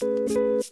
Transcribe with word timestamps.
Oh, 0.00 0.62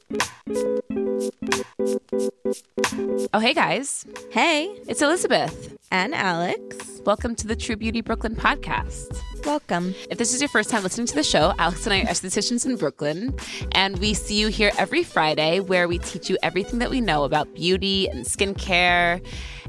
hey 3.40 3.54
guys. 3.54 4.06
Hey, 4.30 4.66
It's 4.86 5.02
Elizabeth. 5.02 5.76
and 5.90 6.14
Alex. 6.14 7.00
Welcome 7.04 7.34
to 7.36 7.46
the 7.48 7.56
True 7.56 7.74
Beauty 7.76 8.00
Brooklyn 8.02 8.36
podcast. 8.36 9.20
Welcome. 9.44 9.94
If 10.10 10.18
this 10.18 10.32
is 10.32 10.40
your 10.40 10.48
first 10.48 10.70
time 10.70 10.82
listening 10.84 11.06
to 11.08 11.14
the 11.16 11.24
show, 11.24 11.54
Alex 11.58 11.86
and 11.86 11.94
I 11.94 12.02
are 12.02 12.04
estheticians 12.06 12.66
in 12.66 12.76
Brooklyn, 12.76 13.34
and 13.72 13.98
we 13.98 14.14
see 14.14 14.38
you 14.38 14.46
here 14.48 14.70
every 14.78 15.02
Friday 15.02 15.58
where 15.60 15.88
we 15.88 15.98
teach 15.98 16.30
you 16.30 16.36
everything 16.44 16.78
that 16.78 16.90
we 16.90 17.00
know 17.00 17.24
about 17.24 17.52
beauty 17.54 18.08
and 18.08 18.24
skincare. 18.24 19.24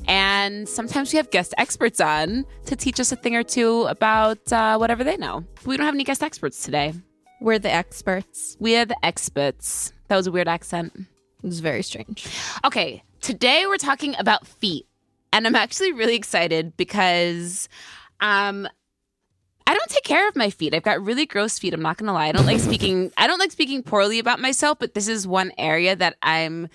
And 0.07 0.69
sometimes 0.69 1.11
we 1.13 1.17
have 1.17 1.31
guest 1.31 1.53
experts 1.57 1.99
on 1.99 2.45
to 2.65 2.75
teach 2.75 2.99
us 2.99 3.11
a 3.11 3.15
thing 3.15 3.35
or 3.35 3.43
two 3.43 3.83
about 3.83 4.51
uh, 4.53 4.77
whatever 4.77 5.03
they 5.03 5.17
know. 5.17 5.43
We 5.65 5.77
don't 5.77 5.85
have 5.85 5.95
any 5.95 6.03
guest 6.03 6.21
experts 6.23 6.63
today. 6.63 6.93
We're 7.39 7.59
the 7.59 7.71
experts. 7.71 8.57
We 8.59 8.75
are 8.77 8.85
the 8.85 8.97
experts. 9.05 9.93
That 10.07 10.15
was 10.15 10.27
a 10.27 10.31
weird 10.31 10.47
accent. 10.47 10.93
It 10.95 11.45
was 11.45 11.59
very 11.59 11.83
strange. 11.83 12.27
Okay, 12.65 13.03
today 13.21 13.65
we're 13.67 13.77
talking 13.77 14.15
about 14.17 14.47
feet. 14.47 14.87
And 15.31 15.45
I'm 15.45 15.55
actually 15.55 15.91
really 15.91 16.15
excited 16.15 16.75
because 16.77 17.69
um 18.21 18.67
I 19.67 19.73
don't 19.73 19.89
take 19.89 20.05
care 20.05 20.27
of 20.29 20.35
my 20.35 20.49
feet. 20.49 20.73
I've 20.73 20.83
got 20.83 21.03
really 21.03 21.25
gross 21.25 21.59
feet. 21.59 21.73
I'm 21.73 21.81
not 21.81 21.97
going 21.97 22.07
to 22.07 22.13
lie. 22.13 22.27
I 22.27 22.31
don't 22.31 22.45
like 22.45 22.59
speaking 22.59 23.11
I 23.17 23.27
don't 23.27 23.39
like 23.39 23.51
speaking 23.51 23.83
poorly 23.83 24.17
about 24.17 24.39
myself, 24.39 24.79
but 24.79 24.93
this 24.93 25.07
is 25.07 25.27
one 25.27 25.51
area 25.57 25.95
that 25.95 26.15
I'm 26.23 26.69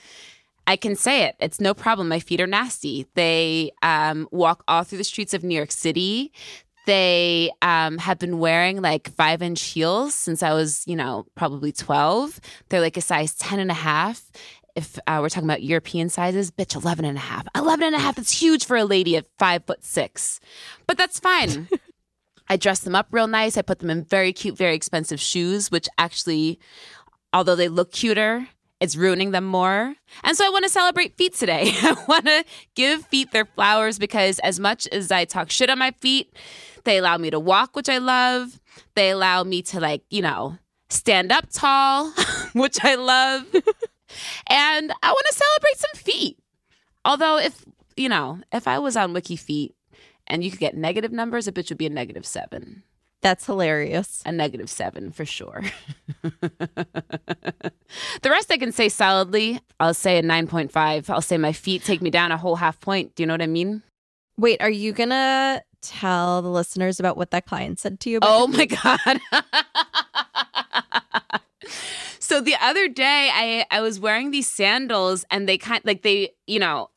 I 0.66 0.76
can 0.76 0.94
say 0.94 1.24
it. 1.24 1.36
It's 1.40 1.60
no 1.60 1.74
problem. 1.74 2.08
My 2.08 2.20
feet 2.20 2.40
are 2.40 2.46
nasty. 2.46 3.06
They 3.14 3.72
um, 3.82 4.28
walk 4.30 4.62
all 4.68 4.84
through 4.84 4.98
the 4.98 5.04
streets 5.04 5.34
of 5.34 5.42
New 5.42 5.56
York 5.56 5.72
City. 5.72 6.32
They 6.86 7.52
um, 7.62 7.98
have 7.98 8.18
been 8.18 8.38
wearing 8.38 8.82
like 8.82 9.10
five 9.12 9.42
inch 9.42 9.62
heels 9.62 10.14
since 10.14 10.42
I 10.42 10.52
was, 10.52 10.82
you 10.86 10.96
know, 10.96 11.26
probably 11.34 11.72
12. 11.72 12.40
They're 12.68 12.80
like 12.80 12.96
a 12.96 13.00
size 13.00 13.34
10 13.34 13.60
and 13.60 13.70
a 13.70 13.74
half. 13.74 14.30
If 14.74 14.98
uh, 15.06 15.18
we're 15.20 15.28
talking 15.28 15.48
about 15.48 15.62
European 15.62 16.08
sizes, 16.08 16.50
bitch, 16.50 16.74
11 16.74 17.04
and 17.04 17.18
a 17.18 17.20
half. 17.20 17.46
11 17.54 17.86
and 17.86 17.94
a 17.94 17.98
half, 17.98 18.16
that's 18.16 18.40
huge 18.40 18.64
for 18.64 18.76
a 18.76 18.84
lady 18.84 19.16
at 19.16 19.26
five 19.38 19.64
foot 19.64 19.84
six. 19.84 20.40
But 20.86 20.96
that's 20.96 21.20
fine. 21.20 21.68
I 22.48 22.56
dress 22.56 22.80
them 22.80 22.94
up 22.94 23.08
real 23.10 23.26
nice. 23.26 23.56
I 23.56 23.62
put 23.62 23.78
them 23.78 23.90
in 23.90 24.04
very 24.04 24.32
cute, 24.32 24.56
very 24.56 24.74
expensive 24.74 25.20
shoes, 25.20 25.70
which 25.70 25.88
actually, 25.98 26.58
although 27.32 27.56
they 27.56 27.68
look 27.68 27.92
cuter, 27.92 28.48
it's 28.82 28.96
ruining 28.96 29.30
them 29.30 29.44
more. 29.44 29.94
And 30.24 30.36
so 30.36 30.44
I 30.44 30.50
want 30.50 30.64
to 30.64 30.68
celebrate 30.68 31.16
feet 31.16 31.34
today. 31.34 31.70
I 31.82 31.96
want 32.08 32.26
to 32.26 32.44
give 32.74 33.06
feet 33.06 33.30
their 33.30 33.44
flowers 33.44 33.96
because 33.96 34.40
as 34.40 34.58
much 34.58 34.88
as 34.88 35.12
I 35.12 35.24
talk 35.24 35.50
shit 35.50 35.70
on 35.70 35.78
my 35.78 35.92
feet, 36.00 36.36
they 36.82 36.98
allow 36.98 37.16
me 37.16 37.30
to 37.30 37.38
walk, 37.38 37.76
which 37.76 37.88
I 37.88 37.98
love. 37.98 38.60
They 38.96 39.10
allow 39.10 39.44
me 39.44 39.62
to, 39.62 39.78
like, 39.78 40.02
you 40.10 40.20
know, 40.20 40.58
stand 40.90 41.30
up 41.30 41.46
tall, 41.52 42.10
which 42.54 42.78
I 42.82 42.96
love. 42.96 43.46
and 44.48 44.92
I 45.00 45.12
want 45.12 45.26
to 45.28 45.34
celebrate 45.34 45.76
some 45.76 46.02
feet. 46.02 46.38
Although, 47.04 47.38
if, 47.38 47.64
you 47.96 48.08
know, 48.08 48.40
if 48.52 48.66
I 48.66 48.80
was 48.80 48.96
on 48.96 49.12
Wiki 49.12 49.36
Feet 49.36 49.76
and 50.26 50.42
you 50.42 50.50
could 50.50 50.58
get 50.58 50.76
negative 50.76 51.12
numbers, 51.12 51.46
a 51.46 51.52
bitch 51.52 51.68
would 51.68 51.78
be 51.78 51.86
a 51.86 51.90
negative 51.90 52.26
seven 52.26 52.82
That's 53.22 53.46
hilarious. 53.46 54.20
a 54.26 54.32
negative 54.32 54.68
seven 54.68 55.12
for 55.12 55.24
sure. 55.24 55.62
the 56.22 56.32
rest 58.24 58.50
I 58.50 58.58
can 58.58 58.72
say 58.72 58.88
solidly. 58.88 59.60
I'll 59.78 59.94
say 59.94 60.18
a 60.18 60.22
9.5. 60.22 61.08
I'll 61.08 61.20
say 61.22 61.38
my 61.38 61.52
feet 61.52 61.84
take 61.84 62.02
me 62.02 62.10
down 62.10 62.32
a 62.32 62.36
whole 62.36 62.56
half 62.56 62.80
point. 62.80 63.14
Do 63.14 63.22
you 63.22 63.28
know 63.28 63.34
what 63.34 63.42
I 63.42 63.46
mean? 63.46 63.82
Wait, 64.36 64.60
are 64.60 64.70
you 64.70 64.92
gonna 64.92 65.62
tell 65.82 66.42
the 66.42 66.48
listeners 66.48 66.98
about 66.98 67.16
what 67.16 67.30
that 67.30 67.46
client 67.46 67.78
said 67.78 68.00
to 68.00 68.10
you? 68.10 68.16
about 68.18 68.30
Oh 68.30 68.46
my? 68.48 68.66
God. 68.66 69.20
so 72.18 72.40
the 72.40 72.56
other 72.60 72.88
day 72.88 73.30
I, 73.32 73.66
I 73.70 73.82
was 73.82 74.00
wearing 74.00 74.32
these 74.32 74.50
sandals 74.50 75.24
and 75.30 75.48
they 75.48 75.58
kind 75.58 75.80
like 75.84 76.02
they, 76.02 76.30
you 76.48 76.58
know, 76.58 76.90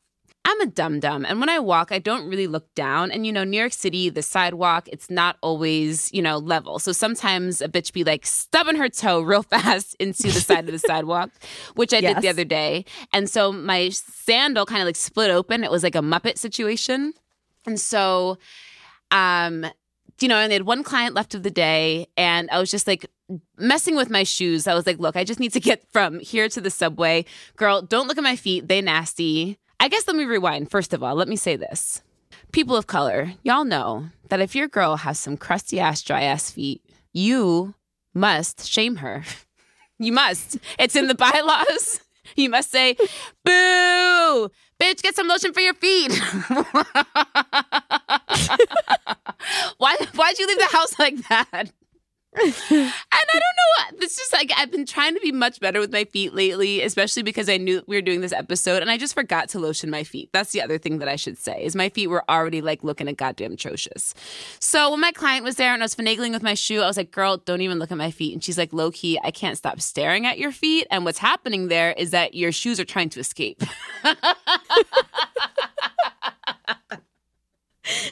I'm 0.48 0.60
a 0.60 0.66
dum 0.66 1.00
dum. 1.00 1.26
And 1.28 1.40
when 1.40 1.48
I 1.48 1.58
walk, 1.58 1.90
I 1.90 1.98
don't 1.98 2.28
really 2.28 2.46
look 2.46 2.72
down. 2.76 3.10
And, 3.10 3.26
you 3.26 3.32
know, 3.32 3.42
New 3.42 3.58
York 3.58 3.72
City, 3.72 4.10
the 4.10 4.22
sidewalk, 4.22 4.88
it's 4.92 5.10
not 5.10 5.38
always, 5.40 6.08
you 6.12 6.22
know, 6.22 6.38
level. 6.38 6.78
So 6.78 6.92
sometimes 6.92 7.60
a 7.60 7.66
bitch 7.68 7.92
be 7.92 8.04
like 8.04 8.24
stubbing 8.24 8.76
her 8.76 8.88
toe 8.88 9.22
real 9.22 9.42
fast 9.54 9.96
into 9.98 10.22
the 10.22 10.40
side 10.40 10.66
of 10.66 10.72
the 10.72 10.78
sidewalk, 10.78 11.30
which 11.74 11.92
I 11.92 12.00
did 12.00 12.22
the 12.22 12.28
other 12.28 12.44
day. 12.44 12.84
And 13.12 13.28
so 13.28 13.50
my 13.50 13.88
sandal 13.88 14.66
kind 14.66 14.80
of 14.80 14.86
like 14.86 14.94
split 14.94 15.32
open. 15.32 15.64
It 15.64 15.70
was 15.72 15.82
like 15.82 15.96
a 15.96 16.00
Muppet 16.00 16.38
situation. 16.38 17.12
And 17.66 17.80
so, 17.80 18.38
um, 19.10 19.66
you 20.20 20.28
know, 20.28 20.36
and 20.36 20.48
they 20.48 20.54
had 20.54 20.62
one 20.62 20.84
client 20.84 21.16
left 21.16 21.34
of 21.34 21.42
the 21.42 21.50
day, 21.50 22.06
and 22.16 22.48
I 22.50 22.58
was 22.58 22.70
just 22.70 22.86
like 22.86 23.04
messing 23.58 23.96
with 23.96 24.10
my 24.10 24.22
shoes. 24.22 24.66
I 24.66 24.74
was 24.74 24.86
like, 24.86 24.98
look, 24.98 25.16
I 25.16 25.24
just 25.24 25.40
need 25.40 25.52
to 25.54 25.60
get 25.60 25.84
from 25.92 26.20
here 26.20 26.48
to 26.48 26.60
the 26.60 26.70
subway. 26.70 27.24
Girl, 27.56 27.82
don't 27.82 28.06
look 28.06 28.16
at 28.16 28.24
my 28.24 28.36
feet. 28.36 28.68
They 28.68 28.80
nasty. 28.80 29.58
I 29.78 29.88
guess 29.88 30.06
let 30.06 30.16
me 30.16 30.24
rewind. 30.24 30.70
First 30.70 30.92
of 30.92 31.02
all, 31.02 31.14
let 31.14 31.28
me 31.28 31.36
say 31.36 31.56
this. 31.56 32.02
People 32.52 32.76
of 32.76 32.86
color, 32.86 33.32
y'all 33.42 33.64
know 33.64 34.06
that 34.28 34.40
if 34.40 34.54
your 34.54 34.68
girl 34.68 34.96
has 34.96 35.18
some 35.18 35.36
crusty 35.36 35.78
ass, 35.80 36.02
dry 36.02 36.22
ass 36.22 36.50
feet, 36.50 36.82
you 37.12 37.74
must 38.14 38.66
shame 38.68 38.96
her. 38.96 39.22
You 39.98 40.12
must. 40.12 40.58
It's 40.78 40.94
in 40.94 41.08
the 41.08 41.14
bylaws. 41.24 42.00
You 42.36 42.50
must 42.50 42.70
say, 42.70 42.98
boo, 43.46 44.50
bitch, 44.78 45.00
get 45.02 45.16
some 45.16 45.26
lotion 45.26 45.54
for 45.54 45.60
your 45.60 45.72
feet. 45.72 46.12
Why, 49.78 49.96
why'd 50.14 50.38
you 50.38 50.46
leave 50.46 50.58
the 50.58 50.68
house 50.70 50.98
like 50.98 51.16
that? 51.28 51.70
And 52.36 52.54
I 52.70 53.30
don't 53.32 53.34
know 53.34 53.70
what 53.78 54.02
it's 54.02 54.16
just 54.16 54.32
like 54.32 54.50
I've 54.56 54.70
been 54.70 54.86
trying 54.86 55.14
to 55.14 55.20
be 55.20 55.32
much 55.32 55.60
better 55.60 55.80
with 55.80 55.92
my 55.92 56.04
feet 56.04 56.34
lately, 56.34 56.82
especially 56.82 57.22
because 57.22 57.48
I 57.48 57.56
knew 57.56 57.82
we 57.86 57.96
were 57.96 58.02
doing 58.02 58.20
this 58.20 58.32
episode 58.32 58.82
and 58.82 58.90
I 58.90 58.98
just 58.98 59.14
forgot 59.14 59.48
to 59.50 59.58
lotion 59.58 59.90
my 59.90 60.04
feet. 60.04 60.30
That's 60.32 60.52
the 60.52 60.62
other 60.62 60.78
thing 60.78 60.98
that 60.98 61.08
I 61.08 61.16
should 61.16 61.38
say 61.38 61.64
is 61.64 61.74
my 61.74 61.88
feet 61.88 62.08
were 62.08 62.28
already 62.30 62.60
like 62.60 62.84
looking 62.84 63.08
at 63.08 63.16
goddamn 63.16 63.54
atrocious. 63.54 64.14
So 64.60 64.90
when 64.90 65.00
my 65.00 65.12
client 65.12 65.44
was 65.44 65.56
there 65.56 65.72
and 65.72 65.82
I 65.82 65.84
was 65.84 65.94
finagling 65.94 66.32
with 66.32 66.42
my 66.42 66.54
shoe, 66.54 66.82
I 66.82 66.86
was 66.86 66.96
like, 66.96 67.10
girl, 67.10 67.38
don't 67.38 67.62
even 67.62 67.78
look 67.78 67.90
at 67.90 67.98
my 67.98 68.10
feet. 68.10 68.32
And 68.32 68.44
she's 68.44 68.58
like, 68.58 68.72
low 68.72 68.90
key, 68.90 69.18
I 69.24 69.30
can't 69.30 69.58
stop 69.58 69.80
staring 69.80 70.26
at 70.26 70.38
your 70.38 70.52
feet. 70.52 70.86
And 70.90 71.04
what's 71.04 71.18
happening 71.18 71.68
there 71.68 71.92
is 71.92 72.10
that 72.10 72.34
your 72.34 72.52
shoes 72.52 72.78
are 72.78 72.84
trying 72.84 73.08
to 73.10 73.20
escape. 73.20 73.62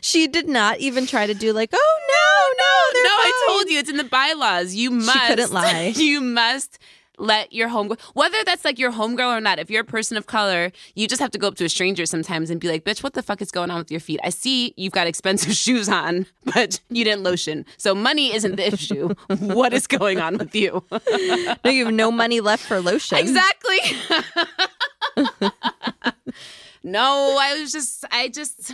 She 0.00 0.26
did 0.26 0.48
not 0.48 0.78
even 0.78 1.06
try 1.06 1.26
to 1.26 1.34
do 1.34 1.52
like, 1.52 1.70
oh 1.72 1.98
no, 2.08 2.64
no, 2.64 2.92
they're 2.92 3.04
no, 3.04 3.10
I 3.10 3.46
told 3.48 3.70
you 3.70 3.78
it's 3.78 3.90
in 3.90 3.96
the 3.96 4.04
bylaws. 4.04 4.74
You 4.74 4.90
must. 4.90 5.12
She 5.12 5.26
couldn't 5.26 5.52
lie. 5.52 5.92
You 6.04 6.20
must 6.20 6.78
let 7.18 7.52
your 7.52 7.68
home 7.68 7.94
whether 8.14 8.36
that's 8.44 8.64
like 8.64 8.78
your 8.78 8.92
homegirl 8.92 9.38
or 9.38 9.40
not. 9.40 9.58
If 9.58 9.70
you're 9.70 9.82
a 9.82 9.86
person 9.86 10.16
of 10.16 10.26
color, 10.26 10.72
you 10.94 11.06
just 11.06 11.20
have 11.20 11.30
to 11.32 11.38
go 11.38 11.48
up 11.48 11.54
to 11.56 11.64
a 11.64 11.68
stranger 11.68 12.06
sometimes 12.06 12.50
and 12.50 12.60
be 12.60 12.68
like, 12.68 12.84
"Bitch, 12.84 13.02
what 13.02 13.14
the 13.14 13.22
fuck 13.22 13.40
is 13.40 13.50
going 13.50 13.70
on 13.70 13.78
with 13.78 13.90
your 13.90 14.00
feet? 14.00 14.20
I 14.24 14.30
see 14.30 14.74
you've 14.76 14.92
got 14.92 15.06
expensive 15.06 15.52
shoes 15.64 15.88
on, 15.88 16.26
but 16.44 16.80
you 16.90 17.04
didn't 17.04 17.22
lotion. 17.22 17.64
So 17.76 17.94
money 17.94 18.34
isn't 18.34 18.56
the 18.56 18.66
issue. 18.72 19.14
what 19.38 19.72
is 19.72 19.86
going 19.86 20.20
on 20.20 20.38
with 20.38 20.54
you?" 20.54 20.84
No, 21.64 21.70
you 21.70 21.86
have 21.86 21.94
no 21.94 22.10
money 22.10 22.40
left 22.40 22.64
for 22.64 22.80
lotion. 22.80 23.18
exactly. 23.18 23.78
no, 26.82 27.36
I 27.40 27.58
was 27.60 27.72
just, 27.72 28.04
I 28.10 28.28
just, 28.28 28.72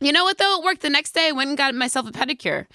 you 0.00 0.12
know 0.12 0.24
what 0.24 0.38
though? 0.38 0.58
It 0.58 0.64
worked 0.64 0.82
the 0.82 0.90
next 0.90 1.12
day. 1.14 1.28
I 1.28 1.32
went 1.32 1.48
and 1.48 1.58
got 1.58 1.74
myself 1.74 2.06
a 2.08 2.12
pedicure. 2.12 2.66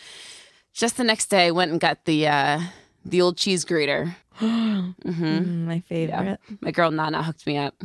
Just 0.73 0.97
the 0.97 1.03
next 1.03 1.27
day, 1.27 1.47
I 1.47 1.51
went 1.51 1.71
and 1.71 1.79
got 1.79 2.05
the 2.05 2.27
uh, 2.27 2.61
the 3.05 3.21
old 3.21 3.37
cheese 3.37 3.65
grater. 3.65 4.15
hmm 4.37 4.95
Mm, 5.03 5.65
my 5.65 5.79
favorite. 5.81 6.39
My 6.61 6.71
girl 6.71 6.91
Nana 6.91 7.23
hooked 7.23 7.45
me 7.45 7.57
up. 7.57 7.75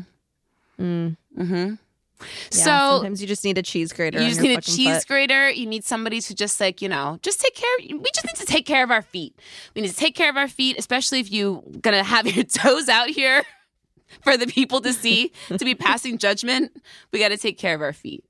Mm. 0.80 1.16
hmm 1.36 1.74
Yeah, 2.52 2.78
so 2.78 2.96
sometimes 2.96 3.20
you 3.20 3.26
just 3.26 3.44
need 3.44 3.58
a 3.58 3.62
cheese 3.62 3.92
grater. 3.92 4.20
you 4.20 4.28
just 4.28 4.40
need 4.40 4.56
a 4.56 4.60
cheese 4.60 4.98
foot. 4.98 5.06
grater. 5.08 5.50
You 5.50 5.66
need 5.66 5.84
somebody 5.84 6.20
to 6.20 6.34
just 6.34 6.60
like 6.60 6.80
you 6.80 6.88
know 6.88 7.18
just 7.22 7.40
take 7.40 7.54
care. 7.54 7.76
We 7.80 8.10
just 8.14 8.26
need 8.26 8.36
to 8.36 8.46
take 8.46 8.66
care 8.66 8.84
of 8.84 8.90
our 8.90 9.02
feet. 9.02 9.38
We 9.74 9.82
need 9.82 9.88
to 9.90 9.96
take 9.96 10.14
care 10.14 10.30
of 10.30 10.36
our 10.36 10.48
feet, 10.48 10.78
especially 10.78 11.20
if 11.20 11.30
you 11.32 11.62
gonna 11.82 12.04
have 12.04 12.26
your 12.36 12.44
toes 12.44 12.88
out 12.88 13.08
here 13.08 13.42
for 14.22 14.36
the 14.36 14.46
people 14.46 14.80
to 14.82 14.92
see 14.92 15.32
to 15.48 15.64
be 15.64 15.74
passing 15.74 16.18
judgment. 16.18 16.72
We 17.12 17.18
got 17.18 17.28
to 17.28 17.36
take 17.38 17.58
care 17.58 17.74
of 17.74 17.82
our 17.82 17.92
feet. 17.92 18.24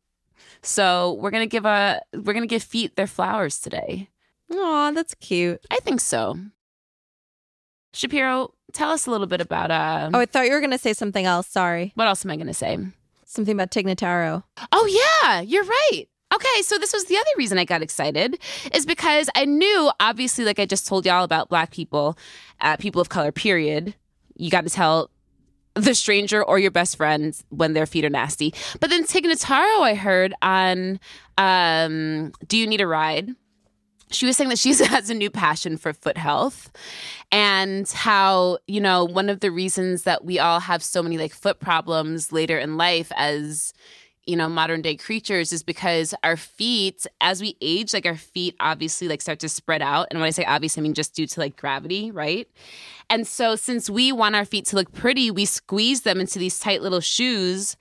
So 0.62 1.14
we're 1.14 1.31
gonna 1.31 1.47
give 1.47 1.64
a 1.64 2.00
we're 2.12 2.32
gonna 2.32 2.47
give 2.47 2.62
feet 2.62 2.97
their 2.97 3.06
flowers 3.06 3.61
today. 3.61 4.08
Aw, 4.53 4.93
that's 4.93 5.14
cute. 5.14 5.61
I 5.70 5.76
think 5.76 6.00
so. 6.00 6.38
Shapiro, 7.93 8.53
tell 8.73 8.91
us 8.91 9.06
a 9.06 9.11
little 9.11 9.26
bit 9.26 9.41
about 9.41 9.70
uh. 9.70 10.11
Oh, 10.12 10.20
I 10.20 10.26
thought 10.26 10.47
you 10.47 10.53
were 10.53 10.61
gonna 10.61 10.79
say 10.79 10.93
something 10.93 11.25
else. 11.25 11.47
Sorry, 11.47 11.93
what 11.94 12.06
else 12.08 12.25
am 12.25 12.31
I 12.31 12.37
gonna 12.37 12.55
say? 12.55 12.79
something 13.26 13.55
about 13.55 13.70
Tig 13.70 13.87
Notaro. 13.87 14.43
Oh, 14.73 15.20
yeah, 15.23 15.41
you're 15.41 15.64
right. 15.64 16.05
Okay, 16.35 16.62
so 16.62 16.76
this 16.79 16.93
was 16.93 17.05
the 17.05 17.17
other 17.17 17.31
reason 17.37 17.58
I 17.58 17.64
got 17.64 17.82
excited 17.82 18.38
is 18.75 18.85
because 18.85 19.31
I 19.37 19.44
knew, 19.44 19.91
obviously, 20.00 20.44
like 20.44 20.58
I 20.58 20.67
just 20.67 20.87
told 20.87 21.06
y'all 21.06 21.23
about 21.23 21.49
black 21.49 21.70
people, 21.70 22.19
uh, 22.61 22.76
people 22.76 23.00
of 23.00 23.08
color, 23.08 23.31
period. 23.31 23.94
You 24.37 24.50
got 24.50 24.64
to 24.64 24.70
tell 24.70 25.11
the 25.76 25.94
stranger 25.94 26.43
or 26.43 26.58
your 26.58 26.70
best 26.70 26.96
friend 26.96 27.38
when 27.50 27.75
their 27.75 27.87
feet 27.87 28.05
are 28.05 28.11
nasty. 28.11 28.52
But 28.81 28.90
then 28.90 29.05
Tig 29.05 29.25
Notaro, 29.25 29.81
I 29.82 29.94
heard 29.94 30.34
on 30.43 30.99
um, 31.38 32.32
Do 32.46 32.56
You 32.56 32.67
Need 32.67 32.81
a 32.81 32.87
Ride? 32.87 33.31
She 34.11 34.25
was 34.25 34.37
saying 34.37 34.50
that 34.50 34.58
she 34.58 34.70
has 34.84 35.11
a 35.11 35.14
new 35.14 35.31
passion 35.31 35.76
for 35.76 35.93
foot 35.93 36.17
health 36.17 36.73
and 37.31 37.88
how, 37.90 38.58
you 38.67 38.81
know, 38.81 39.05
one 39.05 39.28
of 39.28 39.40
the 39.40 39.50
reasons 39.50 40.05
that 40.05 40.25
we 40.25 40.38
all 40.38 40.61
have 40.61 40.82
so 40.82 41.02
many 41.02 41.19
like 41.19 41.34
foot 41.34 41.61
problems 41.61 42.32
later 42.32 42.58
in 42.58 42.76
life 42.76 43.12
as 43.17 43.75
you 44.26 44.37
know 44.37 44.49
modern 44.49 44.82
day 44.82 44.96
creatures 44.96 45.52
is 45.52 45.62
because 45.62 46.14
our 46.23 46.37
feet 46.37 47.06
as 47.20 47.40
we 47.40 47.56
age 47.61 47.94
like 47.94 48.06
our 48.06 48.17
feet 48.17 48.55
obviously 48.61 49.08
like 49.08 49.23
start 49.23 49.38
to 49.40 49.49
spread 49.49 49.82
out. 49.82 50.08
And 50.11 50.20
when 50.20 50.26
i 50.26 50.31
say 50.31 50.44
obvious 50.44 50.76
i 50.76 50.81
mean 50.81 50.94
just 50.94 51.14
due 51.14 51.26
to 51.26 51.40
like 51.40 51.56
gravity 51.56 52.11
right? 52.11 52.49
And 53.08 53.26
so 53.26 53.55
since 53.55 53.88
we 53.88 54.11
want 54.11 54.34
our 54.34 54.44
feet 54.44 54.67
to 54.67 54.76
look 54.76 54.93
pretty 54.93 55.31
we 55.31 55.44
squeeze 55.44 56.02
them 56.02 56.20
into 56.20 56.38
these 56.38 56.58
tight 56.58 56.82
little 56.82 57.00
shoes 57.00 57.76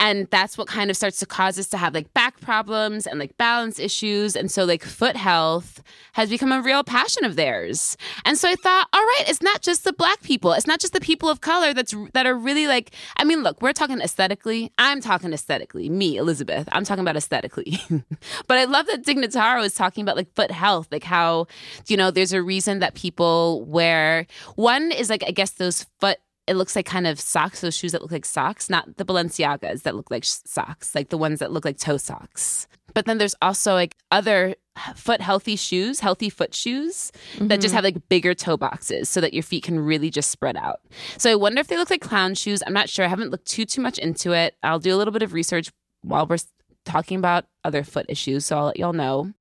and 0.00 0.26
that's 0.30 0.56
what 0.56 0.66
kind 0.66 0.90
of 0.90 0.96
starts 0.96 1.18
to 1.18 1.26
cause 1.26 1.58
us 1.58 1.68
to 1.68 1.76
have 1.76 1.94
like 1.94 2.12
back 2.14 2.40
problems 2.40 3.06
and 3.06 3.20
like 3.20 3.36
balance 3.36 3.78
issues. 3.78 4.34
And 4.34 4.50
so 4.50 4.64
like 4.64 4.82
foot 4.82 5.14
health 5.14 5.82
has 6.14 6.30
become 6.30 6.50
a 6.50 6.62
real 6.62 6.82
passion 6.82 7.24
of 7.24 7.36
theirs. 7.36 7.98
And 8.24 8.38
so 8.38 8.48
i 8.48 8.54
thought 8.54 8.88
all 8.92 9.02
right 9.02 9.24
it's 9.28 9.42
not 9.42 9.60
just 9.60 9.84
the 9.84 9.92
black 9.92 10.22
people. 10.22 10.52
It's 10.52 10.66
not 10.66 10.80
just 10.80 10.94
the 10.94 11.00
people 11.00 11.28
of 11.28 11.42
color 11.42 11.74
that's 11.74 11.94
that 12.14 12.26
are 12.26 12.34
really 12.34 12.66
like 12.66 12.92
i 13.18 13.24
mean 13.24 13.42
look 13.42 13.60
we're 13.60 13.74
talking 13.74 14.00
aesthetically. 14.00 14.72
I'm 14.78 15.00
talking 15.00 15.32
aesthetically. 15.32 15.90
Me 15.90 16.16
elizabeth 16.16 16.68
i'm 16.72 16.84
talking 16.84 17.02
about 17.02 17.16
aesthetically. 17.16 17.78
But 18.46 18.58
i 18.58 18.64
love 18.64 18.86
that 18.86 19.04
Tig 19.04 19.18
Notaro 19.18 19.64
is 19.64 19.74
talking 19.74 20.02
about 20.02 20.16
like 20.16 20.34
foot 20.34 20.50
health 20.50 20.88
like 20.90 21.04
how 21.04 21.46
you 21.88 21.96
know 21.96 22.10
there's 22.10 22.32
a 22.32 22.42
reason 22.42 22.78
that 22.78 22.94
people 22.94 23.64
wear 23.66 24.26
one 24.56 24.90
is 24.92 25.10
like 25.10 25.22
i 25.26 25.30
guess 25.30 25.50
those 25.50 25.84
foot 26.00 26.18
it 26.50 26.56
looks 26.56 26.74
like 26.74 26.84
kind 26.84 27.06
of 27.06 27.20
socks, 27.20 27.60
those 27.60 27.76
shoes 27.76 27.92
that 27.92 28.02
look 28.02 28.10
like 28.10 28.24
socks, 28.24 28.68
not 28.68 28.96
the 28.96 29.04
Balenciagas 29.04 29.82
that 29.82 29.94
look 29.94 30.10
like 30.10 30.24
sh- 30.24 30.42
socks, 30.44 30.96
like 30.96 31.08
the 31.08 31.16
ones 31.16 31.38
that 31.38 31.52
look 31.52 31.64
like 31.64 31.78
toe 31.78 31.96
socks. 31.96 32.66
But 32.92 33.06
then 33.06 33.18
there's 33.18 33.36
also 33.40 33.72
like 33.74 33.94
other 34.10 34.56
foot 34.96 35.20
healthy 35.20 35.54
shoes, 35.54 36.00
healthy 36.00 36.28
foot 36.28 36.52
shoes 36.52 37.12
that 37.38 37.60
just 37.60 37.68
mm-hmm. 37.68 37.76
have 37.76 37.84
like 37.84 38.08
bigger 38.08 38.34
toe 38.34 38.56
boxes 38.56 39.08
so 39.08 39.20
that 39.20 39.32
your 39.32 39.44
feet 39.44 39.62
can 39.62 39.78
really 39.78 40.10
just 40.10 40.32
spread 40.32 40.56
out. 40.56 40.80
So 41.18 41.30
I 41.30 41.36
wonder 41.36 41.60
if 41.60 41.68
they 41.68 41.76
look 41.76 41.88
like 41.90 42.00
clown 42.00 42.34
shoes. 42.34 42.64
I'm 42.66 42.72
not 42.72 42.88
sure. 42.88 43.04
I 43.04 43.08
haven't 43.08 43.30
looked 43.30 43.46
too 43.46 43.64
too 43.64 43.80
much 43.80 43.98
into 43.98 44.32
it. 44.32 44.56
I'll 44.64 44.80
do 44.80 44.92
a 44.92 44.98
little 44.98 45.12
bit 45.12 45.22
of 45.22 45.32
research 45.32 45.70
while 46.02 46.26
we're 46.26 46.38
talking 46.84 47.16
about 47.16 47.44
other 47.62 47.84
foot 47.84 48.06
issues, 48.08 48.46
so 48.46 48.58
I'll 48.58 48.64
let 48.66 48.78
y'all 48.78 48.92
know. 48.92 49.32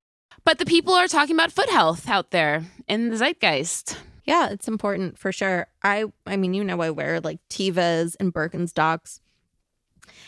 But 0.44 0.60
the 0.60 0.66
people 0.66 0.94
are 0.94 1.08
talking 1.08 1.36
about 1.36 1.52
foot 1.52 1.70
health 1.70 2.08
out 2.08 2.30
there 2.30 2.66
in 2.88 3.10
the 3.10 3.18
zeitgeist. 3.18 3.98
Yeah, 4.30 4.50
it's 4.52 4.68
important 4.68 5.18
for 5.18 5.32
sure. 5.32 5.66
I 5.84 6.06
I 6.28 6.38
mean, 6.38 6.54
you 6.54 6.64
know 6.64 6.80
I 6.82 6.92
wear 6.92 7.20
like 7.20 7.40
Tevas 7.50 8.16
and 8.20 8.32
Birkenstocks. 8.34 9.20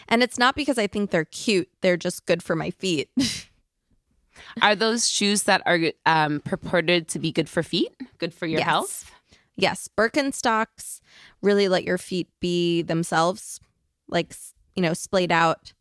And 0.10 0.24
it's 0.24 0.38
not 0.40 0.56
because 0.56 0.78
I 0.80 0.88
think 0.88 1.12
they're 1.12 1.26
cute. 1.26 1.70
They're 1.82 1.98
just 1.98 2.26
good 2.26 2.42
for 2.42 2.56
my 2.56 2.72
feet. 2.72 3.10
Are 4.62 4.76
those 4.76 5.08
shoes 5.10 5.44
that 5.44 5.62
are 5.66 5.80
um, 6.06 6.40
purported 6.40 7.08
to 7.10 7.20
be 7.20 7.32
good 7.32 7.48
for 7.50 7.62
feet, 7.64 7.94
good 8.18 8.34
for 8.34 8.46
your 8.48 8.60
Yes. 8.60 8.68
health? 8.68 9.12
yes, 9.56 9.88
Yes. 9.88 9.90
Birkenstocks 9.96 11.00
really 11.42 11.68
let 11.68 11.84
your 11.84 11.98
feet 12.00 12.28
be 12.40 12.82
themselves, 12.82 13.60
like 14.08 14.34
you 14.76 14.82
know, 14.82 14.94
splayed 14.94 15.32
out. 15.32 15.74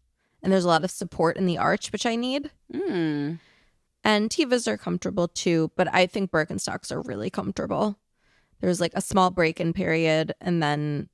And 0.43 0.53
there's 0.53 0.65
a 0.65 0.69
lot 0.69 0.85
of 0.85 0.91
support 0.91 1.37
in 1.39 1.47
the 1.47 1.57
arch, 1.59 1.91
which 1.93 2.05
I 2.05 2.17
need. 2.17 2.51
Mm. 2.73 3.39
And 4.05 4.31
Tevas 4.31 4.67
are 4.67 4.77
comfortable 4.79 5.29
too, 5.29 5.71
but 5.77 5.87
I 5.95 6.07
think 6.07 6.31
Birkenstocks 6.31 6.91
are 6.91 7.03
really 7.03 7.31
comfortable. 7.31 7.99
There's 8.61 8.81
like 8.81 8.93
a 8.95 9.01
small 9.01 9.31
break 9.31 9.61
in 9.61 9.73
period, 9.73 10.35
and 10.41 10.63
then 10.63 11.09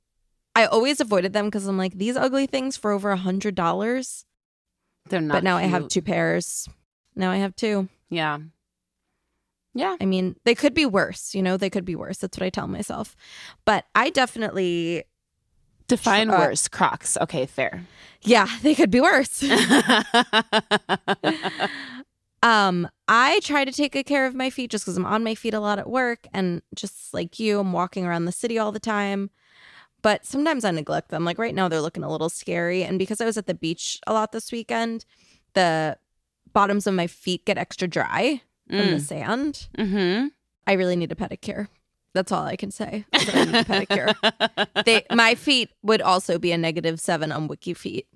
I 0.55 0.65
always 0.65 0.99
avoided 0.99 1.33
them 1.33 1.45
because 1.45 1.67
I'm 1.67 1.77
like, 1.77 1.97
these 1.97 2.17
ugly 2.17 2.47
things 2.47 2.75
for 2.77 2.91
over 2.91 3.11
a 3.11 3.17
hundred 3.17 3.55
dollars. 3.55 4.25
They're 5.09 5.21
not. 5.21 5.33
But 5.35 5.43
now 5.43 5.57
I 5.57 5.63
have 5.63 5.87
two 5.87 6.01
pairs. 6.01 6.67
Now 7.15 7.31
I 7.31 7.37
have 7.37 7.55
two. 7.55 7.87
Yeah. 8.09 8.39
Yeah. 9.73 9.95
I 10.01 10.05
mean, 10.05 10.35
they 10.43 10.55
could 10.55 10.73
be 10.73 10.85
worse, 10.85 11.33
you 11.35 11.41
know, 11.43 11.55
they 11.55 11.69
could 11.69 11.85
be 11.85 11.95
worse. 11.95 12.17
That's 12.17 12.37
what 12.37 12.45
I 12.45 12.49
tell 12.49 12.67
myself. 12.67 13.15
But 13.63 13.85
I 13.95 14.09
definitely, 14.09 15.03
Define 15.87 16.29
Uh, 16.29 16.39
worse. 16.39 16.67
Crocs. 16.67 17.15
Okay, 17.21 17.45
fair. 17.45 17.85
yeah, 18.23 18.47
they 18.61 18.75
could 18.75 18.91
be 18.91 18.99
worse. 18.99 19.41
um, 22.43 22.87
I 23.07 23.39
try 23.43 23.65
to 23.65 23.71
take 23.71 23.93
good 23.93 24.05
care 24.05 24.25
of 24.25 24.35
my 24.35 24.49
feet 24.49 24.71
just 24.71 24.85
because 24.85 24.97
I'm 24.97 25.05
on 25.05 25.23
my 25.23 25.35
feet 25.35 25.53
a 25.53 25.59
lot 25.59 25.79
at 25.79 25.89
work. 25.89 26.27
And 26.33 26.61
just 26.75 27.13
like 27.13 27.39
you, 27.39 27.59
I'm 27.59 27.73
walking 27.73 28.05
around 28.05 28.25
the 28.25 28.31
city 28.31 28.57
all 28.59 28.71
the 28.71 28.79
time. 28.79 29.29
But 30.01 30.25
sometimes 30.25 30.63
I 30.63 30.71
neglect 30.71 31.09
them. 31.09 31.25
Like 31.25 31.37
right 31.39 31.55
now, 31.55 31.67
they're 31.67 31.81
looking 31.81 32.03
a 32.03 32.11
little 32.11 32.29
scary. 32.29 32.83
And 32.83 32.99
because 32.99 33.19
I 33.19 33.25
was 33.25 33.37
at 33.37 33.47
the 33.47 33.53
beach 33.55 33.99
a 34.07 34.13
lot 34.13 34.31
this 34.31 34.51
weekend, 34.51 35.05
the 35.53 35.97
bottoms 36.53 36.85
of 36.87 36.93
my 36.93 37.07
feet 37.07 37.45
get 37.45 37.57
extra 37.57 37.87
dry 37.87 38.41
from 38.69 38.77
the 38.77 38.83
Mm. 38.97 39.01
sand. 39.01 39.67
mm-hmm. 39.77 40.27
I 40.67 40.73
really 40.73 40.95
need 40.97 41.11
a 41.11 41.15
pedicure. 41.15 41.67
That's 42.13 42.31
all 42.31 42.43
I 42.43 42.55
can 42.55 42.71
say. 42.71 43.05
I 43.13 43.45
need 43.45 43.55
a 43.55 43.63
pedicure. 43.63 44.13
They, 44.85 45.05
my 45.13 45.35
feet 45.35 45.69
would 45.81 46.01
also 46.01 46.37
be 46.39 46.51
a 46.51 46.57
negative 46.57 46.99
seven 46.99 47.31
on 47.31 47.47
Wiki 47.47 47.73
Feet. 47.73 48.07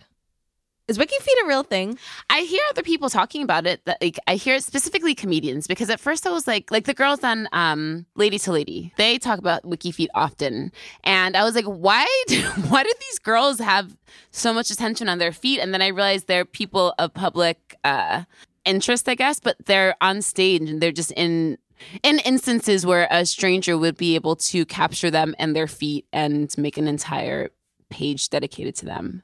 Is 0.88 0.98
Wiki 0.98 1.16
Feet 1.22 1.38
a 1.44 1.48
real 1.48 1.64
thing? 1.64 1.98
I 2.30 2.42
hear 2.42 2.62
other 2.70 2.82
people 2.82 3.10
talking 3.10 3.44
about 3.44 3.66
it. 3.66 3.86
That 3.86 4.02
like 4.02 4.18
I 4.28 4.36
hear 4.36 4.60
specifically 4.60 5.16
comedians 5.16 5.68
because 5.68 5.90
at 5.90 6.00
first 6.00 6.28
I 6.28 6.32
was 6.32 6.48
like, 6.48 6.72
like 6.72 6.86
the 6.86 6.94
girls 6.94 7.24
on 7.24 7.48
um, 7.54 8.06
Lady 8.16 8.38
to 8.40 8.52
Lady, 8.52 8.94
they 8.98 9.18
talk 9.18 9.40
about 9.40 9.66
wiki 9.66 9.92
feet 9.92 10.10
often, 10.14 10.72
and 11.04 11.38
I 11.38 11.44
was 11.44 11.56
like, 11.56 11.66
why? 11.66 12.06
Do, 12.28 12.42
why 12.68 12.84
do 12.84 12.92
these 13.00 13.20
girls 13.20 13.60
have 13.60 13.96
so 14.32 14.54
much 14.54 14.70
attention 14.70 15.08
on 15.08 15.18
their 15.18 15.32
feet? 15.32 15.60
And 15.60 15.74
then 15.74 15.82
I 15.82 15.88
realized 15.88 16.28
they're 16.28 16.46
people 16.46 16.94
of 17.00 17.14
public 17.14 17.76
uh, 17.84 18.24
interest, 18.66 19.08
I 19.08 19.16
guess, 19.16 19.40
but 19.40 19.58
they're 19.66 19.96
on 20.02 20.22
stage 20.22 20.62
and 20.70 20.82
they're 20.82 20.92
just 20.92 21.12
in 21.12 21.58
in 22.04 22.20
instances 22.20 22.86
where 22.86 23.08
a 23.10 23.26
stranger 23.26 23.78
would 23.78 23.98
be 23.98 24.16
able 24.16 24.36
to 24.36 24.66
capture 24.66 25.10
them 25.10 25.36
and 25.40 25.56
their 25.56 25.68
feet 25.68 26.06
and 26.14 26.54
make 26.58 26.78
an 26.78 26.88
entire 26.88 27.50
page 27.90 28.30
dedicated 28.30 28.76
to 28.76 28.86
them. 28.86 29.24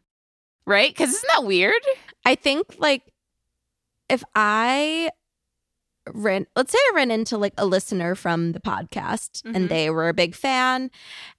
Right? 0.68 0.92
Because 0.92 1.10
isn't 1.12 1.30
that 1.34 1.46
weird? 1.46 1.82
I 2.26 2.36
think 2.36 2.76
like 2.78 3.02
if 4.10 4.24
I 4.36 5.10
ran, 6.14 6.46
let's 6.56 6.72
say 6.72 6.78
I 6.78 6.92
ran 6.96 7.12
into 7.12 7.38
like 7.38 7.54
a 7.58 7.66
listener 7.66 8.16
from 8.16 8.52
the 8.54 8.60
podcast 8.60 9.42
Mhm. 9.44 9.56
and 9.56 9.70
they 9.70 9.90
were 9.90 10.10
a 10.10 10.14
big 10.14 10.36
fan 10.36 10.90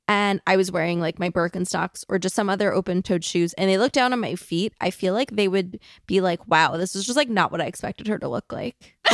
and 0.07 0.41
I 0.47 0.57
was 0.57 0.73
wearing 0.73 1.01
like 1.01 1.19
my 1.19 1.29
Birkenstocks 1.31 2.05
or 2.09 2.19
just 2.19 2.35
some 2.35 2.49
other 2.49 2.73
open 2.73 3.03
toed 3.03 3.25
shoes 3.25 3.53
and 3.55 3.69
they 3.69 3.77
looked 3.79 3.95
down 3.95 4.13
on 4.13 4.21
my 4.21 4.35
feet, 4.37 4.73
I 4.81 4.91
feel 4.91 5.15
like 5.15 5.33
they 5.33 5.49
would 5.49 5.81
be 6.07 6.21
like, 6.21 6.47
wow, 6.49 6.77
this 6.77 6.97
is 6.97 7.05
just 7.05 7.17
like 7.17 7.29
not 7.29 7.51
what 7.53 7.61
I 7.61 7.65
expected 7.67 8.07
her 8.09 8.19
to 8.19 8.29
look 8.29 8.53
like. 8.53 8.97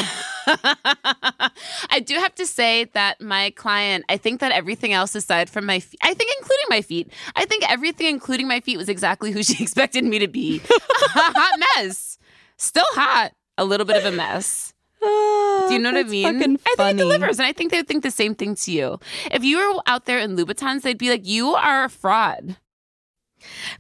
I 0.47 2.03
do 2.05 2.15
have 2.17 2.35
to 2.37 2.47
say 2.47 2.85
that 2.95 3.21
my 3.21 3.51
client, 3.51 4.05
I 4.09 4.17
think 4.17 4.41
that 4.41 4.53
everything 4.53 4.93
else 4.93 5.15
aside 5.15 5.49
from 5.51 5.67
my 5.67 5.81
feet, 5.81 5.99
I 6.03 6.15
think 6.15 6.31
including 6.39 6.67
my 6.71 6.83
feet, 6.83 7.11
I 7.37 7.45
think 7.45 7.69
everything 7.71 8.07
including 8.09 8.49
my 8.49 8.61
feet 8.61 8.77
was 8.77 8.89
exactly 8.89 9.33
who 9.33 9.43
she 9.45 9.63
expected 9.63 10.05
me 10.05 10.19
to 10.19 10.29
be. 10.29 10.61
a 10.65 10.69
hot 11.19 11.61
mess. 11.77 12.19
Still 12.57 12.85
hot. 12.91 13.33
A 13.57 13.65
little 13.65 13.87
bit 13.87 13.97
of 13.97 14.05
a 14.05 14.15
mess. 14.17 14.74
Do 15.69 15.75
you 15.75 15.79
know 15.79 15.93
what 15.93 16.07
I 16.07 16.09
mean? 16.09 16.27
I 16.27 16.39
think 16.39 16.61
it 16.91 16.97
delivers, 16.97 17.39
and 17.39 17.47
I 17.47 17.53
think 17.53 17.71
they 17.71 17.79
would 17.79 17.89
think 17.89 18.03
the 18.03 18.11
same 18.11 18.35
thing 18.35 18.55
to 18.57 18.73
you. 18.73 18.99
If 19.31 19.45
you 19.45 19.59
were 19.59 19.81
out 19.87 20.07
there 20.07 20.19
in 20.19 20.37
Louboutins, 20.37 20.83
they'd 20.83 20.99
be 20.99 21.11
like, 21.11 21.27
"You 21.27 21.55
are 21.55 21.85
a 21.85 21.89
fraud." 21.89 22.57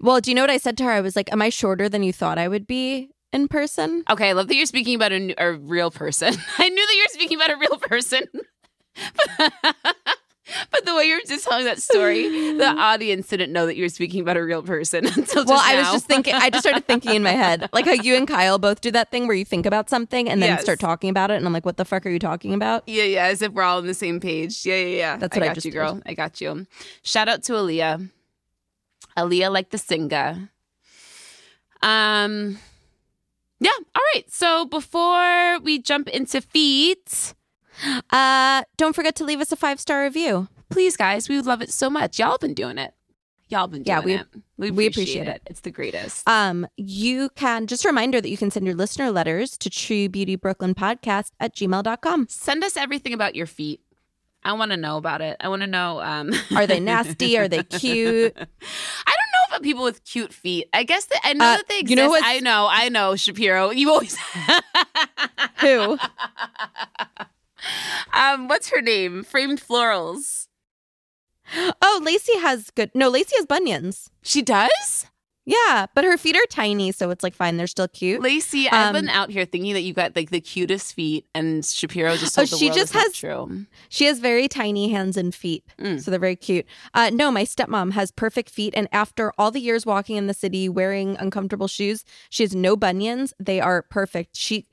Well, 0.00 0.20
do 0.20 0.30
you 0.30 0.34
know 0.34 0.42
what 0.42 0.50
I 0.50 0.58
said 0.58 0.76
to 0.78 0.84
her? 0.84 0.90
I 0.90 1.00
was 1.00 1.16
like, 1.16 1.32
Am 1.32 1.42
I 1.42 1.48
shorter 1.48 1.88
than 1.88 2.02
you 2.02 2.12
thought 2.12 2.38
I 2.38 2.48
would 2.48 2.66
be 2.66 3.10
in 3.32 3.48
person? 3.48 4.04
Okay, 4.10 4.30
I 4.30 4.32
love 4.32 4.48
that 4.48 4.56
you're 4.56 4.66
speaking 4.66 4.94
about 4.94 5.12
a 5.12 5.58
real 5.60 5.90
person. 5.90 6.34
I 6.58 6.68
knew 6.68 6.86
that 6.86 6.94
you 6.94 7.02
were 7.02 7.14
speaking 7.14 7.36
about 7.36 7.50
a 7.50 7.56
real 7.56 7.78
person. 7.78 8.24
But 10.70 10.84
the 10.84 10.94
way 10.94 11.04
you're 11.04 11.22
just 11.26 11.44
telling 11.48 11.64
that 11.64 11.80
story, 11.80 12.24
the 12.58 12.66
audience 12.78 13.28
didn't 13.28 13.50
know 13.52 13.64
that 13.66 13.76
you 13.76 13.82
were 13.84 13.88
speaking 13.88 14.20
about 14.20 14.36
a 14.36 14.44
real 14.44 14.62
person 14.62 15.06
until 15.06 15.24
just 15.24 15.46
Well, 15.48 15.58
I 15.62 15.76
was 15.76 15.86
now. 15.86 15.92
just 15.92 16.06
thinking. 16.06 16.34
I 16.34 16.50
just 16.50 16.62
started 16.62 16.86
thinking 16.86 17.14
in 17.14 17.22
my 17.22 17.30
head, 17.32 17.68
like 17.72 17.86
how 17.86 17.92
you 17.92 18.14
and 18.14 18.28
Kyle 18.28 18.58
both 18.58 18.80
do 18.82 18.90
that 18.90 19.10
thing 19.10 19.26
where 19.26 19.34
you 19.36 19.44
think 19.46 19.64
about 19.64 19.88
something 19.88 20.28
and 20.28 20.42
then 20.42 20.50
Yes. 20.50 20.62
start 20.62 20.80
talking 20.80 21.08
about 21.08 21.30
it, 21.30 21.36
and 21.36 21.46
I'm 21.46 21.52
like, 21.54 21.64
"What 21.64 21.78
the 21.78 21.84
fuck 21.86 22.04
are 22.04 22.10
you 22.10 22.18
talking 22.18 22.52
about?" 22.52 22.82
Yeah, 22.86 23.04
yeah, 23.04 23.24
as 23.26 23.40
if 23.40 23.52
we're 23.52 23.62
all 23.62 23.78
on 23.78 23.86
the 23.86 23.94
same 23.94 24.20
page. 24.20 24.66
Yeah, 24.66 24.76
yeah, 24.76 24.96
yeah. 24.96 25.16
That's 25.16 25.34
what 25.34 25.42
I 25.42 25.46
got 25.48 25.54
just 25.54 25.64
you, 25.64 25.72
did. 25.72 25.78
girl. 25.78 26.02
I 26.04 26.12
got 26.14 26.40
you. 26.40 26.66
Shout 27.02 27.28
out 27.28 27.42
to 27.44 27.52
Aaliyah. 27.54 28.10
Aaliyah 29.16 29.50
like 29.50 29.70
the 29.70 29.78
singer. 29.78 30.50
Um 31.82 32.58
Yeah, 33.60 33.70
all 33.94 34.02
right. 34.14 34.24
So 34.30 34.66
before 34.66 35.58
we 35.60 35.78
jump 35.78 36.08
into 36.08 36.40
feet, 36.40 37.34
Uh, 38.10 38.62
don't 38.76 38.94
forget 38.94 39.14
to 39.16 39.24
leave 39.24 39.40
us 39.40 39.52
a 39.52 39.56
five 39.56 39.80
star 39.80 40.02
review. 40.04 40.48
please 40.70 40.96
guys, 40.96 41.28
we 41.28 41.36
would 41.36 41.46
love 41.46 41.62
it 41.62 41.72
so 41.72 41.88
much. 41.90 42.18
Y'all 42.18 42.38
been 42.38 42.54
doing 42.54 42.78
it. 42.78 42.94
Y'all 43.48 43.66
been 43.66 43.82
doing 43.82 43.96
Yeah, 43.98 44.00
we- 44.04 44.14
it. 44.14 44.26
We 44.56 44.68
appreciate, 44.68 44.76
we 44.76 44.86
appreciate 44.86 45.28
it. 45.28 45.42
It's 45.46 45.60
the 45.60 45.70
greatest. 45.70 46.28
Um, 46.28 46.66
you 46.76 47.28
can 47.36 47.66
just 47.66 47.84
a 47.84 47.88
reminder 47.88 48.20
that 48.20 48.28
you 48.28 48.36
can 48.36 48.50
send 48.50 48.64
your 48.66 48.74
listener 48.74 49.10
letters 49.10 49.58
to 49.58 49.68
True 49.70 50.08
Beauty 50.08 50.36
Brooklyn 50.36 50.74
Podcast 50.74 51.32
at 51.40 51.54
gmail.com. 51.54 52.26
Send 52.30 52.64
us 52.64 52.76
everything 52.76 53.12
about 53.12 53.34
your 53.34 53.46
feet. 53.46 53.80
I 54.44 54.52
want 54.52 54.70
to 54.72 54.76
know 54.76 54.96
about 54.96 55.20
it. 55.22 55.36
I 55.40 55.48
want 55.48 55.62
to 55.62 55.66
know 55.66 56.00
um 56.00 56.32
Are 56.56 56.66
they 56.66 56.80
nasty? 56.80 57.36
Are 57.38 57.48
they 57.48 57.62
cute? 57.80 58.32
I 58.36 58.40
don't 58.40 58.48
know 59.32 59.44
about 59.48 59.62
people 59.62 59.82
with 59.84 60.04
cute 60.04 60.32
feet. 60.32 60.68
I 60.72 60.82
guess 60.84 61.04
that 61.06 61.20
I 61.24 61.32
know 61.34 61.44
Uh, 61.44 61.56
that 61.56 61.68
they 61.68 61.80
exist. 61.80 61.90
you 61.90 61.96
know 61.96 62.16
I 62.20 62.40
know, 62.40 62.66
I 62.70 62.88
know, 62.88 63.16
Shapiro. 63.16 63.70
You 63.70 63.90
always 63.90 64.16
Who? 65.60 65.98
um, 68.12 68.48
what's 68.48 68.70
her 68.70 68.80
name? 68.80 69.24
Framed 69.24 69.60
Florals. 69.60 70.48
Oh, 71.82 72.00
Lacey 72.02 72.38
has 72.38 72.70
good. 72.70 72.90
No, 72.94 73.08
Lacey 73.08 73.36
has 73.36 73.46
bunions. 73.46 74.10
She 74.22 74.40
does? 74.42 75.06
Yeah, 75.46 75.84
but 75.94 76.04
her 76.04 76.16
feet 76.16 76.36
are 76.36 76.46
tiny, 76.48 76.90
so 76.90 77.10
it's 77.10 77.22
like 77.22 77.34
fine. 77.34 77.58
They're 77.58 77.66
still 77.66 77.86
cute. 77.86 78.22
Lacey, 78.22 78.66
I've 78.66 78.86
Um, 78.86 78.92
been 78.94 79.08
out 79.10 79.28
here 79.28 79.44
thinking 79.44 79.74
that 79.74 79.82
you 79.82 79.92
got 79.92 80.16
like 80.16 80.30
the 80.30 80.40
cutest 80.40 80.94
feet, 80.94 81.26
and 81.34 81.62
Shapiro 81.62 82.16
just 82.16 82.38
Oh, 82.38 82.42
told 82.42 82.48
the 82.52 82.56
she 82.56 82.64
world 82.68 82.78
just 82.78 82.92
has- 82.94 83.12
true. 83.12 83.66
She 83.90 84.06
has 84.06 84.20
very 84.20 84.48
tiny 84.48 84.88
hands 84.90 85.18
and 85.18 85.34
feet, 85.34 85.62
Mm. 85.78 86.02
so 86.02 86.10
they're 86.10 86.18
very 86.18 86.34
cute. 86.36 86.64
Uh, 86.94 87.10
no, 87.12 87.30
my 87.30 87.44
stepmom 87.44 87.92
has 87.92 88.10
perfect 88.10 88.48
feet, 88.48 88.72
and 88.74 88.88
after 88.90 89.34
all 89.36 89.50
the 89.50 89.60
years 89.60 89.84
walking 89.84 90.16
in 90.16 90.28
the 90.28 90.32
city 90.34 90.66
wearing 90.66 91.14
uncomfortable 91.18 91.68
shoes, 91.68 92.06
she 92.30 92.42
has 92.42 92.54
no 92.56 92.74
bunions. 92.74 93.34
They 93.38 93.60
are 93.60 93.82
perfect. 93.82 94.36
She, 94.36 94.64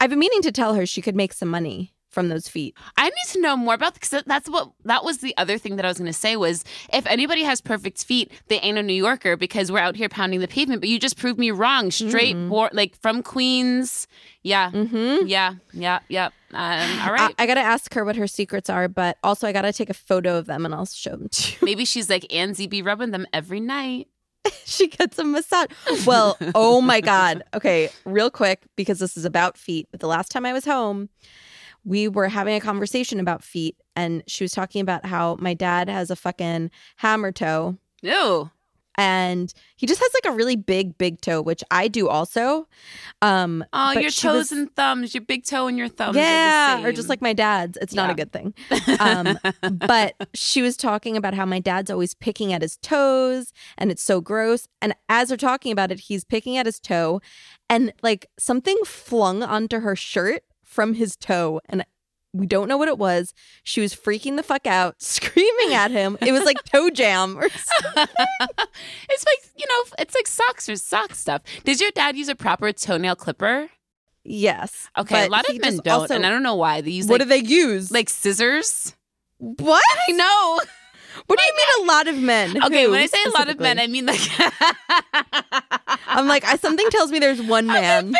I've 0.00 0.10
been 0.10 0.18
meaning 0.18 0.42
to 0.42 0.52
tell 0.52 0.74
her 0.74 0.84
she 0.84 1.00
could 1.00 1.16
make 1.16 1.32
some 1.32 1.48
money 1.48 1.94
from 2.10 2.28
those 2.28 2.48
feet. 2.48 2.76
I 2.96 3.04
need 3.04 3.32
to 3.32 3.40
know 3.40 3.56
more 3.56 3.74
about 3.74 3.94
because 3.94 4.22
that's 4.26 4.48
what 4.50 4.72
that 4.84 5.04
was 5.04 5.18
the 5.18 5.34
other 5.36 5.58
thing 5.58 5.76
that 5.76 5.84
I 5.84 5.88
was 5.88 5.98
going 5.98 6.06
to 6.06 6.12
say 6.12 6.36
was 6.36 6.64
if 6.92 7.06
anybody 7.06 7.42
has 7.44 7.60
perfect 7.60 8.04
feet, 8.04 8.32
they 8.48 8.58
ain't 8.60 8.78
a 8.78 8.82
New 8.82 8.92
Yorker 8.94 9.36
because 9.36 9.70
we're 9.70 9.78
out 9.78 9.96
here 9.96 10.08
pounding 10.08 10.40
the 10.40 10.48
pavement. 10.48 10.80
But 10.80 10.88
you 10.88 10.98
just 10.98 11.16
proved 11.16 11.38
me 11.38 11.50
wrong. 11.50 11.90
Straight, 11.90 12.34
bor- 12.48 12.70
like 12.72 13.00
from 13.00 13.22
Queens. 13.22 14.06
Yeah, 14.42 14.70
Mm-hmm. 14.70 15.26
yeah, 15.26 15.54
yeah, 15.72 16.00
yeah. 16.08 16.30
Um, 16.52 17.00
all 17.06 17.12
right. 17.12 17.32
I, 17.38 17.44
I 17.44 17.46
gotta 17.46 17.60
ask 17.60 17.92
her 17.94 18.04
what 18.04 18.16
her 18.16 18.26
secrets 18.26 18.68
are, 18.70 18.88
but 18.88 19.18
also 19.22 19.46
I 19.46 19.52
gotta 19.52 19.72
take 19.72 19.90
a 19.90 19.94
photo 19.94 20.36
of 20.36 20.46
them 20.46 20.64
and 20.64 20.74
I'll 20.74 20.86
show 20.86 21.10
them 21.10 21.28
to 21.28 21.52
you. 21.52 21.58
Maybe 21.62 21.84
she's 21.84 22.08
like 22.10 22.32
Ann 22.32 22.54
be 22.68 22.82
rubbing 22.82 23.10
them 23.12 23.26
every 23.32 23.60
night. 23.60 24.08
she 24.64 24.88
gets 24.88 25.18
a 25.18 25.24
massage. 25.24 25.68
Well, 26.06 26.38
oh 26.54 26.80
my 26.80 27.00
God. 27.02 27.42
Okay, 27.54 27.90
real 28.06 28.30
quick, 28.30 28.62
because 28.76 28.98
this 28.98 29.16
is 29.16 29.24
about 29.26 29.58
feet. 29.58 29.86
But 29.90 30.00
the 30.00 30.06
last 30.08 30.30
time 30.30 30.46
I 30.46 30.52
was 30.54 30.64
home, 30.64 31.10
we 31.84 32.08
were 32.08 32.28
having 32.28 32.54
a 32.54 32.60
conversation 32.60 33.20
about 33.20 33.42
feet, 33.42 33.76
and 33.96 34.22
she 34.26 34.44
was 34.44 34.52
talking 34.52 34.80
about 34.80 35.06
how 35.06 35.36
my 35.40 35.54
dad 35.54 35.88
has 35.88 36.10
a 36.10 36.16
fucking 36.16 36.70
hammer 36.96 37.32
toe. 37.32 37.76
No. 38.02 38.50
And 38.98 39.54
he 39.76 39.86
just 39.86 40.00
has 40.00 40.10
like 40.12 40.30
a 40.30 40.36
really 40.36 40.56
big, 40.56 40.98
big 40.98 41.22
toe, 41.22 41.40
which 41.40 41.64
I 41.70 41.88
do 41.88 42.08
also. 42.08 42.66
Um, 43.22 43.64
Oh, 43.72 43.92
your 43.92 44.10
toes 44.10 44.22
was- 44.34 44.52
and 44.52 44.74
thumbs, 44.76 45.14
your 45.14 45.22
big 45.22 45.44
toe 45.46 45.68
and 45.68 45.78
your 45.78 45.88
thumbs. 45.88 46.16
yeah, 46.16 46.84
or 46.84 46.92
just 46.92 47.08
like 47.08 47.22
my 47.22 47.32
dad's. 47.32 47.78
It's 47.80 47.94
not 47.94 48.08
Yeah. 48.08 48.12
a 48.12 48.16
good 48.16 48.32
thing. 48.32 48.54
Um, 49.00 49.38
but 49.86 50.14
she 50.34 50.60
was 50.60 50.76
talking 50.76 51.16
about 51.16 51.32
how 51.32 51.46
my 51.46 51.60
dad's 51.60 51.90
always 51.90 52.12
picking 52.12 52.52
at 52.52 52.60
his 52.60 52.76
toes 52.78 53.52
and 53.78 53.90
it's 53.90 54.02
so 54.02 54.20
gross. 54.20 54.68
And 54.82 54.94
as 55.08 55.28
they're 55.28 55.36
talking 55.38 55.72
about 55.72 55.90
it, 55.90 56.00
he's 56.00 56.24
picking 56.24 56.58
at 56.58 56.66
his 56.66 56.78
toe 56.78 57.22
and 57.70 57.94
like 58.02 58.26
something 58.38 58.76
flung 58.84 59.42
onto 59.42 59.80
her 59.80 59.96
shirt 59.96 60.42
from 60.70 60.94
his 60.94 61.16
toe. 61.16 61.60
And 61.68 61.84
we 62.32 62.46
don't 62.46 62.68
know 62.68 62.76
what 62.76 62.86
it 62.88 62.96
was. 62.96 63.34
She 63.64 63.80
was 63.80 63.92
freaking 63.94 64.36
the 64.36 64.42
fuck 64.42 64.66
out, 64.66 65.02
screaming 65.02 65.74
at 65.74 65.90
him. 65.90 66.16
It 66.20 66.32
was 66.32 66.44
like 66.44 66.62
toe 66.64 66.88
jam 66.90 67.36
or 67.36 67.48
something. 67.48 68.06
it's 69.08 69.24
like 69.26 69.50
you 69.56 69.66
know, 69.66 69.92
it's 69.98 70.14
like 70.14 70.26
socks 70.28 70.68
or 70.68 70.76
sock 70.76 71.14
stuff. 71.14 71.42
Does 71.64 71.80
your 71.80 71.90
dad 71.90 72.16
use 72.16 72.28
a 72.28 72.36
proper 72.36 72.72
toenail 72.72 73.16
clipper? 73.16 73.68
Yes. 74.22 74.88
Okay, 74.96 75.26
a 75.26 75.28
lot 75.28 75.48
of 75.48 75.60
men 75.60 75.78
don't, 75.78 75.88
also- 75.88 76.14
and 76.14 76.24
I 76.26 76.30
don't 76.30 76.42
know 76.42 76.54
why. 76.54 76.82
They 76.82 76.90
use 76.92 77.06
what 77.06 77.20
like, 77.20 77.28
do 77.28 77.28
they 77.42 77.48
use? 77.48 77.90
like 77.90 78.08
scissors. 78.08 78.94
what? 79.38 79.82
I 80.08 80.12
know. 80.12 80.60
What 81.26 81.38
do 81.38 81.44
you 81.44 81.52
mean 81.56 81.84
a 81.84 81.92
lot 81.92 82.08
of 82.08 82.16
men? 82.18 82.62
Okay, 82.64 82.84
Who 82.84 82.90
when 82.92 83.00
I 83.00 83.06
say 83.06 83.18
a 83.26 83.30
lot 83.30 83.48
of 83.48 83.58
men. 83.60 83.78
I 83.78 83.86
mean 83.86 84.06
like 84.06 84.20
I'm 86.06 86.26
like, 86.26 86.44
I, 86.44 86.56
something 86.56 86.88
tells 86.90 87.10
me 87.12 87.18
there's 87.18 87.40
one 87.40 87.66
man. 87.66 88.12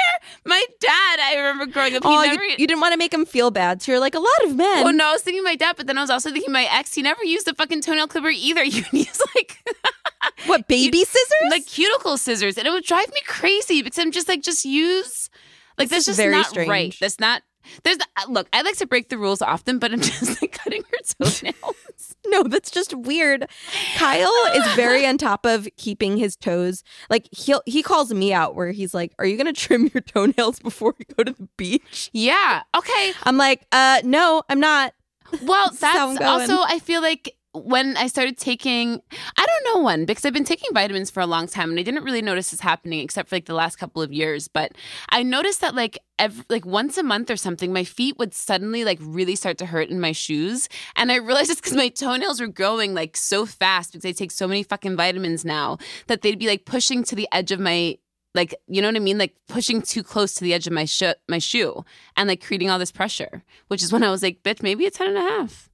my 0.45 0.65
dad. 0.81 1.19
I 1.21 1.35
remember 1.37 1.67
growing 1.67 1.97
up. 1.97 2.05
He 2.05 2.09
Oh, 2.09 2.23
never. 2.23 2.43
you, 2.45 2.51
you 2.59 2.67
didn't 2.67 2.81
want 2.81 2.93
to 2.93 2.99
make 2.99 3.13
him 3.13 3.25
feel 3.27 3.51
bad, 3.51 3.83
so 3.83 3.93
you're 3.93 4.01
like 4.01 4.15
a 4.15 4.21
lot 4.21 4.45
of 4.45 4.57
men. 4.57 4.85
well, 4.85 4.93
no, 4.93 5.09
I 5.09 5.13
was 5.13 5.23
thinking 5.23 5.43
my 5.43 5.57
dad, 5.57 5.75
but 5.77 5.87
then 5.87 5.99
I 5.99 6.01
was 6.03 6.11
also 6.11 6.31
thinking 6.31 6.53
my 6.53 6.69
ex. 6.71 6.95
He 6.95 7.03
never 7.03 7.23
used 7.25 7.49
a 7.49 7.55
fucking 7.55 7.83
toenail 7.83 8.09
clipper 8.09 8.29
either. 8.31 8.65
You 8.71 8.85
use 8.93 9.21
like 9.35 9.59
What 10.47 10.69
baby 10.69 11.05
scissors? 11.05 11.51
like 11.51 11.67
cuticle 11.67 12.17
scissors, 12.19 12.57
and 12.59 12.67
it 12.67 12.71
would 12.71 12.85
drive 12.85 13.09
me 13.09 13.21
crazy 13.27 13.83
because 13.83 13.99
I'm 13.99 14.13
just 14.13 14.29
like, 14.29 14.43
just 14.43 14.65
use 14.65 15.31
like 15.79 15.89
This 15.89 15.91
that's 15.91 16.01
is 16.01 16.07
just 16.07 16.17
very 16.19 16.33
not 16.37 16.47
strange. 16.47 16.69
right. 16.71 16.97
That's 17.01 17.19
not. 17.19 17.43
There's 17.85 17.99
look. 18.29 18.49
I 18.53 18.63
like 18.63 18.77
to 18.79 18.87
break 18.87 19.09
the 19.09 19.19
rules 19.19 19.43
often, 19.43 19.79
but 19.79 19.93
I'm 19.93 20.01
just 20.01 20.41
like 20.41 20.53
cutting 20.53 20.83
her 20.83 21.25
toenails. 21.25 22.17
no, 22.27 22.43
that's 22.43 22.71
just 22.71 22.95
weird. 22.95 23.49
Kyle 23.97 24.33
is 24.55 24.75
very 24.75 25.07
on 25.07 25.19
top 25.19 25.47
of 25.47 25.69
keeping 25.77 26.17
his 26.17 26.37
toes. 26.37 26.83
Like 27.09 27.29
he'll 27.33 27.63
he 27.67 27.83
calls 27.83 28.13
me 28.13 28.33
out 28.33 28.55
where 28.55 28.71
he's 28.73 28.95
like, 28.95 29.13
"Are 29.19 29.27
you 29.27 29.37
gonna 29.37 29.53
trim 29.53 29.91
your 29.95 30.01
toenails 30.01 30.61
before 30.61 30.95
we 30.99 31.05
go 31.17 31.25
to 31.25 31.33
the 31.33 31.49
beach?" 31.57 32.11
yeah. 32.13 32.63
Okay. 32.77 33.13
I'm 33.25 33.37
like, 33.37 33.67
"Uh, 33.73 34.01
no, 34.05 34.43
I'm 34.49 34.61
not." 34.61 34.95
Well, 35.43 35.71
That's 35.71 35.81
that's 35.81 36.21
also 36.21 36.63
I 36.63 36.81
feel 36.81 37.01
like 37.01 37.37
when 37.53 37.97
I 37.97 38.07
started 38.07 38.39
taking 38.39 39.01
I 39.37 39.47
don't 39.47 39.75
know 39.75 39.83
when 39.83 40.05
because 40.05 40.25
I've 40.25 40.33
been 40.33 40.45
taking 40.45 40.73
vitamins 40.73 41.11
for 41.11 41.21
a 41.21 41.27
long 41.27 41.49
time 41.49 41.71
and 41.71 41.79
I 41.79 41.83
didn't 41.83 42.05
really 42.05 42.23
notice 42.23 42.51
this 42.51 42.61
happening 42.61 43.01
except 43.01 43.29
for 43.29 43.37
like 43.37 43.47
the 43.47 43.55
last 43.55 43.77
couple 43.77 44.03
of 44.03 44.13
years 44.13 44.47
but 44.47 44.73
I 45.09 45.25
noticed 45.25 45.61
that 45.61 45.75
like 45.75 45.99
every, 46.19 46.45
like 46.49 46.65
once 46.65 46.97
a 46.97 47.03
month 47.03 47.29
or 47.29 47.37
something 47.37 47.73
my 47.73 47.83
feet 47.83 48.19
would 48.19 48.35
suddenly 48.35 48.85
like 48.85 48.99
really 49.01 49.35
start 49.35 49.59
to 49.59 49.67
hurt 49.67 49.89
in 49.89 50.01
my 50.01 50.13
shoes 50.13 50.69
and 50.95 51.11
I 51.11 51.17
realized 51.17 51.51
it's 51.51 51.61
cuz 51.61 51.75
my 51.75 51.89
toenails 51.89 52.41
were 52.41 52.47
growing 52.47 52.95
like 52.95 53.17
so 53.17 53.47
fast 53.47 53.93
because 53.93 54.05
I 54.05 54.13
take 54.13 54.31
so 54.31 54.47
many 54.47 54.63
fucking 54.63 54.97
vitamins 54.97 55.45
now 55.45 55.79
that 56.07 56.23
they'd 56.23 56.39
be 56.39 56.47
like 56.47 56.65
pushing 56.65 57.03
to 57.05 57.17
the 57.17 57.29
edge 57.33 57.51
of 57.51 57.59
my 57.59 57.99
like 58.33 58.55
you 58.69 58.81
know 58.81 58.87
what 58.87 58.97
I 58.97 59.01
mean? 59.01 59.19
Like 59.19 59.35
pushing 59.49 59.83
too 59.83 60.05
close 60.05 60.35
to 60.35 60.45
the 60.45 60.55
edge 60.55 60.69
of 60.69 60.73
my 60.73 60.85
sho- 60.85 61.15
my 61.29 61.39
shoe 61.39 61.85
and 62.17 62.29
like 62.29 62.45
creating 62.45 62.71
all 62.71 62.79
this 62.79 62.93
pressure 62.93 63.43
which 63.67 63.83
is 63.83 63.93
when 63.93 64.05
I 64.05 64.11
was 64.11 64.23
like 64.23 64.45
bitch 64.45 64.63
maybe 64.63 64.85
it's 64.85 64.99
10 64.99 65.09
and 65.09 65.19
a 65.19 65.21
half 65.23 65.70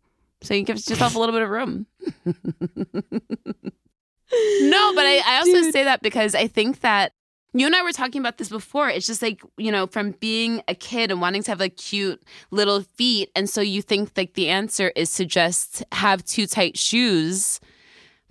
so 0.47 0.55
you 0.55 0.63
give 0.63 0.77
yourself 0.77 1.15
a 1.15 1.19
little 1.23 1.35
bit 1.35 1.43
of 1.43 1.49
room 1.49 1.87
no 2.25 2.35
but 4.95 5.07
I, 5.07 5.23
I 5.27 5.39
also 5.39 5.53
Dude. 5.53 5.73
say 5.73 5.85
that 5.85 6.03
because 6.03 6.35
I 6.35 6.47
think 6.47 6.81
that 6.81 7.13
you 7.59 7.67
and 7.67 7.75
I 7.75 7.83
were 7.83 7.93
talking 7.93 8.21
about 8.21 8.39
this 8.39 8.51
before. 8.51 8.91
It's 8.91 9.07
just 9.07 9.23
like, 9.23 9.41
you 9.57 9.73
know, 9.73 9.87
from 9.87 10.13
being 10.13 10.63
a 10.69 10.75
kid 10.75 11.11
and 11.11 11.21
wanting 11.21 11.43
to 11.45 11.51
have 11.51 11.61
like 11.61 11.77
cute 11.77 12.23
little 12.51 12.83
feet. 12.83 13.31
And 13.35 13.49
so 13.49 13.61
you 13.61 13.81
think 13.81 14.11
like 14.17 14.35
the 14.35 14.49
answer 14.49 14.93
is 14.95 15.15
to 15.15 15.25
just 15.25 15.83
have 15.93 16.25
too 16.25 16.47
tight 16.47 16.77
shoes. 16.77 17.61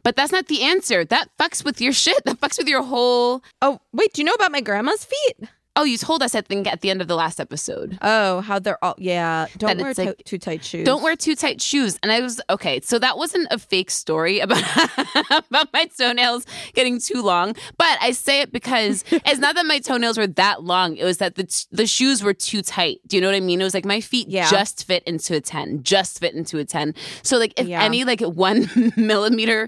But 0.04 0.16
that's 0.16 0.32
not 0.32 0.48
the 0.48 0.62
answer. 0.62 1.04
That 1.04 1.30
fucks 1.40 1.66
with 1.66 1.82
your 1.82 1.94
shit. 1.94 2.24
That 2.26 2.40
fucks 2.40 2.60
with 2.60 2.68
your 2.68 2.84
whole. 2.84 3.44
Oh, 3.64 3.80
wait, 3.92 4.14
do 4.14 4.22
you 4.22 4.26
know 4.26 4.34
about 4.34 4.52
my 4.52 4.62
grandma's 4.62 5.04
feet? 5.04 5.50
Oh, 5.78 5.84
you 5.84 5.98
told 5.98 6.24
us, 6.24 6.36
I 6.36 6.42
think, 6.42 6.68
at 6.68 6.80
the 6.82 6.90
end 6.90 7.02
of 7.02 7.08
the 7.10 7.16
last 7.16 7.40
episode. 7.40 7.98
Oh, 8.02 8.40
how 8.42 8.60
they're 8.60 8.82
all 8.84 8.96
yeah. 8.98 9.48
Don't 9.58 9.78
That 9.78 9.84
wear 9.84 9.94
to- 9.94 10.04
like, 10.06 10.24
too 10.24 10.38
tight 10.38 10.64
shoes. 10.64 10.86
Don't 10.86 11.04
wear 11.04 11.16
too 11.16 11.36
tight 11.36 11.62
shoes. 11.62 12.00
And 12.02 12.12
I 12.12 12.22
was 12.22 12.40
okay. 12.50 12.80
So 12.82 12.98
that 13.00 13.18
wasn't 13.18 13.48
a 13.52 13.58
fake 13.60 13.92
story 13.92 14.40
about 14.40 14.64
about 15.50 15.74
my 15.74 15.86
toenails 15.98 16.46
getting 16.74 17.00
too 17.00 17.22
long. 17.22 17.56
But 17.78 17.98
I 18.02 18.12
say 18.12 18.42
it 18.42 18.52
because 18.54 19.04
it's 19.12 19.40
not 19.40 19.56
that 19.56 19.66
my 19.66 19.80
toenails 19.80 20.18
were 20.18 20.28
that 20.28 20.64
long. 20.64 20.96
It 20.96 21.04
was 21.04 21.18
that 21.18 21.36
the 21.36 21.66
the 21.72 21.86
shoes 21.88 22.24
were 22.24 22.34
too 22.34 22.62
tight. 22.62 23.00
Do 23.08 23.18
you 23.18 23.22
know 23.22 23.28
what 23.28 23.36
I 23.36 23.40
mean? 23.42 23.60
It 23.60 23.66
was 23.66 23.74
like 23.74 23.86
my 23.86 24.00
feet 24.02 24.28
Yeah. 24.30 24.50
just 24.50 24.86
fit 24.88 25.04
into 25.04 25.36
a 25.36 25.42
ten, 25.42 25.84
just 25.84 26.20
fit 26.20 26.34
into 26.36 26.58
a 26.58 26.66
ten. 26.66 26.96
So 27.22 27.38
like 27.38 27.54
if 27.60 27.68
Yeah. 27.68 27.84
any 27.84 28.06
like 28.06 28.22
one 28.22 28.70
millimeter 28.98 29.68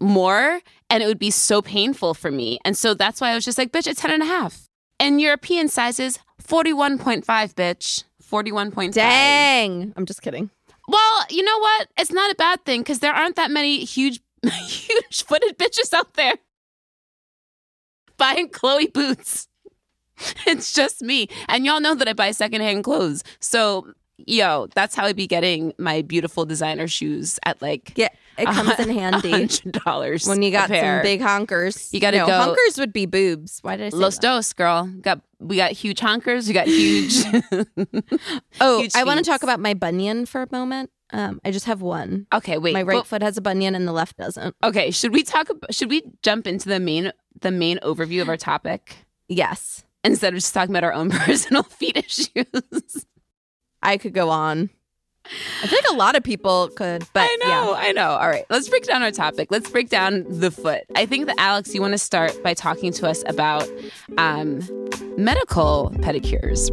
more, 0.00 0.60
and 0.88 1.02
it 1.02 1.06
would 1.06 1.18
be 1.18 1.30
so 1.30 1.60
painful 1.62 2.14
for 2.14 2.30
me. 2.30 2.58
And 2.64 2.76
so 2.76 2.94
that's 2.94 3.20
why 3.20 3.30
I 3.30 3.34
was 3.34 3.44
just 3.44 3.58
like, 3.58 3.72
bitch, 3.72 3.86
it's 3.86 4.00
10 4.00 4.10
and 4.12 4.22
a 4.22 4.26
half. 4.26 4.68
And 5.00 5.20
European 5.20 5.68
sizes, 5.68 6.18
41.5, 6.42 7.24
bitch. 7.54 8.04
41.5. 8.30 8.92
Dang. 8.92 9.92
I'm 9.96 10.06
just 10.06 10.22
kidding. 10.22 10.50
Well, 10.86 11.24
you 11.30 11.42
know 11.42 11.58
what? 11.58 11.88
It's 11.98 12.12
not 12.12 12.30
a 12.30 12.36
bad 12.36 12.64
thing 12.64 12.82
because 12.82 13.00
there 13.00 13.12
aren't 13.12 13.36
that 13.36 13.50
many 13.50 13.84
huge, 13.84 14.20
huge 14.44 15.24
footed 15.24 15.58
bitches 15.58 15.92
out 15.92 16.14
there 16.14 16.34
buying 18.20 18.50
Chloe 18.50 18.86
boots. 18.86 19.48
It's 20.46 20.74
just 20.74 21.00
me. 21.00 21.28
And 21.48 21.64
y'all 21.64 21.80
know 21.80 21.94
that 21.94 22.06
I 22.06 22.12
buy 22.12 22.32
secondhand 22.32 22.84
clothes. 22.84 23.24
So, 23.40 23.94
yo, 24.26 24.68
that's 24.74 24.94
how 24.94 25.04
I'd 25.06 25.16
be 25.16 25.26
getting 25.26 25.72
my 25.78 26.02
beautiful 26.02 26.44
designer 26.44 26.88
shoes 26.88 27.38
at 27.44 27.60
like 27.62 27.92
Yeah, 27.96 28.08
it 28.38 28.46
comes 28.46 28.78
in 28.78 28.88
handy 28.94 29.30
$100 29.30 30.28
when 30.28 30.42
you 30.42 30.50
got 30.50 30.68
some 30.68 31.02
big 31.02 31.20
honkers. 31.20 31.92
You 31.92 32.00
gotta 32.00 32.18
no, 32.18 32.26
go- 32.26 32.32
Honkers 32.56 32.78
would 32.78 32.92
be 32.92 33.06
boobs. 33.06 33.58
Why 33.62 33.76
did 33.76 33.86
I 33.86 33.88
say 33.90 33.96
Los 33.96 34.16
that? 34.16 34.22
dos, 34.22 34.52
girl. 34.52 34.86
Got 35.00 35.20
we 35.38 35.56
got 35.56 35.72
huge 35.72 36.00
honkers. 36.00 36.46
We 36.48 36.52
got 36.54 36.66
huge. 36.66 37.22
Oh, 38.60 38.80
huge 38.80 38.94
I 38.94 39.04
want 39.04 39.18
to 39.18 39.24
talk 39.24 39.42
about 39.42 39.60
my 39.60 39.74
bunion 39.74 40.26
for 40.26 40.42
a 40.42 40.48
moment. 40.52 40.90
Um, 41.12 41.40
I 41.44 41.50
just 41.50 41.66
have 41.66 41.80
one. 41.82 42.26
okay, 42.32 42.58
wait. 42.58 42.72
my 42.72 42.82
right 42.82 43.04
foot 43.06 43.22
has 43.22 43.36
a 43.36 43.40
bunion 43.40 43.74
and 43.74 43.86
the 43.88 43.92
left 43.92 44.16
doesn't. 44.16 44.54
okay, 44.62 44.90
should 44.90 45.12
we 45.12 45.22
talk? 45.24 45.48
About, 45.50 45.74
should 45.74 45.90
we 45.90 46.02
jump 46.22 46.46
into 46.46 46.68
the 46.68 46.78
main 46.78 47.12
the 47.40 47.50
main 47.50 47.78
overview 47.78 48.20
of 48.22 48.28
our 48.28 48.36
topic 48.36 48.96
Yes, 49.28 49.84
instead 50.04 50.32
of 50.34 50.38
just 50.40 50.52
talking 50.54 50.70
about 50.72 50.84
our 50.84 50.92
own 50.92 51.10
personal 51.10 51.62
feet 51.64 51.96
issues? 51.96 53.06
I 53.82 53.96
could 53.96 54.12
go 54.12 54.30
on. 54.30 54.70
I 55.62 55.66
think 55.66 55.84
a 55.88 55.94
lot 55.94 56.16
of 56.16 56.24
people 56.24 56.68
could, 56.68 57.04
but 57.12 57.22
I 57.22 57.36
know, 57.42 57.74
I 57.76 57.92
know. 57.92 58.10
All 58.10 58.28
right, 58.28 58.44
let's 58.50 58.68
break 58.68 58.84
down 58.84 59.02
our 59.02 59.10
topic. 59.10 59.48
Let's 59.50 59.70
break 59.70 59.88
down 59.88 60.24
the 60.28 60.50
foot. 60.50 60.84
I 60.96 61.06
think 61.06 61.26
that 61.26 61.36
Alex, 61.38 61.74
you 61.74 61.80
want 61.80 61.92
to 61.92 61.98
start 61.98 62.42
by 62.42 62.54
talking 62.54 62.92
to 62.94 63.06
us 63.06 63.22
about 63.26 63.68
um, 64.16 64.60
medical 65.16 65.92
pedicures. 65.98 66.70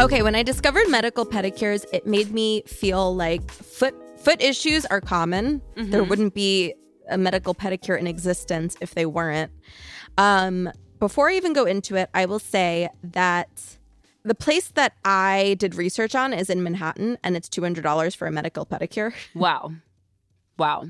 Okay, 0.00 0.22
when 0.22 0.34
I 0.34 0.42
discovered 0.42 0.88
medical 0.88 1.24
pedicures, 1.24 1.86
it 1.92 2.06
made 2.06 2.32
me 2.32 2.62
feel 2.66 3.14
like 3.14 3.48
foot 3.50 3.94
foot 4.24 4.42
issues 4.42 4.86
are 4.86 5.00
common. 5.00 5.62
There 5.76 6.02
wouldn't 6.04 6.34
be 6.34 6.74
a 7.08 7.18
medical 7.18 7.54
pedicure 7.54 7.98
in 7.98 8.06
existence 8.06 8.76
if 8.80 8.94
they 8.94 9.06
weren't. 9.06 9.52
Um, 10.18 10.70
before 10.98 11.28
I 11.28 11.34
even 11.34 11.52
go 11.52 11.64
into 11.64 11.96
it, 11.96 12.08
I 12.14 12.24
will 12.26 12.38
say 12.38 12.88
that 13.02 13.76
the 14.24 14.34
place 14.34 14.68
that 14.68 14.94
I 15.04 15.56
did 15.58 15.74
research 15.74 16.14
on 16.14 16.32
is 16.32 16.48
in 16.48 16.62
Manhattan, 16.62 17.18
and 17.22 17.36
it's 17.36 17.48
two 17.48 17.62
hundred 17.62 17.82
dollars 17.82 18.14
for 18.14 18.26
a 18.26 18.32
medical 18.32 18.64
pedicure. 18.64 19.12
Wow, 19.34 19.72
wow. 20.58 20.86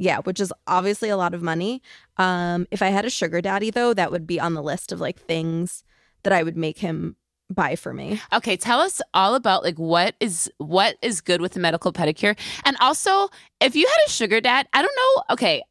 Yeah, 0.00 0.20
which 0.20 0.38
is 0.40 0.52
obviously 0.66 1.08
a 1.08 1.16
lot 1.16 1.34
of 1.34 1.42
money. 1.42 1.82
Um, 2.16 2.66
if 2.70 2.80
I 2.82 2.88
had 2.88 3.04
a 3.04 3.10
sugar 3.10 3.40
daddy, 3.40 3.70
though, 3.70 3.92
that 3.92 4.12
would 4.12 4.26
be 4.28 4.38
on 4.38 4.54
the 4.54 4.62
list 4.62 4.92
of 4.92 5.00
like 5.00 5.18
things 5.20 5.82
that 6.22 6.32
I 6.32 6.42
would 6.44 6.56
make 6.56 6.78
him 6.78 7.16
buy 7.50 7.76
for 7.76 7.92
me. 7.92 8.20
Okay, 8.32 8.56
tell 8.56 8.80
us 8.80 9.00
all 9.14 9.34
about 9.34 9.62
like 9.62 9.78
what 9.78 10.14
is 10.20 10.50
what 10.58 10.96
is 11.02 11.20
good 11.20 11.40
with 11.40 11.56
a 11.56 11.60
medical 11.60 11.92
pedicure, 11.92 12.36
and 12.64 12.76
also 12.80 13.28
if 13.60 13.74
you 13.76 13.86
had 13.86 14.06
a 14.06 14.10
sugar 14.10 14.40
dad, 14.40 14.68
I 14.72 14.82
don't 14.82 14.94
know. 14.96 15.34
Okay, 15.34 15.62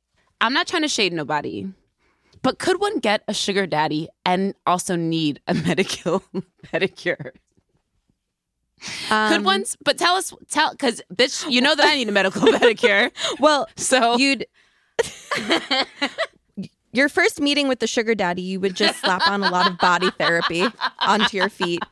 I'm 0.42 0.54
not 0.54 0.68
trying 0.68 0.84
to 0.84 0.88
shade 0.88 1.14
nobody, 1.14 1.68
but 2.42 2.60
could 2.60 2.80
one 2.80 3.00
get 3.00 3.24
a 3.28 3.34
sugar 3.34 3.66
daddy 3.68 4.10
and 4.26 4.54
also 4.66 4.96
need 4.96 5.40
a 5.48 5.54
medical 5.68 6.24
pedicure? 6.66 7.32
Um, 9.10 9.34
could 9.34 9.44
one? 9.46 9.64
But 9.84 9.98
tell 9.98 10.16
us, 10.16 10.34
tell 10.50 10.72
because 10.72 11.02
bitch, 11.14 11.50
you 11.50 11.62
know 11.62 11.76
that 11.76 11.86
I 11.88 11.96
need 11.96 12.10
a 12.10 12.12
medical 12.12 12.42
pedicure. 12.54 13.12
Well, 13.40 13.68
So 13.76 14.18
you'd 14.18 14.46
your 16.98 17.10
first 17.10 17.40
meeting 17.40 17.68
with 17.68 17.80
the 17.80 17.88
sugar 17.88 18.16
daddy, 18.16 18.42
you 18.42 18.60
would 18.60 18.76
just 18.76 19.00
slap 19.02 19.28
on 19.28 19.42
a 19.44 19.50
lot 19.50 19.68
of 19.70 19.78
body 19.80 20.10
therapy 20.18 20.68
onto 21.00 21.38
your 21.38 21.50
feet, 21.50 21.84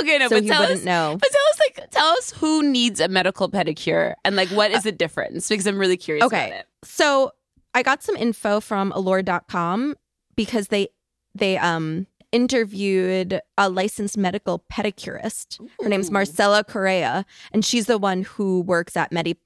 okay, 0.00 0.18
no, 0.18 0.28
so 0.28 0.36
but 0.36 0.42
he 0.42 0.48
tell 0.48 0.60
wouldn't 0.60 0.80
us. 0.80 0.84
know. 0.84 1.16
But 1.20 1.30
tell 1.30 1.42
us, 1.50 1.60
like, 1.60 1.90
tell 1.90 2.06
us 2.08 2.30
who 2.32 2.62
needs 2.62 3.00
a 3.00 3.08
medical 3.08 3.48
pedicure 3.50 4.14
and 4.24 4.36
like 4.36 4.48
what 4.50 4.70
is 4.70 4.82
the 4.82 4.92
difference? 4.92 5.48
Because 5.48 5.66
I'm 5.66 5.78
really 5.78 5.96
curious 5.96 6.24
Okay. 6.24 6.48
about 6.48 6.58
it. 6.60 6.66
So 6.84 7.32
I 7.74 7.82
got 7.82 8.02
some 8.02 8.16
info 8.16 8.60
from 8.60 8.92
allure.com 8.92 9.94
because 10.36 10.68
they 10.68 10.88
they 11.34 11.56
um 11.58 12.06
interviewed 12.32 13.40
a 13.56 13.68
licensed 13.68 14.16
medical 14.18 14.64
pedicurist. 14.72 15.60
Her 15.80 15.88
name's. 15.88 16.10
Marcella 16.10 16.64
Correa, 16.64 17.24
and 17.52 17.64
she's 17.64 17.86
the 17.86 17.98
one 17.98 18.22
who 18.22 18.60
works 18.62 18.96
at 18.96 19.12
Medi. 19.12 19.36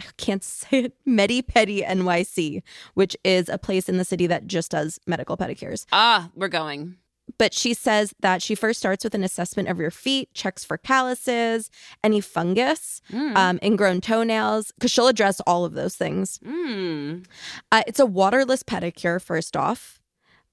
I 0.00 0.04
can't 0.16 0.44
say 0.44 0.78
it. 0.84 0.92
MediPedi 1.06 1.86
NYC, 1.86 2.62
which 2.94 3.16
is 3.24 3.48
a 3.48 3.58
place 3.58 3.88
in 3.88 3.96
the 3.98 4.04
city 4.04 4.26
that 4.26 4.46
just 4.46 4.70
does 4.72 4.98
medical 5.06 5.36
pedicures. 5.36 5.86
Ah, 5.92 6.30
we're 6.34 6.48
going. 6.48 6.96
But 7.38 7.52
she 7.52 7.74
says 7.74 8.14
that 8.20 8.40
she 8.40 8.54
first 8.54 8.78
starts 8.78 9.02
with 9.02 9.12
an 9.14 9.24
assessment 9.24 9.68
of 9.68 9.78
your 9.80 9.90
feet, 9.90 10.32
checks 10.32 10.62
for 10.64 10.78
calluses, 10.78 11.70
any 12.04 12.20
fungus, 12.20 13.02
Mm. 13.12 13.36
um, 13.36 13.58
ingrown 13.64 14.00
toenails, 14.00 14.70
because 14.72 14.92
she'll 14.92 15.08
address 15.08 15.40
all 15.40 15.64
of 15.64 15.74
those 15.74 15.96
things. 15.96 16.38
Mm. 16.38 17.26
Uh, 17.72 17.82
it's 17.86 17.98
a 17.98 18.06
waterless 18.06 18.62
pedicure, 18.62 19.20
first 19.20 19.56
off. 19.56 20.00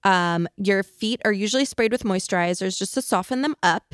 Um, 0.03 0.47
your 0.57 0.81
feet 0.81 1.21
are 1.23 1.31
usually 1.31 1.63
sprayed 1.63 1.91
with 1.91 2.03
moisturizers 2.03 2.77
just 2.77 2.95
to 2.95 3.03
soften 3.03 3.43
them 3.43 3.55
up. 3.61 3.93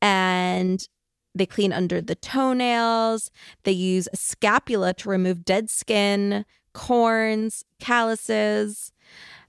And 0.00 0.86
they 1.34 1.46
clean 1.46 1.72
under 1.72 2.00
the 2.00 2.14
toenails. 2.14 3.30
They 3.64 3.72
use 3.72 4.08
a 4.12 4.16
scapula 4.16 4.94
to 4.94 5.08
remove 5.08 5.44
dead 5.44 5.70
skin, 5.70 6.44
corns, 6.72 7.64
calluses, 7.80 8.92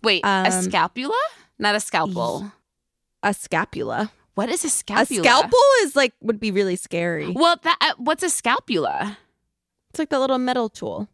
Wait, 0.02 0.24
a 0.24 0.46
Um, 0.52 0.62
scapula? 0.64 1.18
Not 1.58 1.76
a 1.76 1.80
scalpel. 1.80 2.52
a 3.22 3.34
scapula. 3.34 4.12
What 4.36 4.48
is 4.48 4.64
a 4.64 4.70
scapula? 4.70 5.22
A 5.22 5.24
scalpel 5.24 5.60
is 5.82 5.96
like, 5.96 6.14
would 6.22 6.40
be 6.40 6.52
really 6.52 6.78
scary. 6.78 7.30
Well, 7.32 7.58
that 7.64 7.78
uh, 7.82 7.94
what's 7.98 8.24
a 8.24 8.30
scapula? 8.30 9.18
It's 9.90 10.00
like 10.00 10.10
the 10.10 10.20
little 10.20 10.38
metal 10.38 10.70
tool. 10.70 11.10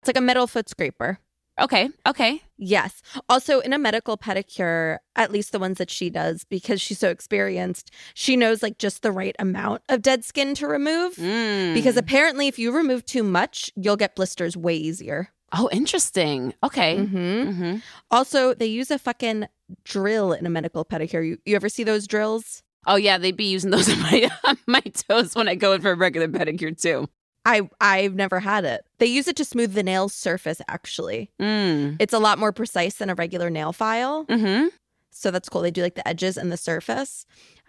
It's 0.00 0.08
like 0.08 0.16
a 0.16 0.22
metal 0.22 0.46
foot 0.46 0.68
scraper. 0.70 1.18
Okay, 1.62 1.88
okay. 2.06 2.42
Yes. 2.58 3.02
Also, 3.28 3.60
in 3.60 3.72
a 3.72 3.78
medical 3.78 4.18
pedicure, 4.18 4.98
at 5.16 5.30
least 5.30 5.52
the 5.52 5.58
ones 5.58 5.78
that 5.78 5.90
she 5.90 6.10
does, 6.10 6.44
because 6.44 6.80
she's 6.80 6.98
so 6.98 7.08
experienced, 7.08 7.92
she 8.14 8.36
knows 8.36 8.62
like 8.62 8.78
just 8.78 9.02
the 9.02 9.12
right 9.12 9.36
amount 9.38 9.82
of 9.88 10.02
dead 10.02 10.24
skin 10.24 10.54
to 10.56 10.66
remove. 10.66 11.14
Mm. 11.16 11.72
Because 11.74 11.96
apparently, 11.96 12.48
if 12.48 12.58
you 12.58 12.72
remove 12.72 13.04
too 13.06 13.22
much, 13.22 13.70
you'll 13.76 13.96
get 13.96 14.16
blisters 14.16 14.56
way 14.56 14.74
easier. 14.76 15.28
oh, 15.54 15.68
interesting. 15.72 16.52
Okay. 16.64 16.96
hmm 17.04 17.16
Mm-hmm. 17.16 17.76
Also, 18.10 18.54
they 18.54 18.66
use 18.66 18.90
a 18.90 18.98
fucking 18.98 19.46
drill 19.84 20.32
in 20.32 20.46
a 20.46 20.50
medical 20.50 20.84
pedicure. 20.84 21.26
You, 21.26 21.38
you 21.44 21.54
ever 21.56 21.68
see 21.68 21.84
those 21.84 22.06
drills? 22.06 22.62
Oh 22.86 22.96
yeah, 22.96 23.18
they'd 23.18 23.36
be 23.36 23.44
using 23.44 23.70
those 23.70 23.88
on 23.92 24.00
my 24.00 24.30
on 24.44 24.58
my 24.66 24.80
toes 24.80 25.34
when 25.36 25.48
I 25.48 25.54
go 25.54 25.72
in 25.74 25.80
for 25.80 25.92
a 25.92 25.96
regular 25.96 26.26
pedicure 26.28 26.76
too. 26.80 27.08
I 27.44 27.68
I've 27.80 28.14
never 28.14 28.40
had 28.40 28.64
it. 28.64 28.84
They 28.98 29.06
use 29.06 29.26
it 29.28 29.36
to 29.36 29.44
smooth 29.44 29.72
the 29.74 29.82
nail 29.82 30.08
surface. 30.08 30.60
Actually, 30.68 31.30
Mm. 31.40 31.96
it's 31.98 32.12
a 32.12 32.18
lot 32.18 32.38
more 32.38 32.52
precise 32.52 32.94
than 32.94 33.10
a 33.10 33.14
regular 33.14 33.50
nail 33.50 33.72
file. 33.72 34.24
Mm-hmm. 34.26 34.68
So 35.10 35.30
that's 35.30 35.48
cool. 35.48 35.60
They 35.62 35.70
do 35.70 35.82
like 35.82 35.94
the 35.96 36.06
edges 36.06 36.36
and 36.36 36.50
the 36.52 36.56
surface. 36.56 37.26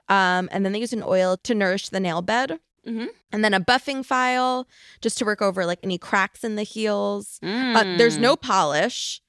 Um, 0.10 0.50
and 0.52 0.64
then 0.66 0.74
they 0.74 0.80
use 0.80 0.94
an 0.94 1.04
oil 1.06 1.38
to 1.44 1.56
nourish 1.56 1.90
the 1.90 2.00
nail 2.00 2.22
bed. 2.22 2.60
Mhm. 2.86 3.08
And 3.32 3.44
then 3.44 3.54
a 3.54 3.60
buffing 3.62 4.06
file 4.06 4.68
just 5.02 5.18
to 5.18 5.26
work 5.26 5.42
over 5.42 5.66
like 5.66 5.80
any 5.84 5.98
cracks 5.98 6.44
in 6.44 6.56
the 6.56 6.64
heels. 6.64 7.40
Mm. 7.42 7.76
Uh, 7.76 7.98
there's 7.98 8.18
no 8.18 8.36
polish, 8.36 9.22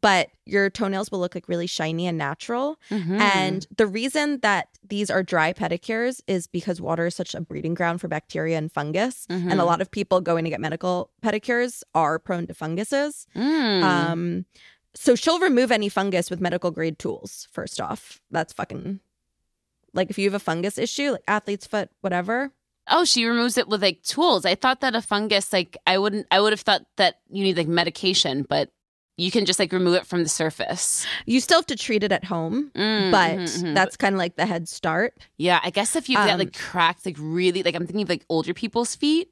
but 0.00 0.28
your 0.46 0.70
toenails 0.70 1.10
will 1.10 1.18
look 1.20 1.34
like 1.34 1.48
really 1.48 1.66
shiny 1.66 2.06
and 2.06 2.16
natural. 2.18 2.78
Mhm. 2.90 3.20
And 3.20 3.66
the 3.76 3.86
reason 3.86 4.40
that 4.40 4.68
these 4.86 5.10
are 5.10 5.22
dry 5.22 5.52
pedicures 5.52 6.20
is 6.26 6.46
because 6.46 6.80
water 6.80 7.06
is 7.06 7.14
such 7.14 7.34
a 7.34 7.40
breeding 7.40 7.74
ground 7.74 8.00
for 8.00 8.08
bacteria 8.08 8.56
and 8.58 8.72
fungus. 8.72 9.26
And 9.28 9.52
a 9.52 9.56
Mhm. 9.56 9.66
lot 9.66 9.80
of 9.80 9.90
people 9.90 10.20
going 10.20 10.44
to 10.44 10.50
get 10.50 10.60
medical 10.60 11.10
pedicures 11.22 11.82
are 11.94 12.18
prone 12.18 12.46
to 12.46 12.54
funguses. 12.54 13.26
Mm. 13.36 13.82
Um, 13.82 14.44
so 14.94 15.14
she'll 15.14 15.38
remove 15.40 15.70
any 15.72 15.88
fungus 15.88 16.30
with 16.30 16.40
medical 16.40 16.70
grade 16.70 16.98
tools. 16.98 17.48
First 17.52 17.80
off, 17.80 18.20
that's 18.30 18.52
fucking 18.52 19.00
like 19.92 20.10
if 20.10 20.18
you 20.18 20.24
have 20.26 20.34
a 20.34 20.38
fungus 20.40 20.76
issue, 20.76 21.12
like 21.12 21.22
athlete's 21.28 21.66
foot, 21.66 21.88
whatever. 22.00 22.52
Oh, 22.88 23.04
she 23.06 23.24
removes 23.24 23.56
it 23.56 23.68
with 23.68 23.80
like 23.80 24.02
tools. 24.02 24.44
I 24.44 24.54
thought 24.56 24.80
that 24.82 24.94
a 24.94 25.00
fungus, 25.00 25.52
like 25.52 25.76
I 25.86 25.96
wouldn't, 25.98 26.26
I 26.30 26.40
would 26.40 26.52
have 26.52 26.60
thought 26.60 26.82
that 26.96 27.20
you 27.30 27.42
need 27.44 27.56
like 27.56 27.68
medication, 27.68 28.44
but 28.46 28.70
you 29.16 29.30
can 29.30 29.44
just 29.44 29.58
like 29.60 29.72
remove 29.72 29.94
it 29.94 30.06
from 30.06 30.22
the 30.24 30.28
surface. 30.28 31.06
You 31.24 31.38
still 31.40 31.58
have 31.58 31.66
to 31.66 31.76
treat 31.76 32.02
it 32.02 32.10
at 32.10 32.24
home, 32.24 32.70
Mm, 32.74 33.10
but 33.12 33.38
mhm, 33.38 33.62
mhm. 33.62 33.74
that's 33.74 33.96
kind 33.96 34.14
of 34.14 34.18
like 34.18 34.34
the 34.36 34.44
head 34.46 34.68
start. 34.68 35.14
yeah, 35.38 35.60
I 35.62 35.70
guess 35.70 35.94
if 35.94 36.08
you've 36.08 36.16
got 36.18 36.30
Um, 36.30 36.38
like 36.38 36.52
cracked, 36.52 37.06
like 37.06 37.16
really, 37.18 37.62
like 37.62 37.74
I'm 37.76 37.86
thinking 37.86 38.02
of 38.02 38.08
like 38.08 38.24
older 38.28 38.52
people's 38.52 38.96
feet, 38.96 39.30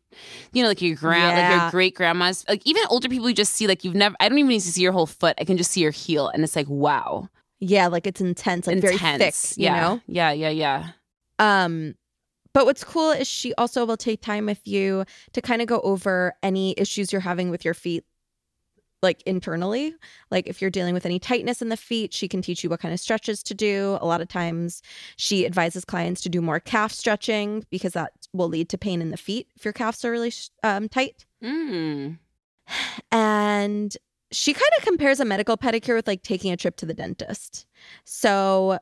you 0.53 0.63
know, 0.63 0.69
like 0.69 0.81
your 0.83 0.95
grand, 0.97 1.37
like 1.37 1.51
your 1.63 1.71
great 1.71 1.95
grandma's, 1.97 2.45
like 2.49 2.63
even 2.65 2.83
older 2.91 3.09
people 3.09 3.29
you 3.29 3.35
just 3.35 3.55
see, 3.55 3.67
like 3.67 3.83
you've 3.85 3.95
never, 3.97 4.15
I 4.21 4.29
don't 4.29 4.39
even 4.39 4.49
need 4.51 4.61
to 4.61 4.73
see 4.73 4.83
your 4.83 4.93
whole 4.93 5.07
foot. 5.07 5.35
I 5.41 5.45
can 5.45 5.57
just 5.57 5.73
see 5.73 5.81
your 5.81 5.91
heel, 5.91 6.29
and 6.29 6.45
it's 6.45 6.55
like 6.55 6.69
wow, 6.69 7.29
Yeah, 7.59 7.89
like 7.89 8.07
it's 8.07 8.21
intense, 8.21 8.67
like 8.69 8.81
very 8.81 8.99
thick, 8.99 9.35
you 9.57 9.65
yeah, 9.65 9.81
know. 9.81 10.01
yeah, 10.07 10.31
yeah, 10.31 10.51
yeah. 10.51 10.89
Um, 11.39 11.95
but 12.55 12.67
what's 12.67 12.85
cool 12.85 13.11
is 13.11 13.27
she 13.27 13.55
also 13.55 13.85
will 13.87 13.97
take 13.97 14.21
time 14.21 14.47
with 14.47 14.67
you 14.69 15.05
to 15.33 15.41
kind 15.41 15.63
of 15.63 15.69
go 15.69 15.81
over 15.81 16.35
any 16.43 16.75
issues 16.77 17.11
you're 17.11 17.23
having 17.23 17.51
with 17.51 17.65
your 17.65 17.75
feet 17.75 18.05
like 19.03 19.23
internally. 19.27 19.95
Like 20.31 20.47
if 20.47 20.61
you're 20.63 20.71
dealing 20.71 20.95
with 20.95 21.05
any 21.05 21.19
tightness 21.19 21.61
in 21.61 21.69
the 21.69 21.77
feet, 21.77 22.15
she 22.15 22.29
can 22.29 22.41
teach 22.43 22.63
you 22.63 22.71
what 22.71 22.81
kind 22.81 22.95
of 22.95 23.01
stretches 23.01 23.43
to 23.45 23.55
do. 23.55 23.99
A 24.01 24.07
lot 24.07 24.21
of 24.21 24.29
times 24.29 24.81
she 25.17 25.45
advises 25.45 25.85
clients 25.85 26.21
to 26.23 26.29
do 26.29 26.41
more 26.41 26.61
calf 26.61 26.93
stretching 26.93 27.67
because 27.71 27.93
that 27.95 28.13
will 28.33 28.49
lead 28.49 28.69
to 28.71 28.79
pain 28.79 29.03
in 29.03 29.11
the 29.11 29.17
feet 29.17 29.49
if 29.57 29.65
your 29.65 29.73
calves 29.73 30.05
are 30.05 30.11
really 30.11 30.33
um, 30.63 30.89
tight. 30.89 31.27
Mm. 31.43 32.19
And 33.11 33.97
she 34.31 34.53
kind 34.55 34.71
of 34.79 34.85
compares 34.85 35.21
a 35.21 35.25
medical 35.25 35.57
pedicure 35.57 35.95
with 35.95 36.07
like 36.07 36.23
taking 36.23 36.53
a 36.53 36.57
trip 36.57 36.77
to 36.77 36.87
the 36.87 36.95
dentist. 36.95 37.67
So, 38.05 38.79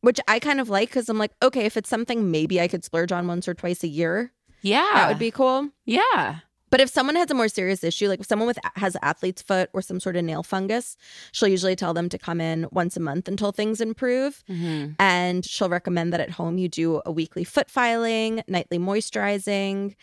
which 0.00 0.20
I 0.28 0.38
kind 0.38 0.60
of 0.60 0.68
like 0.70 0.88
because 0.90 1.08
I'm 1.08 1.18
like, 1.18 1.32
okay, 1.42 1.64
if 1.66 1.76
it's 1.76 1.88
something 1.88 2.30
maybe 2.30 2.60
I 2.60 2.68
could 2.68 2.84
splurge 2.84 3.12
on 3.12 3.26
once 3.26 3.48
or 3.48 3.54
twice 3.54 3.82
a 3.82 3.88
year, 3.88 4.32
Yeah. 4.62 4.88
that 4.94 5.08
would 5.08 5.18
be 5.18 5.30
cool. 5.30 5.68
Yeah. 5.84 6.36
But 6.74 6.80
if 6.80 6.90
someone 6.90 7.14
has 7.14 7.30
a 7.30 7.34
more 7.34 7.46
serious 7.46 7.84
issue, 7.84 8.08
like 8.08 8.18
if 8.18 8.26
someone 8.26 8.48
with 8.48 8.58
has 8.74 8.96
athlete's 9.00 9.40
foot 9.42 9.70
or 9.72 9.80
some 9.80 10.00
sort 10.00 10.16
of 10.16 10.24
nail 10.24 10.42
fungus, 10.42 10.96
she'll 11.30 11.46
usually 11.46 11.76
tell 11.76 11.94
them 11.94 12.08
to 12.08 12.18
come 12.18 12.40
in 12.40 12.66
once 12.72 12.96
a 12.96 13.00
month 13.00 13.28
until 13.28 13.52
things 13.52 13.80
improve. 13.80 14.42
hmm 14.48 14.86
And 14.98 15.44
she'll 15.44 15.68
recommend 15.68 16.12
that 16.12 16.18
at 16.18 16.30
home 16.30 16.58
you 16.58 16.68
do 16.68 17.00
a 17.06 17.12
weekly 17.12 17.44
foot 17.44 17.70
filing, 17.70 18.42
nightly 18.48 18.80
moisturizing, 18.80 19.94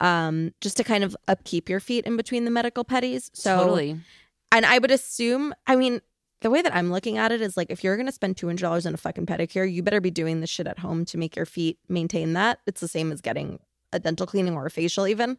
um, 0.00 0.52
just 0.60 0.76
to 0.76 0.84
kind 0.84 1.02
of 1.02 1.16
upkeep 1.28 1.70
your 1.70 1.80
feet 1.80 2.04
in 2.04 2.18
between 2.18 2.44
the 2.44 2.50
medical 2.50 2.84
petties. 2.84 3.30
So 3.32 3.56
totally. 3.56 3.98
and 4.52 4.66
I 4.66 4.80
would 4.80 4.90
assume, 4.90 5.54
I 5.66 5.76
mean, 5.76 6.02
the 6.42 6.50
way 6.50 6.60
that 6.60 6.74
I'm 6.76 6.92
looking 6.92 7.16
at 7.16 7.32
it 7.32 7.40
is 7.40 7.56
like 7.56 7.70
if 7.70 7.82
you're 7.82 7.96
gonna 7.96 8.12
spend 8.12 8.36
two 8.36 8.48
hundred 8.48 8.64
dollars 8.64 8.84
on 8.84 8.92
a 8.92 8.98
fucking 8.98 9.24
pedicure, 9.24 9.64
you 9.72 9.82
better 9.82 10.02
be 10.02 10.10
doing 10.10 10.42
this 10.42 10.50
shit 10.50 10.66
at 10.66 10.80
home 10.80 11.06
to 11.06 11.16
make 11.16 11.36
your 11.36 11.46
feet 11.46 11.78
maintain 11.88 12.34
that. 12.34 12.58
It's 12.66 12.82
the 12.82 12.88
same 12.88 13.12
as 13.12 13.22
getting 13.22 13.60
a 13.94 13.98
dental 13.98 14.26
cleaning 14.26 14.54
or 14.54 14.66
a 14.66 14.70
facial, 14.70 15.06
even. 15.06 15.38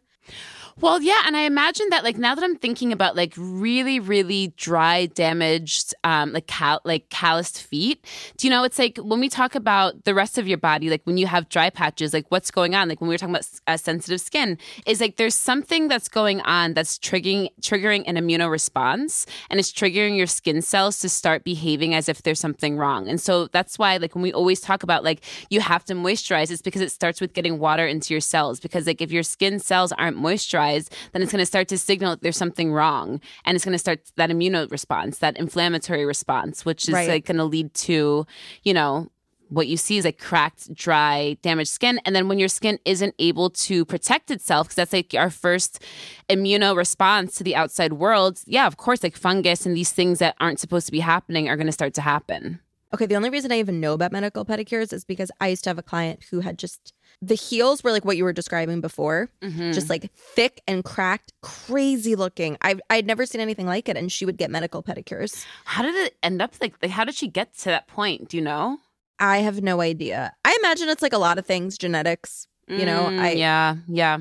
Well, 0.80 1.02
yeah, 1.02 1.22
and 1.26 1.36
I 1.36 1.42
imagine 1.42 1.88
that 1.90 2.04
like 2.04 2.16
now 2.16 2.34
that 2.34 2.42
I'm 2.42 2.56
thinking 2.56 2.90
about 2.90 3.14
like 3.14 3.34
really, 3.36 4.00
really 4.00 4.54
dry, 4.56 5.06
damaged, 5.06 5.94
um, 6.04 6.32
like 6.32 6.46
cal- 6.46 6.80
like 6.84 7.10
calloused 7.10 7.60
feet. 7.62 8.06
Do 8.38 8.46
you 8.46 8.50
know? 8.50 8.64
It's 8.64 8.78
like 8.78 8.96
when 8.96 9.20
we 9.20 9.28
talk 9.28 9.54
about 9.54 10.04
the 10.04 10.14
rest 10.14 10.38
of 10.38 10.48
your 10.48 10.56
body, 10.56 10.88
like 10.88 11.02
when 11.04 11.18
you 11.18 11.26
have 11.26 11.50
dry 11.50 11.68
patches, 11.68 12.14
like 12.14 12.24
what's 12.30 12.50
going 12.50 12.74
on? 12.74 12.88
Like 12.88 13.00
when 13.00 13.08
we 13.08 13.14
were 13.14 13.18
talking 13.18 13.34
about 13.34 13.46
uh, 13.66 13.76
sensitive 13.76 14.22
skin, 14.22 14.56
is 14.86 15.02
like 15.02 15.16
there's 15.16 15.34
something 15.34 15.88
that's 15.88 16.08
going 16.08 16.40
on 16.42 16.72
that's 16.72 16.98
triggering 16.98 17.48
triggering 17.60 18.04
an 18.06 18.16
immune 18.16 18.40
response, 18.48 19.26
and 19.50 19.60
it's 19.60 19.72
triggering 19.72 20.16
your 20.16 20.26
skin 20.26 20.62
cells 20.62 20.98
to 21.00 21.10
start 21.10 21.44
behaving 21.44 21.94
as 21.94 22.08
if 22.08 22.22
there's 22.22 22.40
something 22.40 22.78
wrong. 22.78 23.06
And 23.06 23.20
so 23.20 23.48
that's 23.48 23.78
why 23.78 23.98
like 23.98 24.14
when 24.14 24.22
we 24.22 24.32
always 24.32 24.62
talk 24.62 24.82
about 24.82 25.04
like 25.04 25.24
you 25.50 25.60
have 25.60 25.84
to 25.86 25.94
moisturize, 25.94 26.50
it's 26.50 26.62
because 26.62 26.80
it 26.80 26.90
starts 26.90 27.20
with 27.20 27.34
getting 27.34 27.58
water 27.58 27.86
into 27.86 28.14
your 28.14 28.22
cells. 28.22 28.60
Because 28.60 28.86
like 28.86 29.02
if 29.02 29.12
your 29.12 29.24
skin 29.24 29.58
cells 29.58 29.92
aren't 29.92 30.09
moisturized, 30.16 30.90
then 31.12 31.22
it's 31.22 31.32
going 31.32 31.42
to 31.42 31.46
start 31.46 31.68
to 31.68 31.78
signal 31.78 32.10
that 32.10 32.22
there's 32.22 32.36
something 32.36 32.72
wrong, 32.72 33.20
and 33.44 33.54
it's 33.54 33.64
going 33.64 33.72
to 33.72 33.78
start 33.78 34.00
that 34.16 34.30
immune 34.30 34.68
response, 34.70 35.18
that 35.18 35.36
inflammatory 35.38 36.04
response, 36.04 36.64
which 36.64 36.88
is 36.88 36.94
Right. 36.94 37.08
like 37.08 37.26
going 37.26 37.38
to 37.38 37.44
lead 37.44 37.72
to, 37.74 38.26
you 38.62 38.74
know, 38.74 39.10
what 39.48 39.66
you 39.66 39.76
see 39.76 39.98
is 39.98 40.04
like 40.04 40.18
cracked, 40.18 40.72
dry, 40.74 41.36
damaged 41.42 41.70
skin. 41.70 42.00
And 42.04 42.14
then 42.14 42.28
when 42.28 42.38
your 42.38 42.48
skin 42.48 42.78
isn't 42.84 43.14
able 43.18 43.50
to 43.50 43.84
protect 43.84 44.30
itself, 44.30 44.68
because 44.68 44.76
that's 44.76 44.92
like 44.92 45.12
our 45.18 45.28
first 45.28 45.82
immuno 46.28 46.76
response 46.76 47.34
to 47.34 47.42
the 47.44 47.56
outside 47.56 47.94
world, 47.94 48.40
yeah, 48.46 48.68
of 48.68 48.76
course, 48.76 49.02
like 49.02 49.16
fungus 49.16 49.66
and 49.66 49.76
these 49.76 49.90
things 49.90 50.20
that 50.20 50.36
aren't 50.38 50.60
supposed 50.60 50.86
to 50.86 50.92
be 50.92 51.00
happening 51.00 51.48
are 51.48 51.56
going 51.56 51.66
to 51.66 51.72
start 51.72 51.94
to 51.94 52.00
happen. 52.00 52.60
Okay, 52.94 53.06
the 53.06 53.16
only 53.16 53.30
reason 53.30 53.52
I 53.52 53.58
even 53.58 53.80
know 53.80 53.92
about 53.92 54.12
medical 54.12 54.44
pedicures 54.44 54.92
is 54.92 55.04
because 55.04 55.30
I 55.40 55.48
used 55.48 55.64
to 55.64 55.70
have 55.70 55.78
a 55.78 55.82
client 55.82 56.24
who 56.30 56.40
had 56.40 56.58
just 56.58 56.92
the 57.22 57.34
heels 57.34 57.84
were 57.84 57.90
like 57.92 58.04
what 58.04 58.16
you 58.16 58.24
were 58.24 58.32
describing 58.32 58.80
before, 58.80 59.28
Mm-hmm. 59.42 59.72
just 59.72 59.90
like 59.90 60.10
thick 60.14 60.62
and 60.66 60.82
cracked, 60.84 61.32
crazy 61.42 62.14
looking. 62.16 62.56
I 62.62 62.76
I'd 62.88 63.06
never 63.06 63.26
seen 63.26 63.40
anything 63.40 63.66
like 63.66 63.88
it, 63.88 63.96
and 63.96 64.10
she 64.10 64.24
would 64.24 64.36
get 64.38 64.50
medical 64.50 64.82
pedicures. 64.82 65.44
How 65.64 65.82
did 65.82 65.94
it 65.94 66.16
end 66.22 66.40
up 66.42 66.54
like, 66.60 66.84
how 66.86 67.04
did 67.04 67.14
she 67.14 67.28
get 67.28 67.56
to 67.58 67.64
that 67.66 67.86
point? 67.88 68.28
Do 68.28 68.36
you 68.36 68.42
know? 68.42 68.78
I 69.18 69.38
have 69.38 69.62
no 69.62 69.80
idea. 69.82 70.32
I 70.44 70.56
imagine 70.60 70.88
it's 70.88 71.02
like 71.02 71.12
a 71.12 71.18
lot 71.18 71.38
of 71.38 71.44
things, 71.44 71.76
genetics, 71.76 72.46
you 72.68 72.86
know. 72.86 73.04
Mm, 73.06 73.18
I 73.20 73.32
yeah, 73.32 73.76
yeah. 73.86 74.18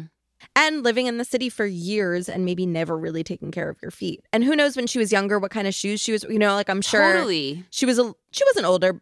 and 0.57 0.83
living 0.83 1.05
in 1.07 1.17
the 1.17 1.23
city 1.23 1.47
for 1.47 1.65
years 1.65 2.27
and 2.27 2.43
maybe 2.43 2.65
never 2.65 2.97
really 2.97 3.23
taking 3.23 3.49
care 3.51 3.69
of 3.69 3.77
your 3.81 3.91
feet. 3.91 4.25
And 4.33 4.43
who 4.43 4.57
knows 4.57 4.75
when 4.75 4.87
she 4.87 4.99
was 4.99 5.11
younger 5.11 5.39
what 5.39 5.51
kind 5.51 5.67
of 5.67 5.73
shoes 5.73 6.01
she 6.01 6.11
was, 6.11 6.25
you 6.25 6.37
know, 6.39 6.53
like 6.55 6.69
I'm 6.69 6.81
sure 6.81 7.13
Totally. 7.13 7.63
she 7.69 7.85
was 7.85 7.97
a 7.97 8.13
she 8.31 8.43
wasn't 8.49 8.65
older, 8.65 9.01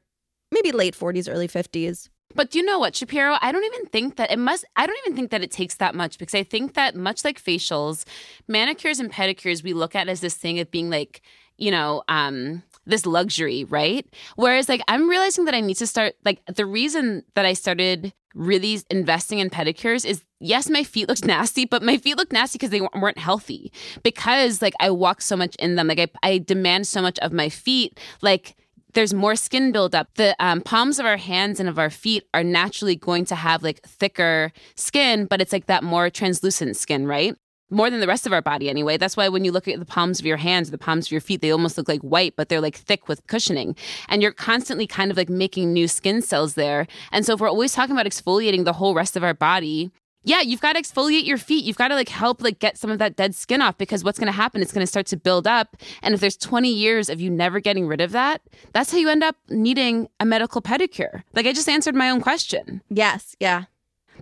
maybe 0.51 0.71
late 0.71 0.95
40s, 0.95 1.27
early 1.31 1.47
50s. 1.47 2.09
But 2.35 2.51
do 2.51 2.59
you 2.59 2.65
know 2.65 2.79
what, 2.79 2.95
Shapiro? 2.95 3.37
I 3.41 3.51
don't 3.51 3.63
even 3.63 3.85
think 3.87 4.17
that 4.17 4.31
it 4.31 4.39
must, 4.39 4.65
I 4.75 4.85
don't 4.85 4.97
even 5.05 5.15
think 5.15 5.31
that 5.31 5.41
it 5.41 5.51
takes 5.51 5.75
that 5.75 5.95
much 5.95 6.17
because 6.17 6.35
I 6.35 6.43
think 6.43 6.73
that 6.75 6.95
much 6.95 7.23
like 7.23 7.41
facials, 7.41 8.05
manicures 8.47 8.99
and 8.99 9.11
pedicures, 9.11 9.63
we 9.63 9.73
look 9.73 9.95
at 9.95 10.07
as 10.07 10.21
this 10.21 10.35
thing 10.35 10.59
of 10.59 10.69
being 10.69 10.89
like, 10.89 11.21
you 11.57 11.71
know, 11.71 12.03
um, 12.07 12.63
this 12.85 13.05
luxury, 13.05 13.63
right? 13.65 14.05
Whereas 14.35 14.69
like 14.69 14.81
I'm 14.87 15.09
realizing 15.09 15.45
that 15.45 15.53
I 15.53 15.61
need 15.61 15.75
to 15.75 15.87
start 15.87 16.15
like 16.23 16.41
the 16.45 16.65
reason 16.65 17.23
that 17.35 17.45
I 17.45 17.53
started 17.53 18.13
really 18.33 18.79
investing 18.89 19.39
in 19.39 19.49
pedicures 19.49 20.05
is 20.05 20.23
yes, 20.39 20.69
my 20.69 20.83
feet 20.83 21.09
looked 21.09 21.25
nasty, 21.35 21.65
but 21.65 21.83
my 21.83 21.97
feet 21.97 22.17
looked 22.17 22.31
nasty 22.31 22.57
because 22.57 22.69
they 22.69 22.81
weren't 22.81 23.17
healthy. 23.17 23.71
Because 24.03 24.61
like 24.61 24.73
I 24.79 24.89
walk 24.91 25.21
so 25.21 25.35
much 25.35 25.55
in 25.57 25.75
them, 25.75 25.87
like 25.87 25.99
I, 25.99 26.07
I 26.23 26.37
demand 26.37 26.87
so 26.87 27.01
much 27.01 27.19
of 27.19 27.33
my 27.33 27.49
feet, 27.49 27.99
like 28.21 28.55
there's 28.97 29.13
more 29.13 29.35
skin 29.35 29.71
buildup. 29.71 30.11
The 30.15 30.35
um, 30.39 30.59
palms 30.59 30.97
of 30.97 31.05
our 31.05 31.17
hands 31.17 31.59
and 31.59 31.69
of 31.69 31.77
our 31.77 31.91
feet 31.91 32.23
are 32.33 32.43
naturally 32.43 32.95
going 32.95 33.25
to 33.25 33.35
have 33.35 33.61
like 33.61 33.79
thicker 33.83 34.51
skin, 34.73 35.25
but 35.25 35.39
it's 35.39 35.53
like 35.53 35.67
that 35.67 35.83
more 35.83 36.09
translucent 36.09 36.75
skin, 36.77 37.05
right? 37.05 37.35
More 37.69 37.91
than 37.91 37.99
the 37.99 38.07
rest 38.07 38.25
of 38.25 38.33
our 38.33 38.41
body, 38.41 38.71
anyway. 38.71 38.97
That's 38.97 39.15
why 39.15 39.29
when 39.29 39.45
you 39.45 39.51
look 39.51 39.67
at 39.67 39.77
the 39.77 39.85
palms 39.85 40.19
of 40.19 40.25
your 40.25 40.37
hands, 40.37 40.71
the 40.71 40.79
palms 40.79 41.05
of 41.05 41.11
your 41.11 41.21
feet, 41.21 41.41
they 41.41 41.51
almost 41.51 41.77
look 41.77 41.87
like 41.87 42.01
white, 42.01 42.35
but 42.35 42.49
they're 42.49 42.59
like 42.59 42.75
thick 42.75 43.07
with 43.07 43.27
cushioning. 43.27 43.75
And 44.09 44.23
you're 44.23 44.31
constantly 44.31 44.87
kind 44.87 45.11
of 45.11 45.17
like 45.17 45.29
making 45.29 45.73
new 45.73 45.87
skin 45.87 46.23
cells 46.23 46.55
there. 46.55 46.87
And 47.11 47.23
so 47.23 47.35
if 47.35 47.39
we're 47.39 47.49
always 47.49 47.73
talking 47.73 47.95
about 47.95 48.07
exfoliating 48.07 48.65
the 48.65 48.73
whole 48.73 48.95
rest 48.95 49.15
of 49.15 49.23
our 49.23 49.35
body, 49.35 49.91
yeah, 50.23 50.41
you've 50.41 50.61
got 50.61 50.73
to 50.73 50.81
exfoliate 50.81 51.25
your 51.25 51.37
feet. 51.37 51.63
You've 51.63 51.77
got 51.77 51.87
to 51.87 51.95
like 51.95 52.09
help 52.09 52.41
like 52.41 52.59
get 52.59 52.77
some 52.77 52.91
of 52.91 52.99
that 52.99 53.15
dead 53.15 53.33
skin 53.33 53.61
off 53.61 53.77
because 53.77 54.03
what's 54.03 54.19
going 54.19 54.27
to 54.27 54.33
happen? 54.33 54.61
It's 54.61 54.73
going 54.73 54.83
to 54.83 54.87
start 54.87 55.05
to 55.07 55.17
build 55.17 55.47
up. 55.47 55.77
And 56.01 56.13
if 56.13 56.19
there's 56.19 56.37
20 56.37 56.69
years 56.69 57.09
of 57.09 57.21
you 57.21 57.29
never 57.29 57.59
getting 57.59 57.87
rid 57.87 58.01
of 58.01 58.11
that, 58.11 58.41
that's 58.73 58.91
how 58.91 58.97
you 58.97 59.09
end 59.09 59.23
up 59.23 59.35
needing 59.49 60.09
a 60.19 60.25
medical 60.25 60.61
pedicure. 60.61 61.23
Like 61.33 61.45
I 61.45 61.53
just 61.53 61.69
answered 61.69 61.95
my 61.95 62.09
own 62.09 62.21
question. 62.21 62.81
Yes, 62.89 63.35
yeah. 63.39 63.65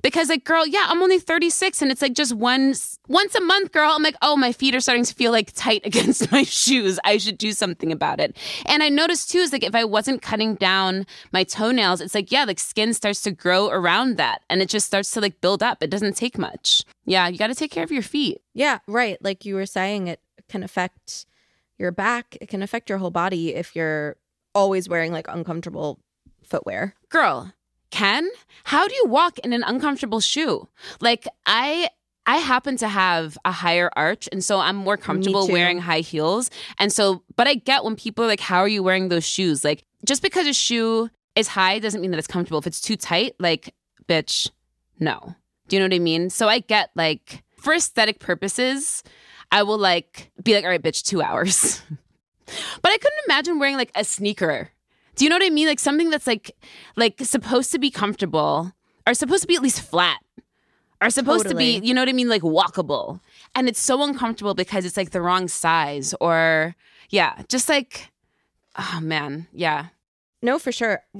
Because 0.01 0.29
like 0.29 0.43
girl, 0.43 0.65
yeah, 0.67 0.85
I'm 0.87 1.01
only 1.01 1.19
36 1.19 1.81
and 1.81 1.91
it's 1.91 2.01
like 2.01 2.13
just 2.13 2.33
once 2.33 2.99
once 3.07 3.35
a 3.35 3.41
month, 3.41 3.71
girl. 3.71 3.91
I'm 3.91 4.03
like, 4.03 4.15
"Oh, 4.21 4.35
my 4.35 4.51
feet 4.51 4.75
are 4.75 4.79
starting 4.79 5.05
to 5.05 5.13
feel 5.13 5.31
like 5.31 5.51
tight 5.53 5.81
against 5.85 6.31
my 6.31 6.43
shoes. 6.43 6.99
I 7.03 7.17
should 7.17 7.37
do 7.37 7.51
something 7.51 7.91
about 7.91 8.19
it." 8.19 8.35
And 8.65 8.83
I 8.83 8.89
noticed 8.89 9.31
too 9.31 9.39
is 9.39 9.51
like 9.51 9.63
if 9.63 9.75
I 9.75 9.83
wasn't 9.83 10.21
cutting 10.21 10.55
down 10.55 11.05
my 11.31 11.43
toenails, 11.43 12.01
it's 12.01 12.15
like, 12.15 12.31
yeah, 12.31 12.45
like 12.45 12.59
skin 12.59 12.93
starts 12.93 13.21
to 13.23 13.31
grow 13.31 13.69
around 13.69 14.17
that 14.17 14.41
and 14.49 14.61
it 14.61 14.69
just 14.69 14.87
starts 14.87 15.11
to 15.11 15.21
like 15.21 15.41
build 15.41 15.63
up. 15.63 15.81
It 15.81 15.89
doesn't 15.89 16.15
take 16.15 16.37
much. 16.37 16.83
Yeah, 17.05 17.27
you 17.27 17.37
got 17.37 17.47
to 17.47 17.55
take 17.55 17.71
care 17.71 17.83
of 17.83 17.91
your 17.91 18.01
feet. 18.01 18.41
Yeah, 18.53 18.79
right. 18.87 19.17
Like 19.21 19.45
you 19.45 19.55
were 19.55 19.65
saying, 19.65 20.07
it 20.07 20.19
can 20.49 20.63
affect 20.63 21.25
your 21.77 21.91
back. 21.91 22.37
It 22.41 22.49
can 22.49 22.61
affect 22.63 22.89
your 22.89 22.99
whole 22.99 23.11
body 23.11 23.53
if 23.53 23.75
you're 23.75 24.17
always 24.53 24.87
wearing 24.87 25.11
like 25.11 25.27
uncomfortable 25.27 25.99
footwear. 26.43 26.95
Girl, 27.09 27.51
Ken, 27.95 28.29
how 28.65 28.89
do 28.89 28.93
you 28.93 29.05
walk 29.05 29.39
in 29.39 29.53
an 29.53 29.63
uncomfortable 29.63 30.19
shoe? 30.19 30.67
Like 30.99 31.29
I 31.45 31.87
I 32.25 32.37
happen 32.37 32.75
to 32.77 32.89
have 32.89 33.37
a 33.45 33.53
higher 33.53 33.89
arch 33.95 34.27
and 34.33 34.43
so 34.43 34.59
I'm 34.59 34.75
more 34.75 34.97
comfortable 34.97 35.47
wearing 35.47 35.79
high 35.79 36.01
heels. 36.01 36.51
And 36.77 36.91
so 36.91 37.23
but 37.37 37.47
I 37.47 37.53
get 37.53 37.85
when 37.85 37.95
people 37.95 38.25
are 38.25 38.27
like 38.27 38.41
how 38.41 38.59
are 38.59 38.67
you 38.67 38.83
wearing 38.83 39.07
those 39.07 39.23
shoes? 39.23 39.63
Like 39.63 39.85
just 40.03 40.21
because 40.21 40.45
a 40.45 40.51
shoe 40.51 41.09
is 41.37 41.47
high 41.47 41.79
doesn't 41.79 42.01
mean 42.01 42.11
that 42.11 42.17
it's 42.17 42.27
comfortable. 42.27 42.59
If 42.59 42.67
it's 42.67 42.81
too 42.81 42.97
tight, 42.97 43.35
like 43.39 43.73
bitch, 44.09 44.49
no. 44.99 45.33
Do 45.69 45.77
you 45.77 45.79
know 45.79 45.85
what 45.85 45.95
I 45.95 45.99
mean? 45.99 46.29
So 46.29 46.49
I 46.49 46.59
get 46.59 46.89
like 46.97 47.43
for 47.55 47.73
aesthetic 47.73 48.19
purposes, 48.19 49.03
I 49.53 49.63
will 49.63 49.77
like 49.77 50.33
be 50.43 50.53
like 50.53 50.65
all 50.65 50.69
right, 50.69 50.83
bitch, 50.83 51.01
2 51.03 51.21
hours. 51.21 51.81
but 52.81 52.91
I 52.91 52.97
couldn't 52.97 53.23
imagine 53.25 53.57
wearing 53.57 53.77
like 53.77 53.91
a 53.95 54.03
sneaker 54.03 54.71
do 55.15 55.23
you 55.23 55.29
know 55.29 55.35
what 55.35 55.45
I 55.45 55.49
mean? 55.49 55.67
Like 55.67 55.79
something 55.79 56.09
that's 56.09 56.27
like 56.27 56.51
like 56.95 57.19
supposed 57.21 57.71
to 57.71 57.79
be 57.79 57.89
comfortable 57.89 58.73
or 59.07 59.13
supposed 59.13 59.43
to 59.43 59.47
be 59.47 59.55
at 59.55 59.61
least 59.61 59.81
flat. 59.81 60.19
Are 61.01 61.09
supposed 61.09 61.47
to 61.49 61.55
be, 61.55 61.77
you 61.83 61.93
know 61.93 62.01
what 62.01 62.09
I 62.09 62.13
mean, 62.13 62.29
like 62.29 62.41
walkable. 62.41 63.19
And 63.53 63.67
it's 63.67 63.81
so 63.81 64.01
uncomfortable 64.01 64.55
because 64.55 64.85
it's 64.85 64.97
like 64.97 65.11
the 65.11 65.21
wrong 65.21 65.47
size 65.47 66.15
or 66.21 66.75
yeah, 67.09 67.41
just 67.49 67.69
like 67.69 68.11
oh 68.77 68.99
man, 69.01 69.47
yeah. 69.53 69.87
No, 70.45 70.59
for 70.59 70.71
sure. 70.71 71.01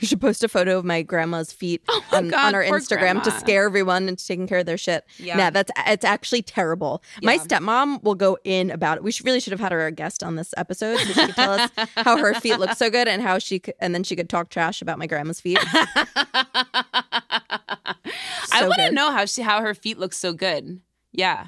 We 0.00 0.06
should 0.06 0.20
post 0.20 0.44
a 0.44 0.48
photo 0.48 0.78
of 0.78 0.84
my 0.84 1.00
grandma's 1.02 1.52
feet 1.52 1.82
Oh 1.88 2.04
my 2.12 2.18
on, 2.18 2.28
God, 2.28 2.48
on 2.48 2.54
our 2.54 2.62
Instagram 2.62 3.22
to 3.22 3.30
scare 3.30 3.64
everyone 3.64 4.08
into 4.08 4.24
taking 4.26 4.46
care 4.46 4.58
of 4.58 4.66
their 4.66 4.76
shit. 4.76 5.04
Yeah. 5.18 5.38
Yeah, 5.38 5.50
that's 5.50 5.70
it's 5.86 6.04
actually 6.04 6.42
terrible. 6.42 7.02
My 7.22 7.38
stepmom 7.38 8.02
will 8.02 8.14
go 8.14 8.36
in 8.44 8.70
about 8.70 8.98
it. 8.98 9.02
We 9.02 9.10
should, 9.12 9.24
really 9.24 9.40
should 9.40 9.52
have 9.52 9.60
had 9.60 9.72
her 9.72 9.86
a 9.86 9.92
guest 9.92 10.22
on 10.22 10.36
this 10.36 10.52
episode 10.56 10.98
so 10.98 11.04
she 11.06 11.26
could 11.26 11.34
tell 11.34 11.52
us 11.52 11.70
how 11.96 12.18
her 12.18 12.34
feet 12.34 12.58
look 12.58 12.72
so 12.72 12.90
good 12.90 13.08
and 13.08 13.22
how 13.22 13.38
she 13.38 13.58
could, 13.58 13.74
and 13.80 13.94
then 13.94 14.04
she 14.04 14.14
could 14.14 14.28
talk 14.28 14.50
trash 14.50 14.82
about 14.82 14.98
my 14.98 15.06
grandma's 15.06 15.40
feet. 15.40 15.58
I 18.52 18.60
So 18.60 18.68
want 18.68 18.80
to 18.80 18.92
know 18.92 19.10
how 19.10 19.24
she 19.24 19.42
how 19.42 19.62
her 19.62 19.74
feet 19.74 19.98
look 19.98 20.12
so 20.12 20.32
good. 20.32 20.80
Yeah. 21.12 21.46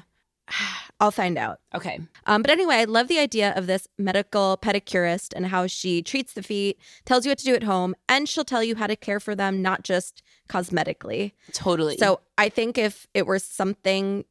I'll 0.99 1.11
find 1.11 1.37
out. 1.37 1.59
Okay. 1.73 1.99
Um, 2.25 2.41
but 2.41 2.51
anyway, 2.51 2.75
I 2.75 2.83
love 2.85 3.07
the 3.07 3.19
idea 3.19 3.53
of 3.55 3.67
this 3.67 3.87
medical 3.97 4.57
pedicurist 4.61 5.33
and 5.35 5.47
how 5.47 5.67
she 5.67 6.01
treats 6.01 6.33
the 6.33 6.43
feet, 6.43 6.77
tells 7.05 7.25
you 7.25 7.31
what 7.31 7.37
to 7.39 7.45
do 7.45 7.55
at 7.55 7.63
home, 7.63 7.95
and 8.07 8.27
she'll 8.27 8.45
tell 8.45 8.63
you 8.63 8.75
how 8.75 8.87
to 8.87 8.95
care 8.95 9.19
for 9.19 9.35
them, 9.35 9.61
not 9.61 9.83
just 9.83 10.21
cosmetically. 10.49 11.33
Totally. 11.53 11.97
So 11.97 12.21
I 12.37 12.49
think 12.49 12.77
if 12.77 13.07
it 13.13 13.25
were 13.25 13.39
something 13.39 14.25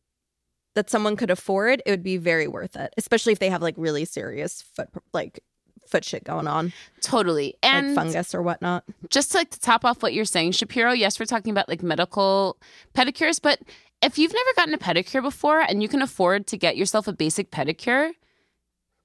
that 0.74 0.90
someone 0.90 1.16
could 1.16 1.30
afford, 1.30 1.82
it 1.86 1.90
would 1.90 2.02
be 2.02 2.18
very 2.18 2.46
worth 2.46 2.76
it, 2.76 2.92
especially 2.96 3.32
if 3.32 3.38
they 3.38 3.50
have 3.50 3.62
like 3.62 3.74
really 3.76 4.04
serious 4.04 4.62
foot 4.62 4.88
like 5.12 5.40
foot 5.88 6.04
shit 6.04 6.22
going 6.22 6.46
on, 6.46 6.72
totally. 7.00 7.56
And 7.62 7.88
like 7.88 7.96
fungus 7.96 8.34
or 8.34 8.42
whatnot. 8.42 8.84
just 9.08 9.32
to, 9.32 9.38
like 9.38 9.50
to 9.50 9.60
top 9.60 9.84
off 9.84 10.02
what 10.02 10.12
you're 10.12 10.24
saying, 10.24 10.52
Shapiro, 10.52 10.92
yes, 10.92 11.18
we're 11.18 11.26
talking 11.26 11.50
about 11.50 11.68
like 11.68 11.82
medical 11.82 12.58
pedicures, 12.94 13.40
but 13.40 13.60
if 14.02 14.18
you've 14.18 14.32
never 14.32 14.50
gotten 14.56 14.74
a 14.74 14.78
pedicure 14.78 15.22
before 15.22 15.60
and 15.60 15.82
you 15.82 15.88
can 15.88 16.02
afford 16.02 16.46
to 16.48 16.56
get 16.56 16.76
yourself 16.76 17.08
a 17.08 17.12
basic 17.12 17.50
pedicure, 17.50 18.12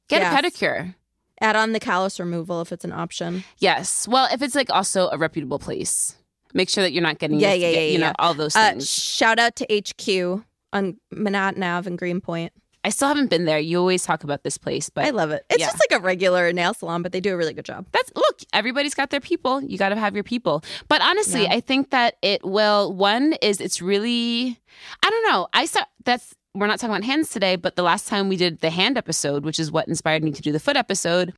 get 0.07 0.21
Yes. 0.21 0.33
a 0.33 0.37
pedicure. 0.41 0.95
Add 1.41 1.55
on 1.55 1.73
the 1.73 1.79
callus 1.79 2.19
removal 2.19 2.61
if 2.61 2.71
it's 2.71 2.85
an 2.85 2.91
option. 2.93 3.43
Yes. 3.57 4.07
Well, 4.07 4.29
if 4.31 4.41
it's 4.41 4.55
like 4.55 4.69
also 4.69 5.09
a 5.11 5.17
reputable 5.17 5.59
place, 5.59 6.15
make 6.53 6.69
sure 6.69 6.83
that 6.83 6.93
you're 6.93 7.01
not 7.03 7.17
getting 7.19 7.39
Yeah, 7.39 7.53
yeah, 7.53 7.69
yeah, 7.69 7.79
you 7.81 7.97
know 7.97 8.07
yeah. 8.07 8.13
all 8.19 8.33
those 8.33 8.55
Uh, 8.55 8.69
things. 8.71 8.89
shout 8.89 9.39
out 9.39 9.55
to 9.57 9.65
HQ 9.69 10.43
on 10.71 10.97
Manhattan 11.11 11.63
Ave 11.63 11.87
and 11.89 11.97
Greenpoint. 11.97 12.53
I 12.83 12.89
still 12.89 13.07
haven't 13.07 13.29
been 13.29 13.45
there. 13.45 13.59
You 13.59 13.79
always 13.79 14.03
talk 14.03 14.23
about 14.23 14.43
this 14.43 14.57
place, 14.57 14.89
but 14.89 15.05
I 15.05 15.11
love 15.11 15.31
it. 15.31 15.45
It's 15.49 15.59
yeah. 15.61 15.67
just 15.67 15.79
like 15.89 15.99
a 15.99 16.03
regular 16.03 16.51
nail 16.51 16.73
salon, 16.73 17.01
but 17.01 17.11
they 17.13 17.21
do 17.21 17.33
a 17.33 17.37
really 17.37 17.53
good 17.53 17.65
job. 17.65 17.85
that's 17.91 18.11
look 18.15 18.39
everybody's 18.51 18.93
got 18.93 19.09
their 19.09 19.19
people 19.21 19.61
you 19.63 19.77
got 19.77 19.89
to 19.89 19.95
have 19.95 20.13
your 20.15 20.23
people 20.23 20.63
but 20.87 21.01
honestly 21.01 21.43
Yeah. 21.43 21.53
i 21.53 21.59
think 21.59 21.89
that 21.91 22.15
it 22.21 22.43
will 22.45 22.93
one 22.93 23.33
is 23.41 23.59
it's 23.61 23.81
really 23.81 24.59
i 25.03 25.09
don't 25.09 25.31
know 25.31 25.47
i 25.53 25.65
saw 25.65 25.81
that's 26.03 26.35
we're 26.55 26.67
not 26.67 26.79
talking 26.79 26.93
about 26.95 27.03
hands 27.05 27.29
today 27.29 27.55
but 27.55 27.75
the 27.75 27.83
last 27.83 28.07
time 28.07 28.27
we 28.29 28.35
did 28.37 28.59
the 28.61 28.69
hand 28.69 28.97
episode 28.97 29.43
which 29.45 29.59
is 29.59 29.71
what 29.71 29.87
inspired 29.87 30.23
me 30.23 30.31
to 30.31 30.41
do 30.41 30.51
the 30.51 30.59
foot 30.59 30.75
episode 30.77 31.33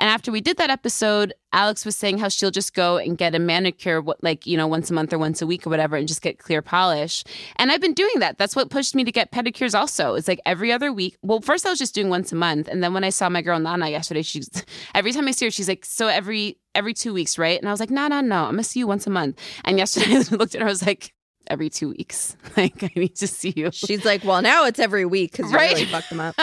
and 0.00 0.10
after 0.10 0.32
we 0.32 0.40
did 0.40 0.56
that 0.56 0.70
episode 0.70 1.32
alex 1.52 1.84
was 1.84 1.94
saying 1.96 2.18
how 2.18 2.28
she'll 2.28 2.50
just 2.50 2.74
go 2.74 2.96
and 2.96 3.16
get 3.18 3.34
a 3.34 3.38
manicure 3.38 4.02
like 4.22 4.46
you 4.46 4.56
know 4.56 4.66
once 4.66 4.90
a 4.90 4.92
month 4.94 5.12
or 5.12 5.18
once 5.18 5.40
a 5.42 5.46
week 5.46 5.66
or 5.66 5.70
whatever 5.70 5.96
and 5.96 6.08
just 6.08 6.22
get 6.22 6.38
clear 6.38 6.62
polish. 6.62 7.22
And 7.56 7.70
i've 7.70 7.80
been 7.80 7.94
doing 7.94 8.18
that. 8.20 8.38
That's 8.38 8.56
what 8.56 8.70
pushed 8.70 8.94
me 8.94 9.04
to 9.04 9.12
get 9.12 9.30
pedicures 9.32 9.74
also. 9.78 10.14
It's 10.14 10.26
like 10.28 10.40
every 10.46 10.72
other 10.72 10.92
week. 10.92 11.16
Well 11.22 11.40
first 11.40 11.66
i 11.66 11.70
was 11.70 11.78
just 11.78 11.94
doing 11.94 12.08
once 12.08 12.32
a 12.32 12.36
month 12.36 12.66
and 12.68 12.82
then 12.82 12.94
when 12.94 13.04
i 13.04 13.10
saw 13.10 13.28
my 13.28 13.42
girl 13.42 13.58
nana 13.60 13.88
yesterday 13.90 14.22
she's 14.22 14.48
every 14.94 15.12
time 15.12 15.28
i 15.28 15.30
see 15.32 15.44
her 15.46 15.50
she's 15.50 15.68
like 15.68 15.84
so 15.84 16.06
every 16.08 16.58
every 16.74 16.94
two 16.94 17.12
weeks 17.12 17.38
right? 17.38 17.58
And 17.60 17.68
i 17.68 17.72
was 17.72 17.80
like 17.80 17.90
no 17.90 18.08
no 18.08 18.20
no 18.20 18.44
i'm 18.44 18.52
gonna 18.52 18.64
see 18.64 18.80
you 18.80 18.86
once 18.86 19.06
a 19.06 19.10
month. 19.10 19.38
And 19.64 19.78
yesterday 19.78 20.14
i 20.16 20.36
looked 20.36 20.54
at 20.54 20.60
her 20.62 20.66
i 20.68 20.70
was 20.70 20.86
like 20.86 21.12
every 21.48 21.68
two 21.70 21.88
weeks? 21.90 22.36
Like 22.56 22.82
i 22.82 22.90
need 22.96 23.16
to 23.16 23.26
see 23.26 23.52
you. 23.56 23.70
She's 23.72 24.04
like, 24.04 24.22
well, 24.24 24.40
now 24.42 24.64
it's 24.66 24.78
every 24.78 25.04
week 25.04 25.32
because 25.32 25.50
you 25.50 25.56
Right. 25.56 25.72
really 25.74 25.84
fucked 25.86 26.10
them 26.10 26.20
up. 26.20 26.34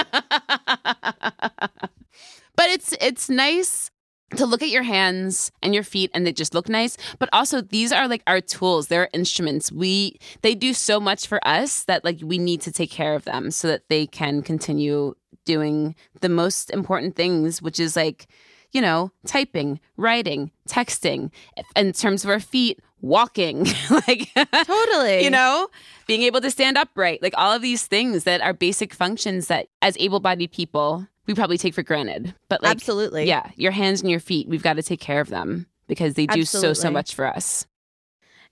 But 2.58 2.70
it's 2.70 2.94
it's 3.00 3.30
nice 3.30 3.90
to 4.36 4.46
look 4.46 4.62
at 4.62 4.70
your 4.70 4.84
hands 4.84 5.52
and 5.64 5.74
your 5.74 5.84
feet 5.84 6.12
and 6.14 6.28
they 6.28 6.34
just 6.34 6.54
look 6.54 6.68
nice. 6.68 6.98
But 7.18 7.30
also 7.32 7.62
these 7.62 7.94
are 7.94 8.10
like 8.10 8.24
our 8.28 8.42
tools. 8.42 8.88
They're 8.88 9.10
instruments. 9.14 9.72
We 9.72 10.20
they 10.42 10.54
do 10.54 10.74
so 10.74 11.00
much 11.00 11.28
for 11.28 11.40
us 11.48 11.86
that 11.86 12.04
like 12.04 12.20
we 12.22 12.38
need 12.38 12.60
to 12.62 12.72
take 12.72 12.92
care 12.92 13.16
of 13.16 13.24
them 13.24 13.52
so 13.52 13.70
that 13.70 13.88
they 13.88 14.06
can 14.06 14.42
continue 14.42 15.16
doing 15.46 15.96
the 16.20 16.28
most 16.28 16.70
important 16.72 17.16
things 17.16 17.62
which 17.62 17.80
is 17.80 17.96
like 17.96 18.28
you 18.74 18.82
know 18.82 19.10
typing 19.26 19.80
writing 19.96 20.52
texting 20.68 21.32
in 21.78 21.94
terms 21.94 22.26
of 22.26 22.30
our 22.30 22.42
feet 22.42 22.82
walking 23.00 23.66
like 24.08 24.30
Totally. 24.66 25.24
you 25.24 25.30
know 25.30 25.70
being 26.06 26.24
able 26.24 26.42
to 26.42 26.52
stand 26.52 26.78
upright 26.78 27.22
like 27.22 27.34
all 27.38 27.54
of 27.54 27.62
these 27.62 27.88
things 27.88 28.26
that 28.26 28.42
are 28.42 28.52
basic 28.52 28.94
functions 28.94 29.48
that 29.48 29.68
as 29.82 29.96
able-bodied 30.00 30.52
people 30.52 31.08
we 31.28 31.34
probably 31.34 31.58
take 31.58 31.74
for 31.74 31.84
granted 31.84 32.34
but 32.50 32.62
like 32.64 32.72
Absolutely. 32.72 33.26
yeah 33.26 33.50
your 33.56 33.72
hands 33.72 34.02
and 34.02 34.10
your 34.10 34.20
feet 34.20 34.48
we've 34.48 34.64
got 34.64 34.74
to 34.74 34.84
take 34.84 35.00
care 35.00 35.22
of 35.22 35.30
them 35.30 35.68
because 35.88 36.16
they 36.16 36.26
do 36.26 36.44
so 36.46 36.74
so 36.74 36.90
much 36.92 37.14
for 37.16 37.26
us 37.26 37.66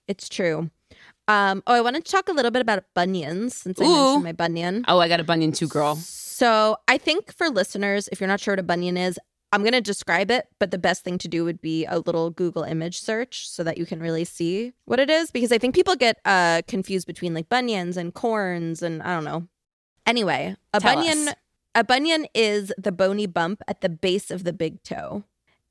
It's 0.08 0.28
true. 0.28 0.70
Um, 1.28 1.64
oh, 1.66 1.74
I 1.74 1.80
wanted 1.80 2.04
to 2.04 2.12
talk 2.12 2.28
a 2.28 2.32
little 2.32 2.52
bit 2.52 2.62
about 2.62 2.84
bunions 2.94 3.56
since 3.56 3.80
I 3.80 3.84
mentioned 3.84 4.24
my 4.24 4.32
bunion. 4.32 4.84
oh 4.86 5.00
i 5.00 5.08
got 5.08 5.18
a 5.18 5.24
bunion 5.24 5.50
too 5.52 5.66
girl 5.66 5.96
So 5.96 6.76
I 6.86 6.98
think 6.98 7.32
for 7.32 7.48
listeners, 7.48 8.08
if 8.12 8.20
you're 8.20 8.28
not 8.28 8.38
sure 8.40 8.52
what 8.52 8.60
a 8.60 8.62
bunion 8.62 8.96
is, 8.96 9.18
I'm 9.52 9.62
going 9.62 9.72
to 9.72 9.80
describe 9.80 10.30
it, 10.30 10.46
but 10.60 10.70
the 10.70 10.78
best 10.78 11.02
thing 11.02 11.18
to 11.18 11.28
do 11.28 11.44
would 11.44 11.60
be 11.62 11.86
a 11.86 11.98
little 11.98 12.30
Google 12.30 12.62
image 12.62 13.00
search 13.00 13.48
so 13.48 13.64
that 13.64 13.78
you 13.78 13.86
can 13.86 14.00
really 14.00 14.24
see 14.24 14.72
what 14.84 15.00
it 15.00 15.08
is 15.08 15.30
because 15.30 15.50
I 15.50 15.58
think 15.58 15.74
people 15.74 15.96
get 15.96 16.18
uh, 16.24 16.62
confused 16.68 17.06
between 17.06 17.32
like 17.32 17.48
bunions 17.48 17.96
and 17.96 18.12
corns 18.12 18.82
and 18.82 19.02
I 19.02 19.14
don't 19.14 19.24
know. 19.24 19.48
Anyway, 20.04 20.56
a 20.74 20.80
Tell 20.80 20.94
bunion 20.94 21.28
us. 21.28 21.34
A 21.76 21.84
bunion 21.84 22.26
is 22.34 22.72
the 22.78 22.90
bony 22.90 23.26
bump 23.26 23.60
at 23.68 23.82
the 23.82 23.90
base 23.90 24.30
of 24.30 24.44
the 24.44 24.52
big 24.54 24.82
toe. 24.82 25.24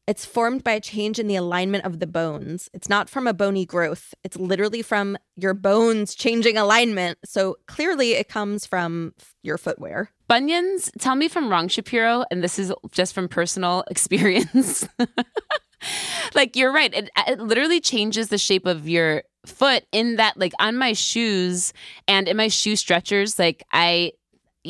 It's 0.07 0.23
formed 0.23 0.63
by 0.63 0.73
a 0.73 0.79
change 0.79 1.17
in 1.17 1.25
the 1.27 1.35
alignment 1.35 1.83
of 1.83 1.99
the 1.99 2.05
bones. 2.05 2.69
It's 2.75 2.87
not 2.87 3.09
from 3.09 3.25
a 3.25 3.33
bony 3.33 3.65
growth. 3.65 4.13
It's 4.23 4.37
literally 4.37 4.83
from 4.83 5.17
your 5.35 5.55
bones 5.55 6.13
changing 6.13 6.57
alignment. 6.57 7.17
So 7.25 7.57
clearly 7.65 8.11
it 8.11 8.29
comes 8.29 8.67
from 8.67 9.15
your 9.41 9.57
footwear. 9.57 10.11
bunions 10.27 10.91
tell 10.99 11.15
me 11.15 11.25
if 11.27 11.37
i'm 11.37 11.49
wrong 11.49 11.67
shapiro 11.67 12.25
and 12.31 12.43
this 12.43 12.57
is 12.57 12.73
just 12.91 13.13
from 13.13 13.27
personal 13.27 13.83
experience 13.91 14.87
like 16.35 16.55
you're 16.55 16.73
right 16.73 16.93
it, 16.95 17.09
it 17.27 17.39
literally 17.39 17.79
changes 17.79 18.29
the 18.29 18.37
shape 18.37 18.65
of 18.65 18.89
your 18.89 19.21
foot 19.45 19.83
in 19.91 20.15
that 20.15 20.35
like 20.35 20.53
on 20.59 20.75
my 20.75 20.93
shoes 20.93 21.73
and 22.07 22.27
in 22.27 22.35
my 22.35 22.47
shoe 22.47 22.75
stretchers 22.75 23.37
like 23.37 23.63
i 23.71 24.11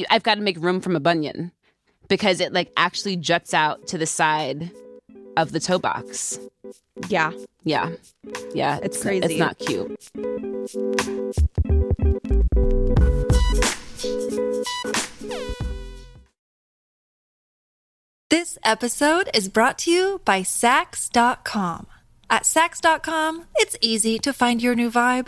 i've 0.10 0.24
got 0.24 0.36
to 0.36 0.42
make 0.42 0.58
room 0.60 0.82
from 0.82 0.96
a 0.96 1.00
bunion 1.00 1.52
because 2.08 2.40
it 2.40 2.54
like 2.54 2.72
actually 2.78 3.16
juts 3.16 3.54
out 3.54 3.88
to 3.88 3.98
the 3.98 4.06
side 4.06 4.72
of 5.38 5.52
the 5.52 5.60
toe 5.60 5.80
box 5.80 6.40
Yeah. 7.10 7.32
yeah 7.64 7.92
yeah 8.54 8.78
It's 8.82 8.96
it's 8.98 9.02
crazy. 9.04 9.26
It's 9.26 9.40
not 9.40 9.58
cute 9.60 11.06
This 18.30 18.58
episode 18.64 19.30
is 19.34 19.50
brought 19.50 19.78
to 19.80 19.92
you 19.92 20.22
by 20.26 20.42
Saks.com. 20.42 21.88
At 22.30 22.44
Saks.com, 22.44 23.46
it's 23.56 23.78
easy 23.82 24.18
to 24.20 24.34
find 24.34 24.62
your 24.62 24.76
new 24.76 24.90
vibe. 24.90 25.28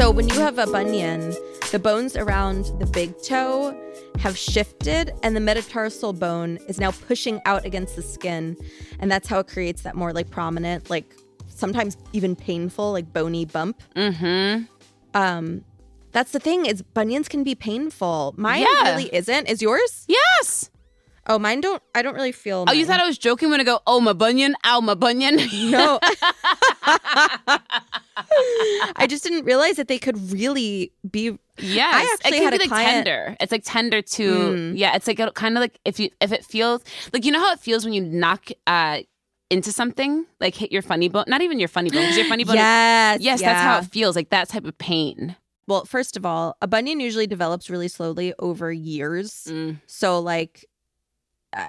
So 0.00 0.10
when 0.10 0.30
you 0.30 0.40
have 0.40 0.58
a 0.58 0.66
bunion, 0.66 1.34
the 1.72 1.78
bones 1.78 2.16
around 2.16 2.64
the 2.80 2.86
big 2.86 3.20
toe 3.22 3.78
have 4.18 4.34
shifted 4.34 5.12
and 5.22 5.36
the 5.36 5.40
metatarsal 5.40 6.14
bone 6.14 6.56
is 6.68 6.80
now 6.80 6.90
pushing 6.90 7.38
out 7.44 7.66
against 7.66 7.96
the 7.96 8.02
skin 8.02 8.56
and 8.98 9.12
that's 9.12 9.28
how 9.28 9.40
it 9.40 9.48
creates 9.48 9.82
that 9.82 9.96
more 9.96 10.14
like 10.14 10.30
prominent 10.30 10.88
like 10.88 11.14
sometimes 11.48 11.98
even 12.14 12.34
painful 12.34 12.92
like 12.92 13.12
bony 13.12 13.44
bump. 13.44 13.82
mm-hmm 13.94 14.62
Um 15.12 15.64
that's 16.12 16.32
the 16.32 16.40
thing 16.40 16.64
is 16.64 16.80
bunions 16.80 17.28
can 17.28 17.44
be 17.44 17.54
painful. 17.54 18.32
Mine 18.38 18.62
Yeah. 18.62 18.92
really 18.92 19.14
isn't. 19.14 19.50
Is 19.50 19.60
yours? 19.60 20.06
yes 20.08 20.70
Oh, 21.26 21.38
mine 21.38 21.60
don't 21.60 21.82
I 21.94 22.00
don't 22.00 22.14
really 22.14 22.32
feel 22.32 22.64
oh 22.66 22.72
you 22.72 22.86
thought 22.86 23.00
i 23.00 23.06
was 23.06 23.18
joking 23.18 23.50
when 23.50 23.60
i 23.60 23.64
go 23.64 23.80
oh 23.86 24.00
my 24.00 24.14
bunion 24.14 24.54
ow 24.64 24.80
my 24.80 24.94
bunion 24.94 25.36
No. 25.70 26.00
I 28.96 29.06
just 29.08 29.22
didn't 29.22 29.44
realize 29.44 29.76
that 29.76 29.88
they 29.88 29.98
could 29.98 30.18
really 30.32 30.92
be. 31.10 31.38
Yes, 31.58 31.94
I 31.94 32.12
actually 32.14 32.38
it 32.38 32.40
can 32.40 32.42
had 32.44 32.50
be 32.52 32.56
a 32.56 32.60
like 32.60 32.68
client- 32.68 33.06
tender. 33.06 33.36
It's 33.40 33.52
like 33.52 33.62
tender 33.64 34.02
to 34.02 34.30
Mm. 34.32 34.72
yeah. 34.76 34.96
It's 34.96 35.06
like 35.06 35.18
kind 35.34 35.56
of 35.56 35.60
like 35.60 35.78
if 35.84 35.98
you 36.00 36.10
if 36.20 36.32
it 36.32 36.44
feels 36.44 36.82
like 37.12 37.24
you 37.24 37.32
know 37.32 37.40
how 37.40 37.52
it 37.52 37.60
feels 37.60 37.84
when 37.84 37.92
you 37.94 38.00
knock 38.02 38.48
uh 38.66 39.00
into 39.50 39.72
something 39.72 40.26
like 40.40 40.54
hit 40.54 40.70
your 40.72 40.80
funny 40.82 41.08
bone. 41.08 41.24
Not 41.26 41.42
even 41.42 41.58
your 41.58 41.68
funny 41.68 41.90
bone 41.90 42.02
because 42.02 42.16
your 42.16 42.26
funny 42.26 42.44
bone. 42.48 42.56
Yes, 42.56 43.20
yes, 43.20 43.40
that's 43.40 43.60
how 43.62 43.78
it 43.78 43.84
feels. 43.86 44.14
Like 44.16 44.30
that 44.30 44.48
type 44.48 44.64
of 44.64 44.76
pain. 44.78 45.36
Well, 45.66 45.84
first 45.84 46.16
of 46.16 46.24
all, 46.26 46.56
a 46.62 46.66
bunion 46.66 46.98
usually 47.00 47.26
develops 47.26 47.68
really 47.70 47.88
slowly 47.88 48.32
over 48.40 48.72
years. 48.72 49.46
Mm. 49.48 49.80
So, 49.86 50.18
like, 50.18 50.64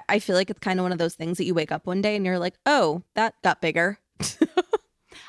I 0.08 0.18
feel 0.18 0.34
like 0.34 0.50
it's 0.50 0.58
kind 0.58 0.80
of 0.80 0.84
one 0.84 0.90
of 0.92 0.98
those 0.98 1.14
things 1.14 1.38
that 1.38 1.44
you 1.44 1.54
wake 1.54 1.70
up 1.70 1.86
one 1.86 2.02
day 2.02 2.16
and 2.16 2.24
you're 2.26 2.38
like, 2.38 2.54
oh, 2.66 3.02
that 3.14 3.34
got 3.42 3.60
bigger. 3.60 3.98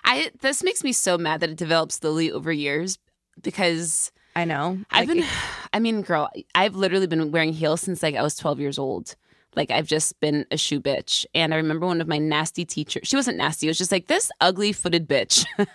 I 0.04 0.32
this 0.42 0.64
makes 0.64 0.84
me 0.84 0.92
so 0.94 1.18
mad 1.18 1.40
that 1.42 1.50
it 1.50 1.58
develops 1.58 1.96
slowly 1.96 2.32
over 2.32 2.52
years 2.52 2.98
because 3.42 4.12
I 4.36 4.46
know. 4.46 4.80
I've 4.92 5.08
Like, 5.08 5.18
been. 5.20 5.28
I 5.74 5.80
mean, 5.80 6.02
girl, 6.02 6.30
I've 6.56 6.76
literally 6.76 7.08
been 7.08 7.32
wearing 7.32 7.54
heels 7.54 7.82
since 7.82 8.02
like 8.04 8.16
I 8.16 8.22
was 8.22 8.36
twelve 8.36 8.60
years 8.60 8.78
old. 8.80 9.16
Like 9.56 9.70
I've 9.70 9.88
just 9.88 10.20
been 10.20 10.46
a 10.50 10.58
shoe 10.58 10.82
bitch. 10.82 11.26
And 11.36 11.54
I 11.54 11.58
remember 11.58 11.86
one 11.86 12.02
of 12.02 12.08
my 12.08 12.18
nasty 12.18 12.66
teachers. 12.66 13.08
She 13.08 13.16
wasn't 13.16 13.38
nasty. 13.38 13.68
It 13.68 13.70
was 13.70 13.78
just 13.78 13.92
like 13.92 14.08
this 14.08 14.32
ugly 14.42 14.74
footed 14.74 15.08
bitch. 15.08 15.46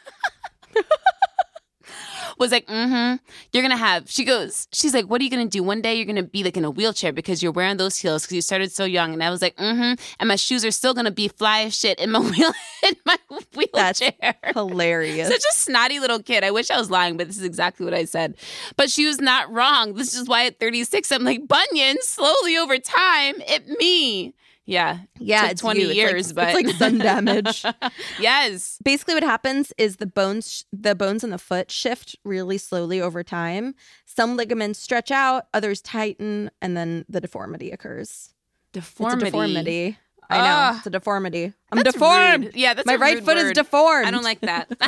was 2.39 2.53
like, 2.53 2.67
mm-hmm, 2.67 3.17
you're 3.53 3.63
gonna 3.63 3.77
have 3.77 4.11
she 4.11 4.25
goes, 4.25 4.69
she's 4.73 4.95
like, 4.95 5.07
What 5.07 5.21
are 5.21 5.25
you 5.25 5.31
gonna 5.31 5.47
do? 5.47 5.63
One 5.63 5.81
day 5.81 5.95
you're 5.95 6.07
gonna 6.07 6.23
be 6.23 6.45
like 6.45 6.57
in 6.57 6.65
a 6.65 6.71
wheelchair 6.71 7.13
because 7.13 7.43
you're 7.43 7.53
wearing 7.53 7.77
those 7.77 7.97
heels 7.97 8.23
because 8.23 8.35
you 8.35 8.43
started 8.43 8.73
so 8.73 8.85
young. 8.85 9.13
And 9.13 9.23
I 9.23 9.31
was 9.31 9.43
like, 9.43 9.57
mm-hmm. 9.57 10.01
And 10.21 10.29
my 10.29 10.37
shoes 10.37 10.65
are 10.65 10.71
still 10.71 10.95
gonna 10.95 11.11
be 11.11 11.29
fly 11.29 11.63
as 11.63 11.79
shit 11.79 11.99
in 11.99 12.11
my 12.11 12.21
wheel 12.31 12.53
in 12.87 12.97
my 13.05 13.19
That's 13.31 14.01
wheelchair. 14.01 14.35
hilarious. 14.55 15.29
Such 15.29 15.45
a 15.45 15.55
snotty 15.55 16.01
little 16.01 16.23
kid. 16.23 16.45
I 16.45 16.51
wish 16.51 16.71
I 16.71 16.79
was 16.79 16.91
lying, 16.91 17.17
but 17.17 17.27
this 17.27 17.37
is 17.37 17.45
exactly 17.45 17.85
what 17.85 17.95
I 17.95 18.05
said. 18.05 18.37
But 18.77 18.91
she 18.91 19.07
was 19.07 19.21
not 19.21 19.53
wrong. 19.53 19.95
This 19.95 20.15
is 20.15 20.29
why 20.29 20.47
at 20.47 20.61
36, 20.61 21.11
I'm 21.13 21.25
like, 21.25 21.47
bunion, 21.47 21.97
slowly 22.03 22.57
over 22.57 22.79
time, 22.79 23.37
it 23.47 23.69
me. 23.79 24.35
Yeah. 24.71 24.99
yeah, 25.19 25.49
it's 25.49 25.63
20 25.63 25.81
you. 25.81 25.87
It's 25.87 25.89
like- 25.89 25.97
years, 25.97 26.33
but 26.35 26.49
it's 26.49 26.55
like 26.55 26.77
sun 26.77 26.99
damage. 26.99 27.65
yes. 28.21 28.77
Basically, 28.85 29.15
what 29.15 29.23
happens 29.23 29.73
is 29.79 29.97
the 29.97 30.07
bones, 30.07 30.67
the 30.75 30.95
bones 30.95 31.25
in 31.25 31.31
the 31.31 31.39
foot 31.39 31.71
shift 31.71 32.17
really 32.23 32.59
slowly 32.59 33.01
over 33.01 33.23
time. 33.25 33.75
Some 34.05 34.37
ligaments 34.37 34.79
stretch 34.79 35.11
out, 35.11 35.47
others 35.55 35.81
tighten, 35.81 36.51
and 36.61 36.77
then 36.77 37.07
the 37.09 37.19
deformity 37.21 37.71
occurs. 37.71 38.35
Deformity. 38.75 39.25
Deformity. 39.31 39.99
I 40.29 40.37
know 40.37 40.45
Ah. 40.47 40.77
it's 40.77 40.87
a 40.87 40.91
deformity. 40.91 41.55
I'm 41.73 41.83
That's 41.83 41.95
deformed. 41.95 42.45
rude. 42.45 42.55
Yeah, 42.55 42.75
that's 42.75 42.85
My 42.87 42.97
right 42.97 43.25
foot 43.25 43.39
is 43.39 43.53
deformed. 43.53 44.07
I 44.07 44.11
don't 44.11 44.23
like 44.23 44.41
that. 44.43 44.69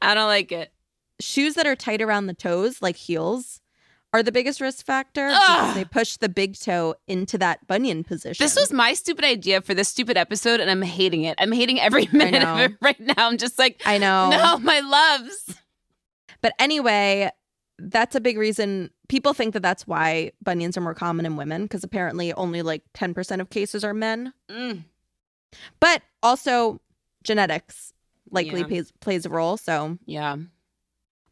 I 0.00 0.12
don't 0.14 0.28
like 0.28 0.52
it. 0.52 0.72
shoes 1.20 1.54
that 1.54 1.66
are 1.66 1.74
tight 1.74 2.00
around 2.00 2.26
the 2.28 2.34
toes, 2.34 2.80
like 2.80 2.94
heels, 2.94 3.60
are 4.12 4.22
the 4.22 4.32
biggest 4.32 4.60
risk 4.60 4.84
factor 4.86 5.28
they 5.74 5.84
push 5.84 6.16
the 6.16 6.28
big 6.30 6.58
toe 6.58 6.94
into 7.06 7.36
that 7.38 7.66
bunion 7.66 8.04
position. 8.04 8.42
This 8.42 8.56
was 8.56 8.72
my 8.72 8.94
stupid 8.94 9.24
idea 9.24 9.60
for 9.60 9.74
this 9.74 9.88
stupid 9.88 10.16
episode, 10.16 10.60
and 10.60 10.70
I'm 10.70 10.80
hating 10.82 11.24
it. 11.24 11.34
I'm 11.38 11.52
hating 11.52 11.78
every 11.80 12.08
minute 12.12 12.42
of 12.42 12.58
it 12.60 12.72
right 12.80 12.98
now. 12.98 13.12
I'm 13.18 13.36
just 13.36 13.58
like, 13.58 13.82
I 13.84 13.98
know. 13.98 14.30
no, 14.30 14.58
my 14.58 14.80
loves. 14.80 15.56
But 16.40 16.54
anyway, 16.58 17.30
that's 17.78 18.14
a 18.16 18.20
big 18.20 18.38
reason 18.38 18.90
people 19.08 19.32
think 19.34 19.54
that 19.54 19.62
that's 19.62 19.86
why 19.86 20.32
bunions 20.42 20.76
are 20.76 20.80
more 20.80 20.94
common 20.94 21.26
in 21.26 21.36
women 21.36 21.62
because 21.64 21.84
apparently 21.84 22.32
only 22.32 22.62
like 22.62 22.82
10% 22.94 23.40
of 23.40 23.50
cases 23.50 23.84
are 23.84 23.94
men. 23.94 24.32
Mm. 24.50 24.84
But 25.80 26.02
also 26.22 26.80
genetics 27.24 27.92
likely 28.30 28.60
Yeah. 28.60 28.66
plays 28.66 28.92
plays 29.00 29.26
a 29.26 29.30
role, 29.30 29.56
so 29.56 29.98
Yeah. 30.06 30.36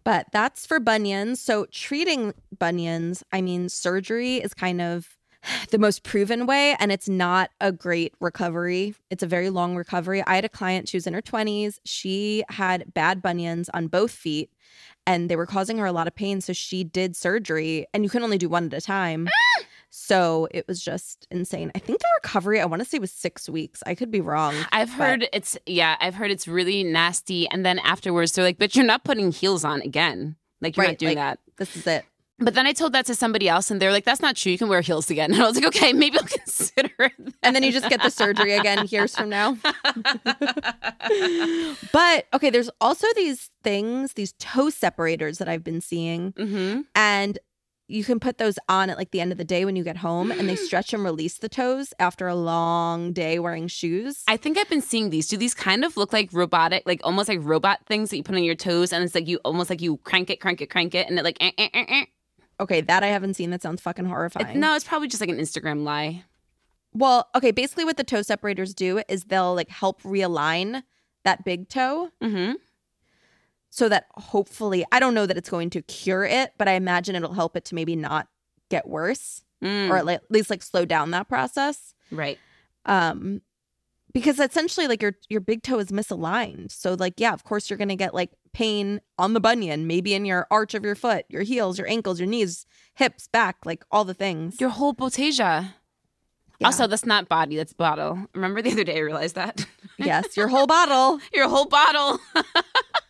But 0.06 0.28
that's 0.30 0.64
for 0.64 0.78
bunions. 0.78 1.40
So 1.42 1.66
treating 1.72 2.32
bunions, 2.56 3.24
I 3.32 3.42
mean, 3.42 3.68
surgery 3.68 4.36
is 4.36 4.54
kind 4.54 4.80
of 4.80 5.16
the 5.72 5.80
most 5.80 6.04
proven 6.04 6.46
way, 6.46 6.76
and 6.78 6.92
it's 6.92 7.08
not 7.08 7.50
a 7.60 7.72
great 7.72 8.14
recovery. 8.20 8.94
It's 9.10 9.24
a 9.24 9.26
very 9.26 9.50
long 9.50 9.74
recovery. 9.74 10.22
I 10.24 10.36
had 10.36 10.44
a 10.44 10.48
client, 10.48 10.88
she 10.88 10.96
was 10.96 11.08
in 11.08 11.14
her 11.14 11.22
20s. 11.22 11.80
She 11.84 12.44
had 12.50 12.94
bad 12.94 13.20
bunions 13.20 13.68
on 13.74 13.88
both 13.88 14.12
feet, 14.12 14.52
and 15.08 15.28
they 15.28 15.34
were 15.34 15.44
causing 15.44 15.78
her 15.78 15.86
a 15.86 15.92
lot 15.92 16.06
of 16.06 16.14
pain. 16.14 16.40
So 16.40 16.52
she 16.52 16.84
did 16.84 17.16
surgery, 17.16 17.86
and 17.92 18.04
you 18.04 18.08
can 18.08 18.22
only 18.22 18.38
do 18.38 18.48
one 18.48 18.66
at 18.66 18.74
a 18.74 18.80
time. 18.80 19.26
Ah! 19.58 19.64
So 19.98 20.46
it 20.50 20.68
was 20.68 20.82
just 20.82 21.26
insane. 21.30 21.72
I 21.74 21.78
think 21.78 22.00
the 22.00 22.08
recovery, 22.22 22.60
I 22.60 22.66
want 22.66 22.82
to 22.82 22.88
say, 22.88 22.98
was 22.98 23.10
six 23.10 23.48
weeks. 23.48 23.82
I 23.86 23.94
could 23.94 24.10
be 24.10 24.20
wrong. 24.20 24.54
I've 24.70 24.90
but- 24.90 25.06
heard 25.08 25.28
it's 25.32 25.56
yeah, 25.64 25.96
I've 26.00 26.14
heard 26.14 26.30
it's 26.30 26.46
really 26.46 26.84
nasty. 26.84 27.48
And 27.48 27.64
then 27.64 27.78
afterwards, 27.78 28.32
they're 28.32 28.44
like, 28.44 28.58
"But 28.58 28.76
you're 28.76 28.84
not 28.84 29.04
putting 29.04 29.32
heels 29.32 29.64
on 29.64 29.80
again. 29.80 30.36
Like 30.60 30.76
you're 30.76 30.86
not 30.86 30.98
doing 30.98 31.16
like- 31.16 31.24
that." 31.24 31.38
This 31.56 31.74
is 31.76 31.86
it. 31.86 32.04
But 32.38 32.52
then 32.52 32.66
I 32.66 32.74
told 32.74 32.92
that 32.92 33.06
to 33.06 33.14
somebody 33.14 33.48
else, 33.48 33.70
and 33.70 33.80
they're 33.80 33.90
like, 33.90 34.04
"That's 34.04 34.20
not 34.20 34.36
true. 34.36 34.52
You 34.52 34.58
can 34.58 34.68
wear 34.68 34.82
heels 34.82 35.08
again." 35.10 35.32
And 35.32 35.42
I 35.42 35.46
was 35.46 35.56
like, 35.56 35.64
"Okay, 35.74 35.94
maybe 35.94 36.18
I'll 36.18 36.24
consider 36.44 36.90
it." 36.98 37.12
And 37.42 37.56
then 37.56 37.62
you 37.62 37.72
just 37.72 37.88
get 37.88 38.02
the 38.02 38.10
surgery 38.10 38.52
again 38.52 38.86
years 38.90 39.16
from 39.16 39.30
now. 39.30 39.56
But 41.92 42.26
okay, 42.34 42.50
there's 42.50 42.68
also 42.80 43.06
these 43.16 43.50
things, 43.64 44.12
these 44.12 44.32
toe 44.38 44.68
separators 44.70 45.38
that 45.38 45.48
I've 45.48 45.64
been 45.64 45.80
seeing, 45.80 46.34
hmm 46.36 46.80
and 46.94 47.38
you 47.88 48.02
can 48.04 48.18
put 48.18 48.38
those 48.38 48.58
on 48.68 48.90
at 48.90 48.96
like 48.96 49.10
the 49.12 49.20
end 49.20 49.30
of 49.32 49.38
the 49.38 49.44
day 49.44 49.64
when 49.64 49.76
you 49.76 49.84
get 49.84 49.96
home, 49.98 50.30
and 50.30 50.48
they 50.48 50.56
stretch 50.68 50.92
and 50.92 51.04
release 51.04 51.38
the 51.38 51.48
toes 51.48 51.92
after 51.98 52.26
a 52.28 52.34
long 52.34 53.12
day 53.12 53.38
wearing 53.38 53.68
shoes. 53.68 54.22
I 54.28 54.36
think 54.36 54.58
I've 54.58 54.68
been 54.68 54.80
seeing 54.82 55.10
these. 55.10 55.28
Do 55.28 55.36
these 55.36 55.54
kind 55.54 55.84
of 55.84 55.96
look 55.96 56.12
like 56.12 56.30
robotic, 56.32 56.82
like 56.86 57.00
almost 57.04 57.28
like 57.28 57.38
robot 57.42 57.80
things 57.86 58.10
that 58.10 58.16
you 58.16 58.22
put 58.22 58.34
on 58.34 58.44
your 58.44 58.54
toes, 58.54 58.92
and 58.92 59.04
it's 59.04 59.14
like 59.14 59.28
you 59.28 59.38
almost 59.44 59.70
like 59.70 59.80
you 59.80 59.98
crank 59.98 60.30
it, 60.30 60.40
crank 60.40 60.60
it, 60.60 60.68
crank 60.70 60.94
it, 60.94 61.08
and 61.08 61.18
it 61.18 61.24
like. 61.24 61.36
Eh, 61.40 61.52
eh, 61.58 61.68
eh, 61.74 61.84
eh. 61.88 62.04
okay, 62.60 62.80
that 62.80 63.02
I 63.02 63.08
haven't 63.08 63.34
seen. 63.34 63.50
That 63.50 63.62
sounds 63.62 63.80
fucking 63.80 64.04
It- 64.06 64.08
horrifying. 64.08 64.58
no, 64.60 64.74
it's 64.74 64.84
probably 64.84 65.08
just 65.08 65.20
like 65.20 65.30
an 65.30 65.38
Instagram 65.38 65.84
lie. 65.84 66.24
Well, 66.92 67.28
okay, 67.34 67.50
basically 67.50 67.84
what 67.84 67.98
the 67.98 68.04
toe 68.04 68.22
separators 68.22 68.72
do 68.74 69.02
is 69.08 69.24
they'll 69.24 69.54
like 69.54 69.68
help 69.68 70.02
realign 70.02 70.82
that 71.24 71.44
big 71.44 71.68
toe 71.68 72.10
hmm 72.22 72.52
so 73.76 73.90
that 73.90 74.06
hopefully 74.14 74.86
I 74.90 74.98
don't 75.00 75.12
know 75.12 75.26
that 75.26 75.36
it's 75.36 75.50
going 75.50 75.68
to 75.70 75.82
cure 75.82 76.24
it, 76.24 76.52
but 76.56 76.66
I 76.66 76.72
imagine 76.72 77.14
it'll 77.14 77.34
help 77.34 77.56
it 77.58 77.64
to 77.66 77.74
maybe 77.74 77.94
not 77.94 78.28
get 78.70 78.88
worse 78.88 79.42
Mm, 79.62 79.88
or 79.90 79.96
at 79.96 80.30
least 80.30 80.50
like 80.50 80.62
slow 80.62 80.84
down 80.84 81.12
that 81.12 81.28
process. 81.28 81.94
right. 82.10 82.38
um 82.84 83.40
because 84.12 84.38
essentially 84.38 84.86
like 84.86 85.00
your 85.02 85.14
your 85.30 85.40
big 85.40 85.62
toe 85.62 85.78
is 85.78 85.88
misaligned 85.88 86.70
so 86.70 86.92
like 86.94 87.14
yeah 87.18 87.32
of 87.32 87.42
course 87.44 87.68
you're 87.70 87.78
gonna 87.78 87.96
get 87.96 88.12
like 88.14 88.30
pain 88.52 89.00
on 89.18 89.32
the 89.32 89.40
bunion 89.40 89.86
maybe 89.86 90.12
in 90.14 90.24
your 90.26 90.46
arch 90.50 90.74
of 90.74 90.84
your 90.84 90.94
foot 90.94 91.24
your 91.30 91.42
heels 91.42 91.78
your 91.78 91.88
ankles 91.88 92.18
your 92.20 92.28
knees 92.28 92.66
hips 92.94 93.28
back 93.28 93.56
like 93.64 93.82
all 93.90 94.04
the 94.04 94.14
things 94.14 94.60
Your 94.60 94.70
whole 94.70 94.94
botasia. 94.94 95.72
Yeah. 96.58 96.68
Also, 96.68 96.86
that's 96.86 97.04
not 97.04 97.28
body, 97.28 97.56
that's 97.56 97.74
bottle. 97.74 98.26
Remember 98.34 98.62
the 98.62 98.72
other 98.72 98.84
day 98.84 98.96
I 98.96 99.00
realized 99.00 99.34
that? 99.36 99.66
yes 99.98 100.36
your 100.36 100.48
whole 100.48 100.66
bottle 100.66 101.18
Your 101.32 101.48
whole 101.48 101.66
bottle. 101.66 102.18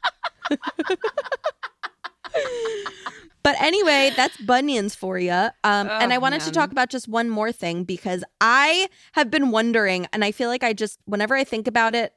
but 3.42 3.54
anyway 3.60 4.10
that's 4.16 4.36
bunions 4.38 4.94
for 4.94 5.18
you 5.18 5.30
um 5.30 5.50
and 5.88 6.12
Oh, 6.12 6.14
i 6.14 6.18
wanted 6.18 6.40
to 6.42 6.50
talk 6.50 6.70
about 6.72 6.90
just 6.90 7.08
one 7.08 7.30
more 7.30 7.52
thing 7.52 7.84
because 7.84 8.24
i 8.40 8.88
have 9.12 9.30
been 9.30 9.50
wondering 9.50 10.06
and 10.12 10.24
i 10.24 10.32
feel 10.32 10.48
like 10.48 10.64
i 10.64 10.72
just 10.72 10.98
whenever 11.06 11.34
i 11.34 11.44
think 11.44 11.66
about 11.66 11.94
it 11.94 12.12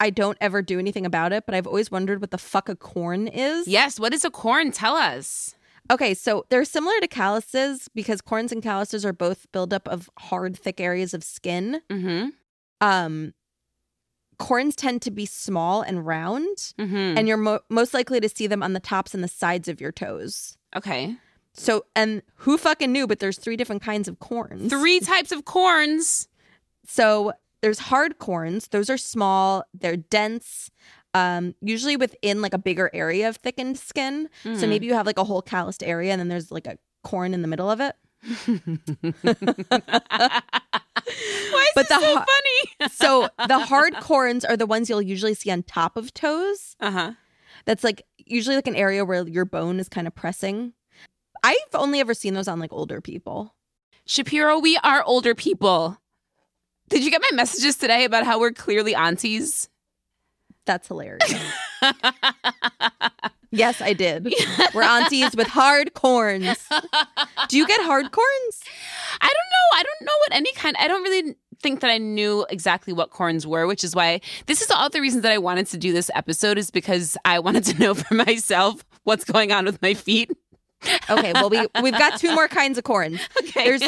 I 0.00 0.10
don't 0.10 0.36
ever 0.40 0.60
do 0.60 0.80
anything 0.80 1.06
about 1.06 1.32
it, 1.32 1.44
but 1.46 1.54
I've 1.54 1.68
always 1.68 1.88
wondered 1.88 2.20
what 2.20 2.32
the 2.32 2.36
fuck 2.36 2.68
a 2.68 2.74
corn 2.74 3.28
is. 3.28 3.68
yes, 3.68 3.98
what 4.00 4.12
is 4.12 4.24
a 4.24 4.30
corn? 4.30 4.72
Tell 4.72 4.96
us. 4.96 5.54
Okay, 5.88 6.14
so 6.14 6.44
they're 6.50 6.64
similar 6.64 6.98
to 7.00 7.06
calluses 7.06 7.88
because 7.94 8.20
corns 8.20 8.50
and 8.50 8.60
calluses 8.60 9.06
are 9.06 9.12
both 9.12 9.46
buildup 9.52 9.86
of 9.86 10.10
hard, 10.18 10.58
thick 10.58 10.80
areas 10.80 11.14
of 11.14 11.22
skin. 11.22 11.80
Mm-hmm. 11.88 12.30
Um, 12.80 13.34
corns 14.46 14.76
tend 14.76 15.02
to 15.02 15.10
be 15.10 15.26
small 15.26 15.82
and 15.82 16.06
round, 16.06 16.56
Mm-hmm. 16.78 17.18
and 17.18 17.26
you're 17.28 17.36
mo- 17.36 17.60
most 17.68 17.92
likely 17.94 18.20
to 18.20 18.28
see 18.28 18.46
them 18.46 18.62
on 18.62 18.72
the 18.72 18.80
tops 18.80 19.12
and 19.14 19.22
the 19.24 19.28
sides 19.28 19.68
of 19.68 19.80
your 19.80 19.92
toes. 19.92 20.56
okay. 20.76 21.16
So, 21.56 21.84
and 21.94 22.20
who 22.36 22.58
fucking 22.58 22.90
knew? 22.90 23.06
But 23.06 23.20
there's 23.20 23.38
three 23.38 23.56
different 23.56 23.80
kinds 23.82 24.08
of 24.08 24.18
corns. 24.18 24.70
Three 24.70 24.98
types 24.98 25.30
of 25.30 25.44
corns. 25.44 26.26
So 26.84 27.32
there's 27.60 27.78
hard 27.78 28.18
corns. 28.18 28.66
Those 28.68 28.90
are 28.90 28.98
small. 28.98 29.62
They're 29.72 29.96
dense. 29.96 30.68
Um, 31.14 31.54
usually 31.60 31.96
within 31.96 32.42
like 32.42 32.54
a 32.54 32.58
bigger 32.58 32.90
area 32.92 33.28
of 33.28 33.36
thickened 33.36 33.78
skin. 33.78 34.28
So 34.42 34.50
Mm. 34.50 34.68
maybe 34.68 34.86
you 34.86 34.94
have 34.94 35.06
like 35.06 35.16
a 35.18 35.22
whole 35.22 35.42
calloused 35.42 35.84
area, 35.84 36.10
and 36.10 36.18
then 36.20 36.26
there's 36.28 36.50
like 36.50 36.66
a 36.66 36.76
corn 37.04 37.34
in 37.34 37.42
the 37.42 37.48
middle 37.48 37.70
of 37.70 37.80
it. 37.80 37.94
Why 41.06 41.62
is 41.62 41.68
But 41.74 41.88
this 41.88 41.98
the 41.98 42.00
so 42.00 42.14
funny? 42.14 42.88
So 42.92 43.28
the 43.48 43.58
hard 43.58 43.94
corns 44.00 44.44
are 44.44 44.56
the 44.56 44.66
ones 44.66 44.88
you'll 44.88 45.02
usually 45.02 45.34
see 45.34 45.50
on 45.50 45.62
top 45.62 45.96
of 45.96 46.12
toes. 46.14 46.76
uh-huh. 46.80 47.12
That's 47.66 47.82
like 47.84 48.02
usually 48.18 48.56
like 48.56 48.66
an 48.66 48.76
area 48.76 49.04
where 49.04 49.26
your 49.26 49.44
bone 49.44 49.80
is 49.80 49.88
kind 49.88 50.06
of 50.06 50.14
pressing. 50.14 50.72
I've 51.42 51.56
only 51.74 52.00
ever 52.00 52.14
seen 52.14 52.34
those 52.34 52.48
on 52.48 52.58
like 52.58 52.72
older 52.72 53.00
people. 53.00 53.54
Shapiro, 54.06 54.58
we 54.58 54.76
are 54.84 55.02
older 55.04 55.34
people. 55.34 55.98
Did 56.88 57.04
you 57.04 57.10
get 57.10 57.22
my 57.22 57.34
messages 57.34 57.76
today 57.76 58.04
about 58.04 58.24
how 58.24 58.38
we're 58.38 58.52
clearly 58.52 58.94
aunties? 58.94 59.68
That's 60.66 60.88
hilarious. 60.88 61.32
yes, 63.54 63.80
I 63.80 63.92
did. 63.92 64.32
We're 64.74 64.82
aunties 64.82 65.34
with 65.36 65.46
hard 65.46 65.94
corns. 65.94 66.68
Do 67.48 67.56
you 67.56 67.66
get 67.66 67.80
hard 67.82 68.10
corns? 68.10 68.60
I 69.20 69.26
don't 69.26 69.32
know. 69.32 69.78
I 69.78 69.82
don't 69.82 70.06
know 70.06 70.12
what 70.20 70.34
any 70.36 70.52
kind. 70.52 70.76
I 70.78 70.88
don't 70.88 71.02
really 71.02 71.34
think 71.60 71.80
that 71.80 71.90
I 71.90 71.98
knew 71.98 72.44
exactly 72.50 72.92
what 72.92 73.10
corns 73.10 73.46
were, 73.46 73.66
which 73.66 73.84
is 73.84 73.94
why 73.94 74.20
this 74.46 74.60
is 74.60 74.70
all 74.70 74.90
the 74.90 75.00
reasons 75.00 75.22
that 75.22 75.32
I 75.32 75.38
wanted 75.38 75.66
to 75.68 75.78
do 75.78 75.92
this 75.92 76.10
episode 76.14 76.58
is 76.58 76.70
because 76.70 77.16
I 77.24 77.38
wanted 77.46 77.64
to 77.64 77.78
know 77.78 77.94
for 77.94 78.14
myself 78.14 78.84
what's 79.04 79.24
going 79.24 79.52
on 79.52 79.64
with 79.64 79.80
my 79.80 79.94
feet. 79.94 80.30
Okay, 81.08 81.32
well 81.32 81.48
we 81.48 81.66
we've 81.82 81.96
got 81.96 82.20
two 82.20 82.34
more 82.34 82.46
kinds 82.48 82.76
of 82.76 82.84
corns. 82.84 83.18
Okay. 83.42 83.64
There's 83.78 83.82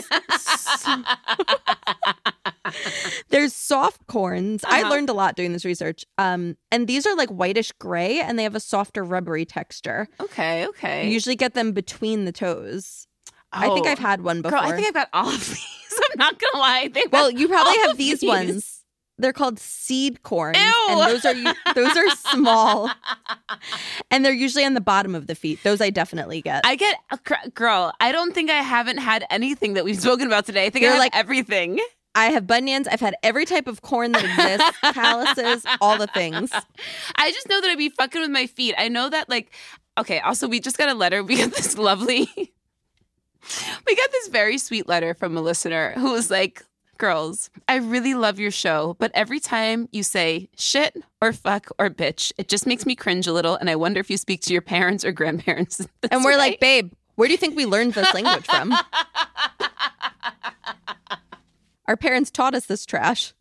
there's 3.31 3.55
soft 3.55 4.07
corns. 4.07 4.65
I 4.65 4.81
Uh-huh. 4.83 4.91
learned 4.91 5.09
a 5.09 5.13
lot 5.13 5.37
doing 5.37 5.53
this 5.53 5.65
research. 5.65 6.05
Um, 6.19 6.57
and 6.71 6.87
these 6.87 7.07
are 7.07 7.17
like 7.17 7.29
whitish 7.31 7.73
gray, 7.73 8.21
and 8.21 8.39
they 8.39 8.43
have 8.43 8.55
a 8.55 8.61
softer 8.61 9.03
rubbery 9.05 9.45
texture. 9.45 10.09
Okay, 10.21 10.67
okay. 10.69 11.07
You 11.07 11.13
usually 11.13 11.37
get 11.37 11.55
them 11.55 11.73
between 11.73 12.25
the 12.25 12.33
toes. 12.33 13.07
I 13.53 13.69
think 13.73 13.87
Oh. 13.87 13.91
I've 13.91 13.99
had 13.99 14.23
one 14.23 14.43
before. 14.43 14.59
Girl, 14.59 14.69
I 14.69 14.75
think 14.75 14.89
I've 14.89 14.95
got 14.95 15.09
all 15.13 15.29
of 15.29 15.41
these. 15.49 15.67
I'm 16.13 16.19
not 16.19 16.39
gonna 16.39 16.59
lie. 16.59 16.91
Well, 17.11 17.31
you 17.31 17.49
probably 17.49 17.79
have 17.87 17.97
these, 17.97 18.21
these. 18.21 18.29
ones. 18.29 18.73
They're 19.19 19.33
called 19.33 19.59
seed 19.59 20.23
corns, 20.25 20.59
Ew. 20.59 20.73
and 20.91 21.01
those 21.01 21.25
are 21.25 21.35
those 21.75 21.97
are 21.97 22.11
small, 22.17 22.91
and 24.11 24.23
they're 24.23 24.33
usually 24.35 24.65
on 24.67 24.75
the 24.75 24.81
bottom 24.83 25.15
of 25.15 25.27
the 25.27 25.35
feet. 25.35 25.59
Those 25.63 25.81
I 25.81 25.89
definitely 25.89 26.43
get. 26.43 26.67
I 26.67 26.77
get 26.77 26.97
a 27.11 27.49
girl. 27.51 27.93
I 27.99 28.13
don't 28.13 28.35
think 28.35 28.51
I 28.51 28.57
haven't 28.61 28.99
had 28.99 29.25
anything 29.31 29.73
that 29.75 29.87
we've 29.87 29.99
spoken 29.99 30.27
about 30.27 30.45
today. 30.45 30.67
I 30.67 30.71
think 30.71 30.83
You're 30.83 30.91
I 30.93 30.95
have 30.97 31.01
like- 31.01 31.17
everything. 31.17 31.81
I 32.17 32.27
have 32.27 32.47
bunions. 32.47 32.89
I've 32.89 33.01
had 33.01 33.15
every 33.23 33.45
type 33.45 33.69
of 33.69 33.83
corn 33.83 34.13
that 34.13 34.25
exists, 34.25 34.79
calluses, 34.95 35.65
all 35.81 35.99
the 35.99 36.09
things. 36.09 36.51
I 37.17 37.31
just 37.31 37.49
know 37.49 37.61
that 37.61 37.71
I'd 37.71 37.79
be 37.79 37.91
fucking 37.91 38.21
with 38.21 38.31
my 38.31 38.47
feet. 38.47 38.75
I 38.77 38.89
know 38.89 39.09
that 39.09 39.29
like 39.29 39.53
okay, 39.99 40.19
also 40.21 40.49
we 40.49 40.59
just 40.59 40.79
got 40.79 40.89
a 40.89 40.95
letter. 40.95 41.23
We 41.23 41.37
got 41.37 41.53
this 41.53 41.79
lovely 41.79 42.53
We 43.87 43.97
got 43.97 44.11
this 44.13 44.29
very 44.29 44.59
sweet 44.59 44.89
letter 44.89 45.15
from 45.15 45.37
a 45.37 45.41
listener 45.41 45.93
who 45.93 46.13
was 46.13 46.31
like, 46.31 46.65
Girls, 46.99 47.51
I 47.69 47.77
really 47.77 48.15
love 48.15 48.39
your 48.39 48.51
show, 48.51 48.97
but 48.99 49.11
every 49.15 49.39
time 49.39 49.87
you 49.93 50.03
say 50.03 50.49
shit 50.57 50.97
or 51.21 51.35
fuck 51.35 51.69
or 51.79 51.91
bitch, 51.91 52.33
it 52.39 52.49
just 52.49 52.67
makes 52.67 52.87
me 52.87 52.95
cringe 52.95 53.27
a 53.27 53.35
little. 53.35 53.55
And 53.55 53.69
I 53.69 53.77
wonder 53.77 54.01
if 54.01 54.09
you 54.09 54.17
speak 54.17 54.41
to 54.43 54.53
your 54.55 54.63
parents 54.63 55.05
or 55.05 55.13
grandparents. 55.13 55.87
And 56.11 56.25
we're 56.25 56.31
way." 56.31 56.39
like, 56.39 56.61
babe, 56.61 56.93
where 57.17 57.29
do 57.29 57.33
you 57.33 57.39
think 57.39 57.55
we 57.55 57.67
learned 57.67 57.93
this 57.93 58.15
language 58.15 58.47
from? 58.47 58.75
Our 61.89 61.97
parents 61.97 62.31
taught 62.31 62.55
us 62.55 62.67
this 62.67 62.85
trash. 62.87 63.33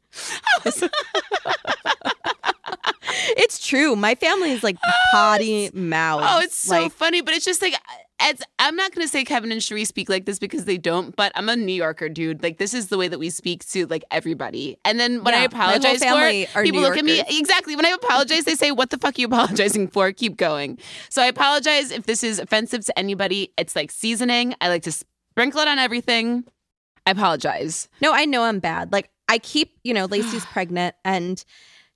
it's 3.38 3.66
true. 3.66 3.96
My 3.96 4.16
family 4.16 4.52
is 4.52 4.64
like 4.64 4.78
potty 5.12 5.70
oh, 5.74 5.78
mouth. 5.78 6.24
Oh, 6.26 6.40
it's 6.42 6.56
so 6.56 6.84
like, 6.84 6.92
funny, 6.92 7.22
but 7.22 7.34
it's 7.34 7.46
just 7.46 7.62
like 7.62 7.76
it's, 8.22 8.44
I'm 8.60 8.76
not 8.76 8.94
gonna 8.94 9.08
say 9.08 9.24
Kevin 9.24 9.52
and 9.52 9.62
Cherie 9.62 9.86
speak 9.86 10.10
like 10.10 10.26
this 10.26 10.40
because 10.40 10.66
they 10.66 10.78
don't, 10.78 11.16
but 11.16 11.32
I'm 11.36 11.50
a 11.50 11.56
New 11.56 11.74
Yorker, 11.74 12.10
dude. 12.10 12.42
Like 12.44 12.58
this 12.58 12.74
is 12.74 12.88
the 12.88 12.98
way 12.98 13.08
that 13.08 13.20
we 13.20 13.30
speak 13.30 13.68
to 13.70 13.88
like 13.88 14.04
everybody. 14.12 14.78
And 14.86 15.00
then 15.00 15.24
when 15.24 15.34
I 15.34 15.38
Yeah, 15.38 15.48
whole 15.54 15.76
apologize 15.76 16.04
for 16.04 16.28
it, 16.28 16.50
people 16.64 16.82
look 16.82 16.98
at 16.98 17.06
me 17.06 17.24
exactly. 17.28 17.76
When 17.76 17.86
I 17.86 17.90
apologize, 17.90 18.46
they 18.46 18.56
say, 18.56 18.72
"What 18.72 18.90
the 18.90 18.98
fuck 18.98 19.18
are 19.18 19.22
you 19.22 19.28
apologizing 19.32 19.90
for?" 19.90 20.12
Keep 20.12 20.38
going. 20.38 20.80
So 21.10 21.22
I 21.22 21.26
apologize 21.26 21.92
if 21.92 22.06
this 22.06 22.24
is 22.24 22.40
offensive 22.40 22.86
to 22.86 22.98
anybody. 22.98 23.52
It's 23.58 23.76
like 23.76 23.92
seasoning. 23.92 24.56
I 24.62 24.70
like 24.70 24.84
to 24.84 24.92
sprinkle 24.92 25.62
it 25.62 25.68
on 25.68 25.80
everything. 25.80 26.46
I 27.06 27.12
apologize. 27.12 27.88
No, 28.02 28.14
I 28.14 28.26
know 28.26 28.44
I'm 28.44 28.60
bad. 28.60 28.92
Like 28.92 29.10
I 29.28 29.38
keep, 29.38 29.78
you 29.84 29.94
know, 29.94 30.06
Lacey's 30.06 30.46
pregnant 30.54 30.96
and 31.04 31.44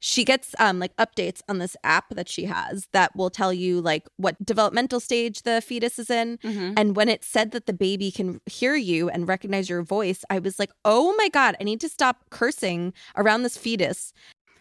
she 0.01 0.23
gets 0.23 0.55
um 0.59 0.79
like 0.79 0.95
updates 0.95 1.41
on 1.49 1.59
this 1.59 1.75
app 1.83 2.09
that 2.15 2.29
she 2.29 2.45
has 2.45 2.87
that 2.93 3.13
will 3.15 3.29
tell 3.29 3.51
you 3.51 3.81
like 3.81 4.07
what 4.15 4.43
developmental 4.43 4.99
stage 4.99 5.41
the 5.41 5.61
fetus 5.61 5.99
is 5.99 6.09
in. 6.09 6.37
Mm-hmm. 6.37 6.73
And 6.77 6.95
when 6.95 7.09
it 7.09 7.23
said 7.23 7.51
that 7.51 7.65
the 7.65 7.73
baby 7.73 8.11
can 8.11 8.39
hear 8.45 8.75
you 8.75 9.09
and 9.09 9.27
recognize 9.27 9.69
your 9.69 9.81
voice, 9.81 10.23
I 10.29 10.39
was 10.39 10.57
like, 10.57 10.71
"Oh 10.85 11.13
my 11.17 11.27
god, 11.29 11.57
I 11.59 11.63
need 11.65 11.81
to 11.81 11.89
stop 11.89 12.29
cursing 12.29 12.93
around 13.17 13.43
this 13.43 13.57
fetus." 13.57 14.13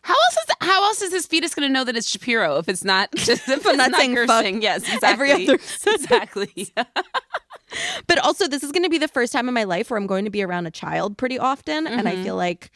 How 0.03 0.15
else 0.15 0.37
is 0.37 0.55
how 0.61 0.85
else 0.85 1.03
is 1.03 1.11
this 1.11 1.27
fetus 1.27 1.55
going 1.55 1.69
to 1.69 1.73
know 1.73 1.85
that 1.85 1.97
it's 1.97 2.09
Shapiro 2.09 2.57
if 2.57 2.69
it's 2.69 2.85
not 2.85 3.15
just 3.15 3.49
if 3.49 3.67
I'm 3.67 3.79
it's 3.79 3.89
not 3.89 3.95
saying 3.95 4.17
fuck 4.17 4.27
cursing? 4.29 4.63
Yes, 4.63 4.83
exactly. 4.83 5.31
every 5.31 5.33
other 5.33 5.55
exactly. 5.87 6.73
But 8.07 8.19
also, 8.19 8.49
this 8.49 8.63
is 8.63 8.73
going 8.73 8.83
to 8.85 8.89
be 8.91 8.99
the 8.99 9.09
first 9.09 9.33
time 9.33 9.49
in 9.49 9.55
my 9.55 9.65
life 9.65 9.91
where 9.91 9.99
I'm 9.99 10.07
going 10.07 10.25
to 10.25 10.31
be 10.31 10.43
around 10.43 10.67
a 10.67 10.71
child 10.71 11.17
pretty 11.19 11.39
often, 11.39 11.87
and 11.87 12.09
I 12.09 12.17
feel 12.23 12.37
like, 12.37 12.71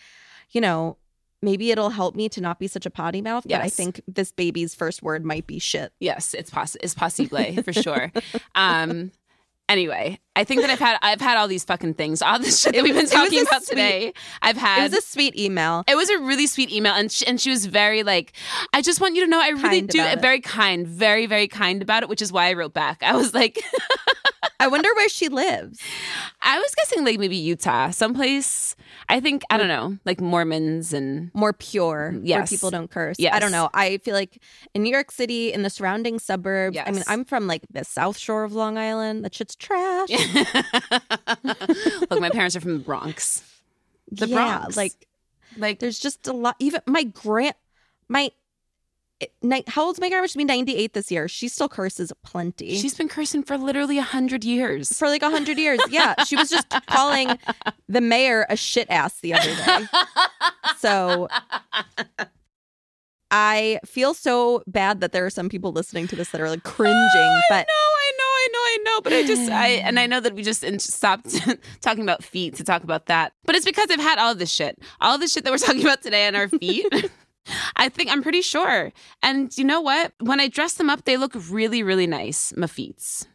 you 0.50 0.60
know, 0.60 0.96
maybe 1.40 1.70
it'll 1.70 1.90
help 1.90 2.14
me 2.14 2.28
to 2.30 2.40
not 2.40 2.58
be 2.58 2.66
such 2.68 2.86
a 2.86 2.90
potty 2.90 3.20
mouth. 3.22 3.44
But 3.48 3.60
I 3.62 3.68
think 3.68 4.00
this 4.06 4.30
baby's 4.32 4.74
first 4.74 5.02
word 5.02 5.24
might 5.24 5.46
be 5.46 5.58
shit. 5.58 5.92
Yes, 6.00 6.34
it's 6.34 6.50
poss- 6.50 6.76
it's 6.82 6.94
possible 6.94 7.44
for 7.64 7.72
sure. 7.72 8.12
Um 8.54 9.10
anyway, 9.68 10.20
I 10.36 10.44
think 10.44 10.60
that 10.60 10.70
I've 10.70 10.78
had 10.78 10.98
I've 11.02 11.20
had 11.20 11.36
all 11.38 11.48
these 11.48 11.64
fucking 11.64 11.94
things. 11.94 12.20
All 12.22 12.38
this 12.38 12.60
shit 12.60 12.74
that 12.74 12.82
we've 12.84 12.92
been 12.94 13.04
was- 13.04 13.12
it 13.12 13.18
was 13.18 13.24
talking 13.30 13.42
about 13.42 13.62
sweet- 13.64 13.70
today. 13.76 14.12
I've 14.42 14.56
had 14.56 14.80
It 14.80 14.90
was 14.92 14.98
a 14.98 15.06
sweet 15.06 15.36
email. 15.38 15.82
it 15.88 15.94
was 15.96 16.10
a 16.10 16.18
really 16.18 16.46
sweet 16.46 16.70
email, 16.70 16.92
and 16.94 17.10
she, 17.10 17.26
and 17.26 17.40
she 17.40 17.50
was 17.50 17.64
very 17.66 18.02
like, 18.02 18.32
I 18.72 18.82
just 18.82 19.00
want 19.00 19.16
you 19.16 19.24
to 19.24 19.30
know, 19.30 19.40
I 19.40 19.48
really 19.48 19.62
Kind 19.62 19.88
do, 19.88 20.20
very 20.20 20.40
kind, 20.40 20.86
very 20.86 21.26
very 21.26 21.48
kind 21.48 21.80
about 21.82 22.02
it, 22.02 22.08
which 22.08 22.22
is 22.22 22.30
why 22.30 22.48
I 22.48 22.52
wrote 22.52 22.74
back. 22.74 23.02
I 23.02 23.16
was 23.16 23.32
like, 23.34 23.58
I 24.62 24.68
wonder 24.68 24.88
where 24.94 25.08
she 25.08 25.28
lives. 25.28 25.80
I 26.40 26.58
was 26.58 26.74
guessing 26.76 27.04
like 27.04 27.18
maybe 27.18 27.36
Utah, 27.36 27.90
someplace. 27.90 28.76
I 29.08 29.18
think 29.18 29.42
I 29.50 29.58
don't 29.58 29.68
know, 29.68 29.98
like 30.04 30.20
Mormons 30.20 30.92
and 30.92 31.30
More 31.34 31.52
pure, 31.52 32.12
where 32.12 32.46
people 32.46 32.70
don't 32.70 32.90
curse. 32.90 33.16
Yes. 33.18 33.34
I 33.34 33.40
don't 33.40 33.50
know. 33.50 33.70
I 33.74 33.98
feel 33.98 34.14
like 34.14 34.40
in 34.72 34.82
New 34.82 34.92
York 34.92 35.10
City, 35.10 35.52
in 35.52 35.62
the 35.62 35.70
surrounding 35.70 36.18
suburbs. 36.18 36.78
I 36.78 36.90
mean, 36.92 37.02
I'm 37.08 37.24
from 37.24 37.46
like 37.46 37.62
the 37.72 37.84
South 37.84 38.16
Shore 38.16 38.44
of 38.44 38.52
Long 38.52 38.78
Island. 38.78 39.24
That 39.24 39.34
shit's 39.34 39.56
trash. 39.56 40.10
look, 41.42 42.20
my 42.20 42.30
parents 42.30 42.54
are 42.54 42.60
from 42.60 42.74
the 42.74 42.84
Bronx. 42.84 43.42
The 44.10 44.28
yeah, 44.28 44.58
Bronx. 44.58 44.76
like 44.76 45.08
Like 45.56 45.78
there's 45.80 45.98
just 45.98 46.26
a 46.28 46.32
lot. 46.32 46.56
Even 46.58 46.82
my 46.86 47.02
grand, 47.04 47.54
my. 48.08 48.30
How 49.68 49.84
old's 49.84 50.00
my 50.00 50.08
grandma? 50.08 50.26
She'll 50.26 50.40
be 50.40 50.44
98 50.44 50.92
this 50.94 51.10
year. 51.10 51.28
She 51.28 51.48
still 51.48 51.68
curses 51.68 52.12
plenty. 52.24 52.76
she's 52.76 52.94
been 52.94 53.08
cursing 53.08 53.42
for 53.42 53.56
literally 53.58 53.98
a 53.98 54.02
hundred 54.02 54.44
years. 54.44 54.96
for 54.98 55.08
like 55.08 55.22
a 55.22 55.30
hundred 55.30 55.58
years. 55.58 55.80
Yeah, 55.90 56.14
she 56.24 56.36
was 56.36 56.48
just 56.50 56.68
calling 56.86 57.38
the 57.88 58.00
mayor 58.00 58.46
a 58.48 58.56
shit 58.56 58.88
ass 58.90 59.20
the 59.20 59.34
other 59.34 59.54
day. 59.54 59.86
So 60.78 61.28
I 63.30 63.80
feel 63.86 64.12
so 64.14 64.62
bad 64.66 65.00
that 65.00 65.12
there 65.12 65.24
are 65.24 65.30
some 65.30 65.48
people 65.48 65.72
listening 65.72 66.06
to 66.08 66.16
this 66.16 66.30
that 66.30 66.40
are 66.40 66.50
like 66.50 66.64
cringing, 66.64 66.94
oh, 66.96 67.40
but 67.48 67.66
No, 67.66 67.72
I 67.72 68.12
know, 68.18 68.24
I 68.24 68.48
know, 68.52 68.58
I 68.58 68.78
know, 68.84 69.00
but 69.00 69.12
I 69.14 69.22
just, 69.26 69.50
I, 69.50 69.68
and 69.86 69.98
I 69.98 70.06
know 70.06 70.20
that 70.20 70.34
we 70.34 70.42
just 70.42 70.64
stopped 70.80 71.40
talking 71.80 72.02
about 72.02 72.22
feet 72.22 72.56
to 72.56 72.64
talk 72.64 72.84
about 72.84 73.06
that. 73.06 73.32
But 73.44 73.54
it's 73.54 73.64
because 73.64 73.88
I've 73.90 74.00
had 74.00 74.18
all 74.18 74.34
this 74.34 74.50
shit, 74.50 74.78
all 75.00 75.16
this 75.16 75.32
shit 75.32 75.44
that 75.44 75.50
we're 75.50 75.58
talking 75.58 75.80
about 75.82 76.02
today 76.02 76.26
on 76.26 76.36
our 76.36 76.48
feet. 76.48 76.86
I 77.76 77.88
think 77.88 78.10
I'm 78.10 78.22
pretty 78.22 78.42
sure. 78.42 78.92
And 79.22 79.56
you 79.56 79.64
know 79.64 79.80
what? 79.80 80.12
When 80.20 80.40
I 80.40 80.48
dress 80.48 80.74
them 80.74 80.90
up, 80.90 81.04
they 81.04 81.16
look 81.16 81.32
really, 81.50 81.82
really 81.82 82.06
nice, 82.06 82.52
my 82.56 82.66
feet. 82.66 83.26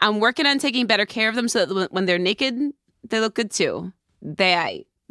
I'm 0.00 0.20
working 0.20 0.46
on 0.46 0.58
taking 0.58 0.86
better 0.86 1.06
care 1.06 1.28
of 1.28 1.34
them 1.34 1.48
so 1.48 1.66
that 1.66 1.92
when 1.92 2.06
they're 2.06 2.18
naked, 2.18 2.72
they 3.08 3.20
look 3.20 3.34
good 3.34 3.50
too. 3.50 3.92
They, 4.22 4.54
I. 4.54 4.84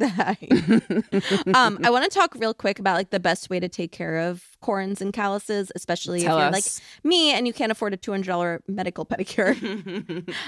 um, 1.54 1.78
I 1.84 1.90
want 1.90 2.10
to 2.10 2.10
talk 2.10 2.34
real 2.34 2.54
quick 2.54 2.78
about 2.78 2.96
like 2.96 3.10
the 3.10 3.20
best 3.20 3.50
way 3.50 3.60
to 3.60 3.68
take 3.68 3.92
care 3.92 4.16
of 4.16 4.42
corns 4.62 5.02
and 5.02 5.12
calluses, 5.12 5.70
especially 5.74 6.22
Tell 6.22 6.38
if 6.38 6.40
you're 6.40 6.48
us. 6.48 6.52
like 6.54 7.04
me 7.04 7.32
and 7.32 7.46
you 7.46 7.52
can't 7.52 7.70
afford 7.70 7.92
a 7.92 7.98
two 7.98 8.10
hundred 8.10 8.28
dollar 8.28 8.62
medical 8.66 9.04
pedicure. 9.04 9.54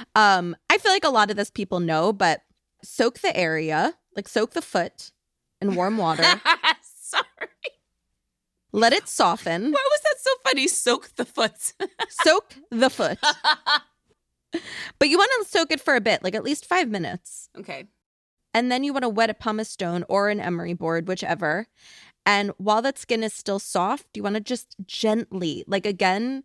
um, 0.14 0.56
I 0.70 0.78
feel 0.78 0.90
like 0.90 1.04
a 1.04 1.10
lot 1.10 1.30
of 1.30 1.36
this 1.36 1.50
people 1.50 1.80
know, 1.80 2.14
but 2.14 2.40
soak 2.82 3.18
the 3.18 3.36
area, 3.36 3.92
like 4.16 4.26
soak 4.26 4.52
the 4.52 4.62
foot 4.62 5.12
in 5.60 5.74
warm 5.74 5.98
water, 5.98 6.24
Sorry. 6.82 7.24
Let 8.72 8.92
it 8.92 9.08
soften. 9.08 9.64
Why 9.64 9.88
was 9.90 10.00
that 10.02 10.16
so 10.18 10.30
funny? 10.44 10.68
Soak 10.68 11.14
the 11.16 11.24
foot. 11.24 11.72
soak 12.08 12.54
the 12.70 12.90
foot. 12.90 13.18
but 14.98 15.08
you 15.08 15.18
want 15.18 15.30
to 15.42 15.48
soak 15.50 15.72
it 15.72 15.80
for 15.80 15.94
a 15.94 16.00
bit, 16.00 16.22
like 16.22 16.34
at 16.34 16.44
least 16.44 16.66
five 16.66 16.90
minutes. 16.90 17.48
okay. 17.58 17.84
And 18.54 18.70
then 18.70 18.84
you 18.84 18.92
want 18.92 19.04
to 19.04 19.08
wet 19.08 19.30
a 19.30 19.34
pumice 19.34 19.70
stone 19.70 20.04
or 20.10 20.28
an 20.28 20.38
emery 20.38 20.74
board, 20.74 21.08
whichever. 21.08 21.68
And 22.26 22.52
while 22.58 22.82
that 22.82 22.98
skin 22.98 23.24
is 23.24 23.32
still 23.32 23.58
soft, 23.58 24.08
you 24.14 24.22
want 24.22 24.34
to 24.34 24.40
just 24.40 24.76
gently, 24.86 25.64
like 25.66 25.86
again, 25.86 26.42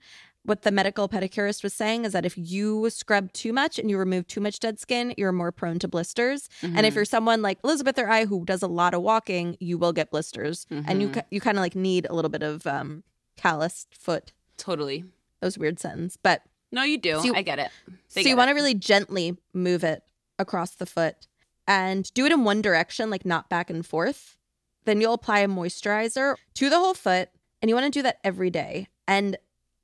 what 0.48 0.64
the 0.64 0.72
medical 0.72 1.08
pedicurist 1.08 1.62
was 1.62 1.74
saying 1.74 2.06
is 2.06 2.14
that 2.14 2.26
if 2.26 2.38
you 2.38 2.90
scrub 2.90 3.32
too 3.34 3.54
much 3.54 3.78
and 3.78 3.90
you 3.90 3.98
remove 3.98 4.28
too 4.28 4.40
much 4.42 4.60
dead 4.60 4.80
skin, 4.80 5.14
you're 5.18 5.32
more 5.32 5.52
prone 5.52 5.78
to 5.80 5.88
blisters. 5.88 6.50
And 6.62 6.86
if 6.86 6.96
you're 6.96 7.06
someone 7.06 7.42
like 7.42 7.60
Elizabeth 7.64 8.00
or 8.00 8.10
I 8.10 8.26
who 8.26 8.46
does 8.46 8.64
a 8.64 8.68
lot 8.68 8.94
of 8.94 9.02
walking, 9.02 9.58
you 9.60 9.78
will 9.78 9.94
get 9.94 10.10
blisters. 10.10 10.66
And 10.70 11.02
you 11.02 11.10
Mhm. 11.10 11.14
ki- 11.14 11.22
you 11.32 11.42
kind 11.42 11.58
of 11.58 11.62
like 11.62 11.76
need 11.76 12.08
a 12.10 12.14
little 12.14 12.30
bit 12.30 12.44
of 12.44 12.66
um, 12.66 13.04
calloused 13.36 13.96
foot. 13.98 14.34
Totally. 14.58 15.02
That 15.42 15.48
was 15.48 15.58
weird 15.58 15.80
sentence, 15.80 16.18
but 16.18 16.42
No, 16.72 16.84
you 16.84 16.98
do. 16.98 17.16
So 17.20 17.24
you- 17.26 17.36
I 17.36 17.42
get 17.44 17.60
it. 17.60 17.70
so 18.08 18.20
you 18.20 18.36
want 18.36 18.50
to 18.50 18.54
really 18.56 18.74
gently 18.74 19.38
move 19.54 19.84
it 19.84 20.04
across 20.40 20.72
the 20.76 20.86
foot 20.86 21.28
and 21.68 22.12
do 22.14 22.26
it 22.26 22.32
in 22.32 22.44
one 22.44 22.62
direction, 22.62 23.10
like 23.10 23.26
not 23.26 23.50
back 23.50 23.70
and 23.70 23.86
forth. 23.86 24.38
Then 24.86 25.02
you'll 25.02 25.14
apply 25.14 25.40
a 25.40 25.48
moisturizer 25.48 26.36
to 26.56 26.70
the 26.70 26.78
whole 26.80 26.94
foot 26.94 27.30
And 27.62 27.70
you 27.70 27.76
want 27.76 27.86
to 27.92 28.00
do 28.00 28.04
that 28.04 28.20
every 28.24 28.52
day. 28.52 28.88
And 29.08 29.36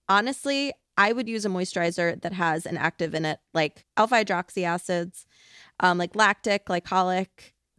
honestly, 0.10 0.74
I 0.98 1.12
would 1.14 1.28
use 1.28 1.46
a 1.46 1.50
moisturizer 1.50 2.22
that 2.22 2.34
has 2.34 2.66
an 2.66 2.78
active 2.78 3.16
in 3.16 3.26
it, 3.26 3.40
like 3.54 3.86
alpha 3.98 4.16
hydroxy 4.16 4.64
acids, 4.64 5.26
um, 5.80 5.98
like 5.98 6.16
lactic, 6.16 6.66
glycolic. 6.66 7.28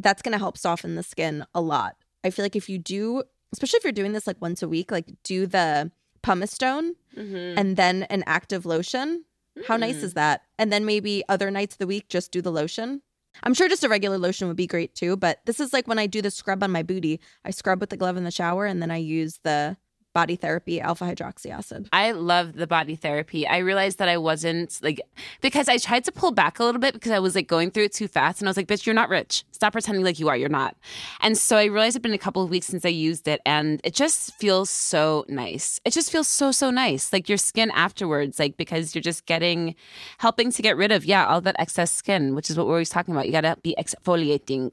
That's 0.00 0.22
going 0.22 0.32
to 0.32 0.38
help 0.38 0.58
soften 0.58 0.96
the 0.96 1.02
skin 1.04 1.44
a 1.54 1.60
lot. 1.60 1.96
I 2.24 2.30
feel 2.30 2.44
like 2.44 2.56
if 2.56 2.68
you 2.68 2.78
do, 2.78 3.22
especially 3.52 3.76
if 3.78 3.84
you're 3.84 3.92
doing 3.92 4.12
this 4.12 4.26
like 4.26 4.40
once 4.40 4.62
a 4.62 4.68
week, 4.68 4.90
like 4.90 5.06
do 5.22 5.46
the 5.46 5.92
pumice 6.22 6.50
stone 6.50 6.94
Mhm. 7.16 7.54
and 7.56 7.76
then 7.76 8.02
an 8.04 8.24
active 8.26 8.66
lotion. 8.66 9.24
How 9.68 9.76
nice 9.76 10.02
is 10.02 10.14
that? 10.14 10.42
And 10.58 10.72
then 10.72 10.84
maybe 10.84 11.22
other 11.28 11.48
nights 11.52 11.76
of 11.76 11.78
the 11.78 11.86
week, 11.86 12.08
just 12.08 12.32
do 12.32 12.42
the 12.42 12.50
lotion. 12.50 13.02
I'm 13.44 13.54
sure 13.54 13.68
just 13.68 13.84
a 13.84 13.88
regular 13.88 14.18
lotion 14.18 14.48
would 14.48 14.56
be 14.56 14.66
great 14.66 14.96
too, 14.96 15.16
but 15.16 15.38
this 15.44 15.60
is 15.60 15.72
like 15.72 15.86
when 15.86 15.98
I 16.00 16.06
do 16.08 16.20
the 16.20 16.30
scrub 16.32 16.62
on 16.64 16.72
my 16.72 16.82
booty. 16.82 17.20
I 17.44 17.50
scrub 17.52 17.80
with 17.80 17.90
the 17.90 17.96
glove 17.96 18.16
in 18.16 18.24
the 18.24 18.30
shower 18.32 18.66
and 18.66 18.82
then 18.82 18.90
I 18.90 18.96
use 18.96 19.38
the 19.44 19.76
body 20.14 20.36
therapy 20.36 20.80
alpha 20.80 21.04
hydroxy 21.04 21.50
acid. 21.50 21.88
I 21.92 22.12
love 22.12 22.54
the 22.54 22.66
body 22.66 22.96
therapy. 22.96 23.46
I 23.46 23.58
realized 23.58 23.98
that 23.98 24.08
I 24.08 24.16
wasn't 24.16 24.78
like 24.82 25.00
because 25.42 25.68
I 25.68 25.76
tried 25.76 26.04
to 26.04 26.12
pull 26.12 26.30
back 26.30 26.58
a 26.58 26.64
little 26.64 26.80
bit 26.80 26.94
because 26.94 27.12
I 27.12 27.18
was 27.18 27.34
like 27.34 27.48
going 27.48 27.70
through 27.70 27.84
it 27.84 27.92
too 27.92 28.08
fast 28.08 28.40
and 28.40 28.48
I 28.48 28.50
was 28.50 28.56
like, 28.56 28.68
bitch, 28.68 28.86
you're 28.86 28.94
not 28.94 29.08
rich. 29.08 29.44
Stop 29.50 29.72
pretending 29.72 30.04
like 30.04 30.18
you 30.18 30.28
are. 30.28 30.36
You're 30.36 30.48
not. 30.48 30.76
And 31.20 31.36
so 31.36 31.56
I 31.56 31.64
realized 31.64 31.96
it's 31.96 32.02
been 32.02 32.14
a 32.14 32.18
couple 32.18 32.42
of 32.42 32.48
weeks 32.48 32.66
since 32.66 32.84
I 32.84 32.90
used 32.90 33.28
it 33.28 33.42
and 33.44 33.80
it 33.84 33.94
just 33.94 34.34
feels 34.36 34.70
so 34.70 35.24
nice. 35.28 35.80
It 35.84 35.92
just 35.92 36.10
feels 36.10 36.28
so, 36.28 36.52
so 36.52 36.70
nice. 36.70 37.12
Like 37.12 37.28
your 37.28 37.38
skin 37.38 37.70
afterwards, 37.72 38.38
like 38.38 38.56
because 38.56 38.94
you're 38.94 39.02
just 39.02 39.26
getting 39.26 39.74
helping 40.18 40.52
to 40.52 40.62
get 40.62 40.76
rid 40.76 40.92
of, 40.92 41.04
yeah, 41.04 41.26
all 41.26 41.40
that 41.40 41.56
excess 41.58 41.90
skin, 41.90 42.34
which 42.34 42.48
is 42.48 42.56
what 42.56 42.66
we're 42.66 42.74
always 42.74 42.88
talking 42.88 43.12
about. 43.12 43.26
You 43.26 43.32
gotta 43.32 43.56
be 43.62 43.74
exfoliating. 43.76 44.72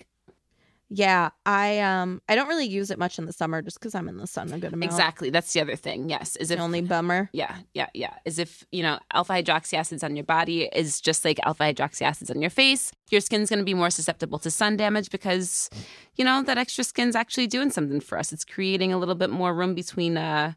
Yeah, 0.93 1.29
I 1.45 1.79
um 1.79 2.21
I 2.27 2.35
don't 2.35 2.49
really 2.49 2.67
use 2.67 2.91
it 2.91 2.99
much 2.99 3.17
in 3.17 3.25
the 3.25 3.31
summer 3.31 3.61
just 3.61 3.79
because 3.79 3.95
I'm 3.95 4.09
in 4.09 4.17
the 4.17 4.27
sun 4.27 4.51
a 4.51 4.59
good 4.59 4.73
amount. 4.73 4.91
Exactly. 4.91 5.29
That's 5.29 5.53
the 5.53 5.61
other 5.61 5.77
thing. 5.77 6.09
Yes. 6.09 6.35
Is 6.35 6.49
The 6.49 6.55
if 6.55 6.59
only 6.59 6.81
bummer. 6.81 7.29
Yeah, 7.31 7.55
yeah, 7.73 7.87
yeah. 7.93 8.15
As 8.25 8.39
if, 8.39 8.65
you 8.73 8.83
know, 8.83 8.99
alpha 9.13 9.31
hydroxy 9.31 9.75
acids 9.75 10.03
on 10.03 10.17
your 10.17 10.25
body 10.25 10.63
is 10.73 10.99
just 10.99 11.23
like 11.23 11.39
alpha 11.45 11.63
hydroxy 11.63 12.01
acids 12.01 12.29
on 12.29 12.41
your 12.41 12.49
face. 12.49 12.91
Your 13.09 13.21
skin's 13.21 13.49
going 13.49 13.59
to 13.59 13.65
be 13.65 13.73
more 13.73 13.89
susceptible 13.89 14.37
to 14.39 14.51
sun 14.51 14.75
damage 14.75 15.11
because, 15.11 15.69
you 16.17 16.25
know, 16.25 16.43
that 16.43 16.57
extra 16.57 16.83
skin's 16.83 17.15
actually 17.15 17.47
doing 17.47 17.71
something 17.71 18.01
for 18.01 18.17
us. 18.17 18.33
It's 18.33 18.43
creating 18.43 18.91
a 18.91 18.97
little 18.97 19.15
bit 19.15 19.29
more 19.29 19.53
room 19.53 19.73
between 19.73 20.17
uh, 20.17 20.55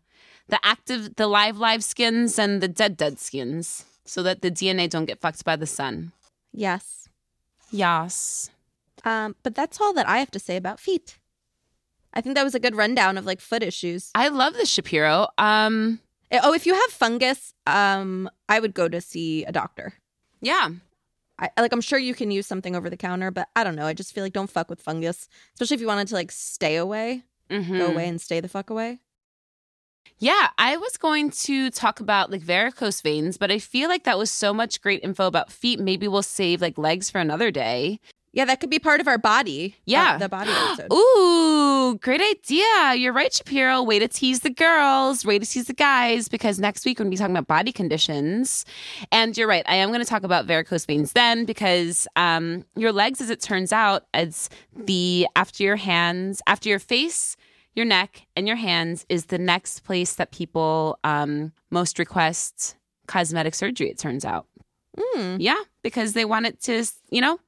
the 0.48 0.58
active, 0.64 1.14
the 1.14 1.28
live, 1.28 1.58
live 1.58 1.84
skins 1.84 2.40
and 2.40 2.60
the 2.60 2.66
dead, 2.66 2.96
dead 2.96 3.20
skins 3.20 3.84
so 4.04 4.20
that 4.24 4.42
the 4.42 4.50
DNA 4.50 4.90
don't 4.90 5.04
get 5.04 5.20
fucked 5.20 5.44
by 5.44 5.54
the 5.54 5.66
sun. 5.66 6.10
Yes. 6.52 7.08
Yes. 7.70 8.50
Um, 9.04 9.36
but 9.42 9.54
that's 9.54 9.80
all 9.80 9.92
that 9.94 10.08
I 10.08 10.18
have 10.18 10.30
to 10.32 10.38
say 10.38 10.56
about 10.56 10.80
feet. 10.80 11.18
I 12.12 12.20
think 12.20 12.34
that 12.36 12.44
was 12.44 12.54
a 12.54 12.60
good 12.60 12.74
rundown 12.76 13.18
of 13.18 13.26
like 13.26 13.40
foot 13.40 13.62
issues. 13.62 14.10
I 14.14 14.28
love 14.28 14.54
this 14.54 14.70
Shapiro. 14.70 15.28
Um, 15.38 16.00
Eh, 16.30 16.40
Oh, 16.42 16.54
if 16.54 16.64
you 16.66 16.72
have 16.74 16.90
fungus, 16.90 17.52
um, 17.66 18.30
I 18.48 18.58
would 18.60 18.72
go 18.74 18.88
to 18.88 19.00
see 19.00 19.44
a 19.44 19.52
doctor. 19.52 19.94
yeah. 20.40 20.68
I 21.36 21.50
like 21.58 21.72
I'm 21.72 21.80
sure 21.80 21.98
you 21.98 22.14
can 22.14 22.30
use 22.30 22.46
something 22.46 22.76
over 22.76 22.88
the 22.88 22.96
counter, 22.96 23.32
but 23.32 23.48
I 23.56 23.64
don't 23.64 23.74
know. 23.74 23.86
I 23.86 23.92
just 23.92 24.14
feel 24.14 24.22
like 24.22 24.32
don't 24.32 24.48
fuck 24.48 24.70
with 24.70 24.80
fungus, 24.80 25.28
especially 25.54 25.74
if 25.74 25.80
you 25.80 25.88
wanted 25.88 26.06
to 26.08 26.14
like 26.14 26.30
stay 26.30 26.76
away, 26.76 27.24
Mhm. 27.50 27.76
go 27.78 27.86
away 27.88 28.06
and 28.08 28.20
stay 28.20 28.38
the 28.38 28.48
fuck 28.48 28.70
away. 28.70 29.00
Yeah, 30.18 30.50
I 30.56 30.76
was 30.76 30.96
going 30.96 31.30
to 31.30 31.70
talk 31.70 31.98
about 31.98 32.30
like 32.30 32.40
varicose 32.40 33.00
veins, 33.00 33.36
but 33.36 33.50
I 33.50 33.58
feel 33.58 33.88
like 33.88 34.04
that 34.04 34.16
was 34.16 34.30
so 34.30 34.54
much 34.54 34.80
great 34.80 35.02
info 35.02 35.26
about 35.26 35.50
feet. 35.50 35.80
Maybe 35.80 36.06
we'll 36.06 36.22
save 36.22 36.60
like 36.62 36.78
legs 36.78 37.10
for 37.10 37.18
another 37.18 37.50
day. 37.50 37.98
Yeah, 38.34 38.44
that 38.46 38.58
could 38.58 38.68
be 38.68 38.80
part 38.80 39.00
of 39.00 39.06
our 39.06 39.16
body. 39.16 39.76
Yeah. 39.84 40.14
uh, 40.14 40.18
the 40.18 40.28
body 40.28 40.50
episode. 40.50 40.92
Ooh, 40.92 41.96
great 41.98 42.20
idea. 42.20 42.94
You're 42.94 43.12
right, 43.12 43.32
Shapiro. 43.32 43.80
Way 43.80 44.00
to 44.00 44.08
tease 44.08 44.40
the 44.40 44.50
girls, 44.50 45.24
way 45.24 45.38
to 45.38 45.46
tease 45.46 45.66
the 45.66 45.72
guys, 45.72 46.28
because 46.28 46.58
next 46.58 46.84
week 46.84 46.98
we're 46.98 47.04
going 47.04 47.12
to 47.12 47.14
be 47.14 47.18
talking 47.18 47.36
about 47.36 47.46
body 47.46 47.70
conditions. 47.70 48.64
And 49.12 49.38
you're 49.38 49.46
right. 49.46 49.64
I 49.68 49.76
am 49.76 49.90
going 49.90 50.00
to 50.00 50.06
talk 50.06 50.24
about 50.24 50.46
varicose 50.46 50.84
veins 50.84 51.12
then, 51.12 51.44
because 51.44 52.08
um, 52.16 52.64
your 52.74 52.90
legs, 52.90 53.20
as 53.20 53.30
it 53.30 53.40
turns 53.40 53.72
out, 53.72 54.06
as 54.12 54.50
the 54.74 55.28
after 55.36 55.62
your 55.62 55.76
hands, 55.76 56.42
after 56.48 56.68
your 56.68 56.80
face, 56.80 57.36
your 57.76 57.86
neck, 57.86 58.26
and 58.34 58.48
your 58.48 58.56
hands 58.56 59.06
is 59.08 59.26
the 59.26 59.38
next 59.38 59.84
place 59.84 60.14
that 60.16 60.32
people 60.32 60.98
um, 61.04 61.52
most 61.70 62.00
request 62.00 62.74
cosmetic 63.06 63.54
surgery, 63.54 63.90
it 63.90 63.98
turns 63.98 64.24
out. 64.24 64.46
Mm. 64.98 65.36
Yeah, 65.38 65.60
because 65.82 66.14
they 66.14 66.24
want 66.24 66.46
it 66.46 66.60
to, 66.62 66.84
you 67.10 67.20
know, 67.20 67.38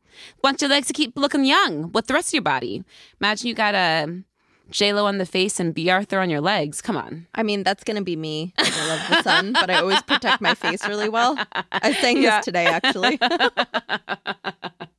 want 0.43 0.61
your 0.61 0.71
legs 0.71 0.87
to 0.89 0.93
keep 0.93 1.17
looking 1.17 1.45
young 1.45 1.93
with 1.93 2.07
the 2.07 2.15
rest 2.15 2.31
of 2.31 2.35
your 2.35 2.43
body. 2.43 2.85
Imagine 3.21 3.49
you 3.49 3.55
got 3.55 3.75
a 3.75 4.23
J 4.71 4.93
Lo 4.93 5.07
on 5.07 5.19
the 5.19 5.27
face 5.27 5.61
and 5.61 5.73
Bea 5.75 5.91
Arthur 5.91 6.19
on 6.19 6.29
your 6.29 6.41
legs. 6.41 6.83
Come 6.83 6.97
on. 6.97 7.27
I 7.35 7.43
mean, 7.43 7.63
that's 7.63 7.85
gonna 7.85 8.03
be 8.03 8.17
me. 8.17 8.53
I 8.59 8.89
love 8.89 9.01
the 9.09 9.23
sun, 9.23 9.53
but 9.53 9.71
I 9.71 9.77
always 9.81 10.03
protect 10.03 10.41
my 10.41 10.55
face 10.55 10.87
really 10.89 11.09
well. 11.09 11.39
I 11.73 11.93
sang 11.93 12.21
Yeah. 12.21 12.39
this 12.39 12.45
today, 12.47 12.67
actually. 12.67 13.19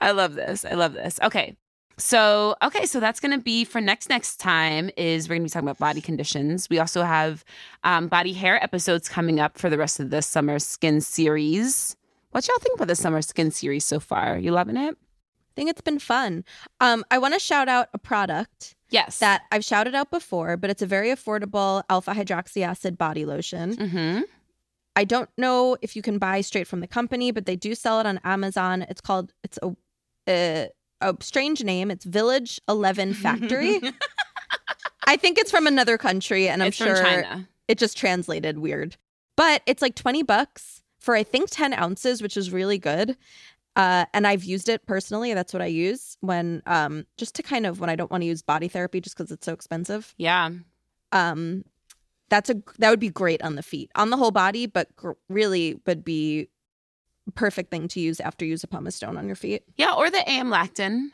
I 0.00 0.12
love 0.12 0.34
this. 0.34 0.64
I 0.64 0.74
love 0.74 0.92
this. 0.92 1.18
Okay. 1.22 1.56
So, 1.98 2.54
okay, 2.62 2.86
so 2.86 2.98
that's 2.98 3.20
going 3.20 3.36
to 3.36 3.44
be 3.44 3.64
for 3.64 3.78
next 3.78 4.08
next 4.08 4.38
time 4.38 4.90
is 4.96 5.28
we're 5.28 5.34
going 5.34 5.42
to 5.42 5.46
be 5.46 5.50
talking 5.50 5.68
about 5.68 5.78
body 5.78 6.00
conditions. 6.00 6.70
We 6.70 6.78
also 6.78 7.02
have 7.02 7.44
um, 7.84 8.08
body 8.08 8.32
hair 8.32 8.62
episodes 8.62 9.06
coming 9.06 9.38
up 9.38 9.58
for 9.58 9.68
the 9.68 9.76
rest 9.76 10.00
of 10.00 10.08
the 10.08 10.22
summer 10.22 10.58
skin 10.58 11.02
series. 11.02 11.96
What 12.30 12.46
y'all 12.46 12.58
think 12.60 12.76
about 12.76 12.88
the 12.88 12.94
summer 12.96 13.22
skin 13.22 13.50
series 13.50 13.84
so 13.84 13.98
far? 14.00 14.38
You 14.38 14.52
loving 14.52 14.76
it? 14.76 14.94
I 14.96 15.52
think 15.56 15.68
it's 15.70 15.80
been 15.80 15.98
fun. 15.98 16.44
Um, 16.80 17.04
I 17.10 17.18
want 17.18 17.34
to 17.34 17.40
shout 17.40 17.68
out 17.68 17.88
a 17.92 17.98
product 17.98 18.76
Yes. 18.90 19.18
that 19.18 19.42
I've 19.52 19.64
shouted 19.64 19.94
out 19.94 20.10
before, 20.10 20.56
but 20.56 20.70
it's 20.70 20.82
a 20.82 20.86
very 20.86 21.08
affordable 21.10 21.82
alpha 21.90 22.12
hydroxy 22.12 22.62
acid 22.62 22.96
body 22.96 23.24
lotion. 23.24 23.76
Mm-hmm. 23.76 24.20
I 24.96 25.04
don't 25.04 25.28
know 25.38 25.76
if 25.82 25.94
you 25.96 26.02
can 26.02 26.18
buy 26.18 26.40
straight 26.40 26.66
from 26.66 26.80
the 26.80 26.86
company, 26.88 27.30
but 27.30 27.46
they 27.46 27.56
do 27.56 27.74
sell 27.74 28.00
it 28.00 28.06
on 28.06 28.20
Amazon. 28.24 28.82
It's 28.88 29.00
called 29.00 29.32
it's 29.44 29.58
a 29.62 29.74
a, 30.28 30.68
a 31.00 31.16
strange 31.20 31.62
name. 31.64 31.90
It's 31.90 32.04
Village 32.04 32.60
Eleven 32.68 33.14
Factory. 33.14 33.80
I 35.06 35.16
think 35.16 35.38
it's 35.38 35.50
from 35.50 35.66
another 35.66 35.96
country, 35.98 36.48
and 36.48 36.62
I'm 36.62 36.68
it's 36.68 36.76
sure 36.76 36.94
from 36.96 37.04
China. 37.04 37.48
it 37.68 37.78
just 37.78 37.96
translated 37.96 38.58
weird. 38.58 38.96
But 39.36 39.62
it's 39.66 39.80
like 39.82 39.94
twenty 39.94 40.22
bucks 40.22 40.79
for 41.00 41.16
I 41.16 41.22
think 41.24 41.50
ten 41.50 41.72
ounces, 41.74 42.22
which 42.22 42.36
is 42.36 42.52
really 42.52 42.78
good. 42.78 43.16
Uh, 43.76 44.04
and 44.12 44.26
I've 44.26 44.44
used 44.44 44.68
it 44.68 44.84
personally. 44.86 45.32
That's 45.34 45.52
what 45.52 45.62
I 45.62 45.66
use 45.66 46.16
when 46.20 46.62
um 46.66 47.06
just 47.16 47.34
to 47.36 47.42
kind 47.42 47.66
of 47.66 47.80
when 47.80 47.90
I 47.90 47.96
don't 47.96 48.10
want 48.10 48.22
to 48.22 48.26
use 48.26 48.42
body 48.42 48.68
therapy 48.68 49.00
just 49.00 49.16
because 49.16 49.32
it's 49.32 49.44
so 49.46 49.52
expensive 49.52 50.14
Yeah. 50.18 50.50
um 51.12 51.64
that's 52.28 52.50
a 52.50 52.56
that 52.78 52.90
would 52.90 53.00
be 53.00 53.08
great 53.10 53.42
on 53.42 53.54
the 53.56 53.62
feet 53.62 53.90
on 53.96 54.10
the 54.10 54.16
whole 54.16 54.30
body 54.30 54.66
but 54.66 54.94
gr- 54.96 55.12
really 55.28 55.80
would 55.86 56.04
be 56.04 56.48
perfect 57.34 57.70
thing 57.70 57.88
to 57.88 58.00
use 58.00 58.20
after 58.20 58.44
you 58.44 58.50
use 58.52 58.62
a 58.64 58.68
pumice 58.68 58.96
stone 58.96 59.16
on 59.16 59.26
your 59.26 59.36
feet 59.36 59.62
Yeah, 59.76 59.92
or 59.94 60.10
the 60.10 60.18
AmLactin, 60.18 61.08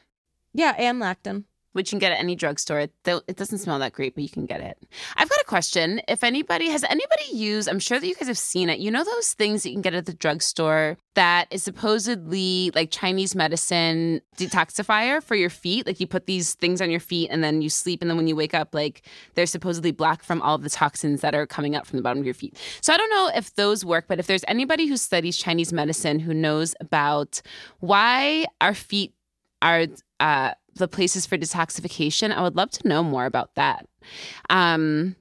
yeah 0.55 0.75
AmLactin 0.79 1.45
which 1.77 1.93
you 1.93 1.97
can 1.97 1.99
get 1.99 2.13
at 2.13 2.19
any 2.19 2.35
drugstore. 2.35 2.81
It, 2.81 2.93
doesn't 3.05 3.59
smell 3.59 3.79
that 3.81 3.93
great, 3.93 4.15
but 4.15 4.23
you 4.23 4.31
can 4.31 4.47
get 4.47 4.63
it. 4.63 4.83
I've 5.15 5.29
got 5.29 5.39
a 5.41 5.45
question. 5.45 6.01
If 6.09 6.25
anybody 6.25 6.71
has 6.71 6.83
anybody 6.85 7.25
used, 7.33 7.69
I'm 7.69 7.79
sure 7.79 8.01
that 8.01 8.07
you 8.07 8.15
guys 8.15 8.29
have 8.29 8.39
seen 8.39 8.71
it. 8.71 8.79
You 8.79 8.91
know 8.91 9.05
those 9.05 9.35
things 9.35 9.63
that 9.63 9.69
you 9.69 9.75
can 9.75 9.83
get 9.83 9.93
at 9.93 10.07
the 10.07 10.15
drugstore 10.15 10.97
that 11.17 11.49
is 11.51 11.63
supposedly 11.63 12.71
like 12.75 12.91
Chinese 12.91 13.35
medicine 13.35 14.23
detoxifier 14.39 15.23
for 15.23 15.35
your 15.35 15.51
feet. 15.51 15.87
Like 15.87 16.01
you 16.01 16.07
put 16.07 16.25
these 16.25 16.55
things 16.55 16.81
on 16.81 16.91
your 16.91 17.01
feet 17.01 17.29
and 17.31 17.45
then 17.45 17.61
you 17.61 17.69
sleep, 17.69 18.01
and 18.01 18.11
then 18.11 18.17
when 18.17 18.27
you 18.27 18.37
wake 18.37 18.55
up, 18.55 18.75
like 18.75 19.03
they're 19.35 19.45
supposedly 19.45 19.93
black 19.93 20.23
from 20.23 20.41
all 20.41 20.55
of 20.55 20.63
the 20.63 20.71
toxins 20.71 21.21
that 21.21 21.35
are 21.35 21.47
coming 21.47 21.77
up 21.77 21.87
from 21.87 21.99
the 21.99 22.03
bottom 22.03 22.21
of 22.21 22.25
your 22.25 22.35
feet. 22.35 22.57
So 22.81 22.95
I 22.95 22.97
don't 22.97 23.11
know 23.11 23.31
if 23.35 23.55
those 23.55 23.85
work, 23.85 24.07
but 24.09 24.19
if 24.19 24.27
there's 24.27 24.45
anybody 24.49 24.87
who 24.87 24.97
studies 24.97 25.37
Chinese 25.37 25.75
medicine 25.75 26.21
who 26.21 26.33
knows 26.33 26.75
about 26.81 27.43
why 27.81 28.47
our 28.63 28.73
feet 28.73 29.13
are 29.61 29.87
uh, 30.21 30.53
the 30.77 30.89
places 30.89 31.27
for 31.27 31.37
detoxification. 31.37 32.33
I 32.33 32.43
would 32.43 32.57
love 32.57 32.71
to 32.73 32.89
know 32.89 33.03
more 33.03 33.27
about 33.27 33.55
that. 33.55 33.87
Um, 34.51 35.17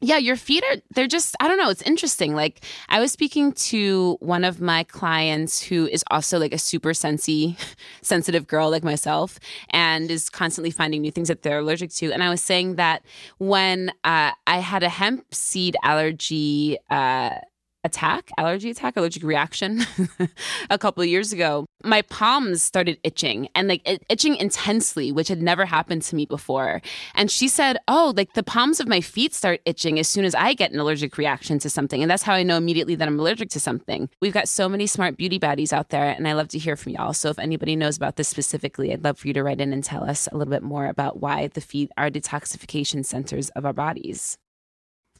yeah, 0.00 0.18
your 0.18 0.36
feet 0.36 0.62
are, 0.70 0.76
they're 0.94 1.06
just, 1.06 1.34
I 1.40 1.48
don't 1.48 1.56
know, 1.56 1.70
it's 1.70 1.82
interesting. 1.82 2.34
Like, 2.34 2.64
I 2.88 3.00
was 3.00 3.10
speaking 3.10 3.52
to 3.52 4.18
one 4.20 4.44
of 4.44 4.60
my 4.60 4.84
clients 4.84 5.62
who 5.62 5.86
is 5.86 6.04
also 6.10 6.38
like 6.38 6.52
a 6.52 6.58
super 6.58 6.90
sensy, 6.90 7.56
sensitive 8.02 8.46
girl 8.46 8.70
like 8.70 8.84
myself 8.84 9.38
and 9.70 10.10
is 10.10 10.28
constantly 10.28 10.70
finding 10.70 11.00
new 11.00 11.10
things 11.10 11.28
that 11.28 11.42
they're 11.42 11.60
allergic 11.60 11.90
to. 11.94 12.12
And 12.12 12.22
I 12.22 12.28
was 12.28 12.42
saying 12.42 12.76
that 12.76 13.02
when 13.38 13.90
uh, 14.04 14.32
I 14.46 14.58
had 14.58 14.82
a 14.82 14.88
hemp 14.90 15.34
seed 15.34 15.76
allergy, 15.82 16.76
uh, 16.90 17.36
attack, 17.84 18.30
allergy 18.38 18.70
attack, 18.70 18.96
allergic 18.96 19.22
reaction 19.22 19.82
a 20.70 20.78
couple 20.78 21.02
of 21.02 21.08
years 21.08 21.32
ago, 21.32 21.66
my 21.84 22.02
palms 22.02 22.62
started 22.62 22.98
itching 23.04 23.48
and 23.54 23.68
like 23.68 23.86
it, 23.86 24.02
itching 24.08 24.36
intensely, 24.36 25.12
which 25.12 25.28
had 25.28 25.42
never 25.42 25.66
happened 25.66 26.02
to 26.02 26.16
me 26.16 26.24
before. 26.24 26.80
And 27.14 27.30
she 27.30 27.46
said, 27.46 27.78
Oh, 27.86 28.14
like 28.16 28.32
the 28.32 28.42
palms 28.42 28.80
of 28.80 28.88
my 28.88 29.00
feet 29.00 29.34
start 29.34 29.60
itching 29.66 29.98
as 29.98 30.08
soon 30.08 30.24
as 30.24 30.34
I 30.34 30.54
get 30.54 30.72
an 30.72 30.80
allergic 30.80 31.18
reaction 31.18 31.58
to 31.60 31.70
something. 31.70 32.02
And 32.02 32.10
that's 32.10 32.22
how 32.22 32.32
I 32.34 32.42
know 32.42 32.56
immediately 32.56 32.94
that 32.94 33.06
I'm 33.06 33.20
allergic 33.20 33.50
to 33.50 33.60
something. 33.60 34.08
We've 34.20 34.32
got 34.32 34.48
so 34.48 34.68
many 34.68 34.86
smart 34.86 35.16
beauty 35.16 35.38
baddies 35.38 35.72
out 35.72 35.90
there, 35.90 36.06
and 36.10 36.26
I 36.26 36.32
love 36.32 36.48
to 36.48 36.58
hear 36.58 36.76
from 36.76 36.92
y'all. 36.92 37.12
So 37.12 37.28
if 37.28 37.38
anybody 37.38 37.76
knows 37.76 37.96
about 37.96 38.16
this 38.16 38.28
specifically, 38.28 38.92
I'd 38.92 39.04
love 39.04 39.18
for 39.18 39.28
you 39.28 39.34
to 39.34 39.42
write 39.42 39.60
in 39.60 39.72
and 39.72 39.84
tell 39.84 40.04
us 40.04 40.26
a 40.32 40.36
little 40.36 40.50
bit 40.50 40.62
more 40.62 40.86
about 40.86 41.20
why 41.20 41.48
the 41.48 41.60
feet 41.60 41.90
are 41.98 42.10
detoxification 42.10 43.04
centers 43.04 43.50
of 43.50 43.66
our 43.66 43.72
bodies. 43.72 44.38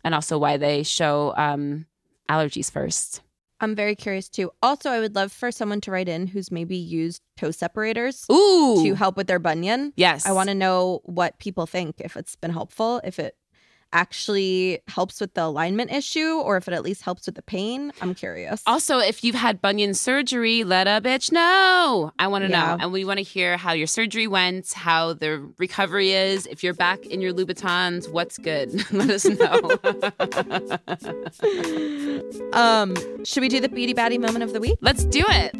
and 0.04 0.14
also 0.14 0.38
why 0.38 0.56
they 0.58 0.82
show 0.82 1.32
um, 1.36 1.86
allergies 2.28 2.70
first. 2.70 3.20
I'm 3.60 3.74
very 3.74 3.94
curious 3.94 4.28
too. 4.28 4.50
Also, 4.62 4.90
I 4.90 5.00
would 5.00 5.14
love 5.14 5.32
for 5.32 5.50
someone 5.50 5.80
to 5.82 5.90
write 5.90 6.08
in 6.08 6.26
who's 6.26 6.50
maybe 6.50 6.76
used 6.76 7.22
toe 7.36 7.50
separators 7.50 8.26
Ooh, 8.30 8.82
to 8.84 8.94
help 8.94 9.16
with 9.16 9.26
their 9.26 9.38
bunion. 9.38 9.92
yes, 9.96 10.26
I 10.26 10.32
want 10.32 10.48
to 10.48 10.54
know 10.54 11.00
what 11.04 11.38
people 11.38 11.66
think, 11.66 12.00
if 12.00 12.16
it's 12.16 12.36
been 12.36 12.50
helpful, 12.52 13.00
if 13.04 13.18
it 13.18 13.36
actually 13.94 14.80
helps 14.88 15.20
with 15.20 15.32
the 15.34 15.44
alignment 15.44 15.90
issue, 15.92 16.34
or 16.44 16.56
if 16.58 16.68
it 16.68 16.74
at 16.74 16.82
least 16.82 17.02
helps 17.02 17.24
with 17.26 17.36
the 17.36 17.42
pain. 17.42 17.92
I'm 18.02 18.14
curious. 18.14 18.62
Also, 18.66 18.98
if 18.98 19.24
you've 19.24 19.34
had 19.36 19.62
bunion 19.62 19.94
surgery, 19.94 20.64
let 20.64 20.86
a 20.86 21.00
bitch 21.00 21.32
know. 21.32 22.12
I 22.18 22.26
want 22.26 22.44
to 22.44 22.50
Yeah. 22.50 22.74
know. 22.76 22.78
And 22.80 22.92
we 22.92 23.04
want 23.04 23.18
to 23.18 23.22
hear 23.24 23.56
how 23.56 23.72
your 23.72 23.86
surgery 23.86 24.26
went, 24.26 24.72
how 24.72 25.14
the 25.14 25.48
recovery 25.58 26.10
is. 26.12 26.46
If 26.46 26.62
you're 26.62 26.74
back 26.74 27.06
in 27.06 27.20
your 27.20 27.32
Louboutins, 27.32 28.10
what's 28.10 28.36
good? 28.36 28.68
let 28.92 29.08
us 29.10 29.24
know. 29.24 29.60
Um, 32.54 32.94
should 33.24 33.40
we 33.40 33.48
do 33.48 33.60
the 33.60 33.68
beauty 33.68 33.94
baddie 33.94 34.18
moment 34.18 34.42
of 34.44 34.52
the 34.52 34.60
week? 34.60 34.78
Let's 34.80 35.04
do 35.04 35.24
it. 35.28 35.54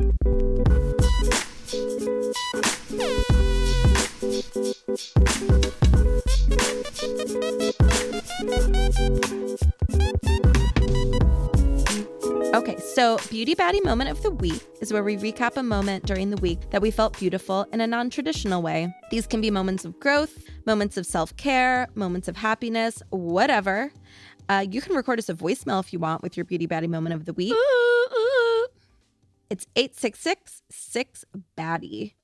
Okay, 12.54 12.76
so 12.78 13.18
beauty 13.30 13.56
baddie 13.56 13.84
moment 13.84 14.10
of 14.10 14.22
the 14.22 14.30
week 14.30 14.64
is 14.80 14.92
where 14.92 15.02
we 15.02 15.16
recap 15.16 15.56
a 15.56 15.62
moment 15.64 16.06
during 16.06 16.30
the 16.30 16.36
week 16.36 16.70
that 16.70 16.80
we 16.80 16.92
felt 16.92 17.18
beautiful 17.18 17.66
in 17.72 17.80
a 17.80 17.86
non 17.86 18.10
traditional 18.10 18.62
way. 18.62 18.94
These 19.10 19.26
can 19.26 19.40
be 19.40 19.50
moments 19.50 19.84
of 19.84 19.98
growth, 19.98 20.44
moments 20.66 20.96
of 20.96 21.04
self 21.04 21.36
care, 21.36 21.88
moments 21.96 22.28
of 22.28 22.36
happiness, 22.36 23.02
whatever. 23.10 23.90
Uh, 24.48 24.64
you 24.70 24.80
can 24.80 24.94
record 24.94 25.18
us 25.18 25.28
a 25.28 25.34
voicemail 25.34 25.80
if 25.80 25.92
you 25.92 25.98
want 25.98 26.22
with 26.22 26.36
your 26.36 26.44
beauty 26.44 26.68
baddie 26.68 26.88
moment 26.88 27.14
of 27.14 27.24
the 27.24 27.32
week. 27.32 27.54
It's 29.50 29.66
866 29.74 30.62
6 30.70 31.24
baddie. 31.58 32.14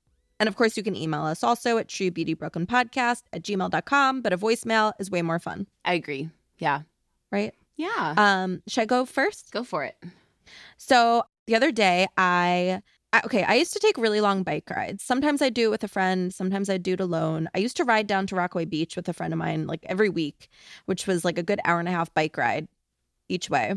And 0.41 0.49
of 0.49 0.57
course, 0.57 0.76
you 0.76 0.82
can 0.82 0.97
email 0.97 1.22
us 1.22 1.45
also 1.45 1.76
at 1.76 1.86
truebeautybrooklynpodcast 1.86 3.22
at 3.32 3.43
gmail.com, 3.43 4.22
but 4.22 4.32
a 4.32 4.38
voicemail 4.38 4.93
is 4.99 5.11
way 5.11 5.20
more 5.20 5.38
fun, 5.38 5.66
I 5.84 5.95
agree. 5.95 6.30
Yeah. 6.59 6.82
right? 7.30 7.55
Yeah. 7.76 8.14
Um, 8.16 8.62
should 8.66 8.82
I 8.82 8.86
go 8.86 9.05
first? 9.05 9.53
Go 9.53 9.62
for 9.64 9.84
it. 9.84 9.97
So 10.78 11.24
the 11.47 11.57
other 11.57 11.70
day, 11.72 12.07
I, 12.16 12.82
I 13.12 13.22
okay, 13.24 13.43
I 13.43 13.55
used 13.55 13.72
to 13.74 13.78
take 13.78 13.99
really 13.99 14.20
long 14.20 14.43
bike 14.43 14.68
rides. 14.70 15.03
Sometimes 15.03 15.43
I 15.43 15.51
do 15.51 15.66
it 15.66 15.70
with 15.70 15.84
a 15.84 15.88
friend. 15.88 16.32
Sometimes 16.32 16.68
I 16.68 16.76
do 16.78 16.95
it 16.95 17.01
alone. 17.01 17.49
I 17.55 17.59
used 17.59 17.76
to 17.76 17.84
ride 17.84 18.07
down 18.07 18.26
to 18.28 18.36
Rockaway 18.36 18.64
Beach 18.64 18.97
with 18.97 19.09
a 19.09 19.12
friend 19.12 19.32
of 19.32 19.38
mine 19.38 19.66
like 19.66 19.84
every 19.84 20.09
week, 20.09 20.49
which 20.86 21.07
was 21.07 21.24
like 21.24 21.38
a 21.38 21.43
good 21.43 21.61
hour 21.64 21.78
and 21.78 21.88
a 21.88 21.93
half 21.93 22.12
bike 22.14 22.36
ride 22.36 22.68
each 23.28 23.51
way. 23.51 23.74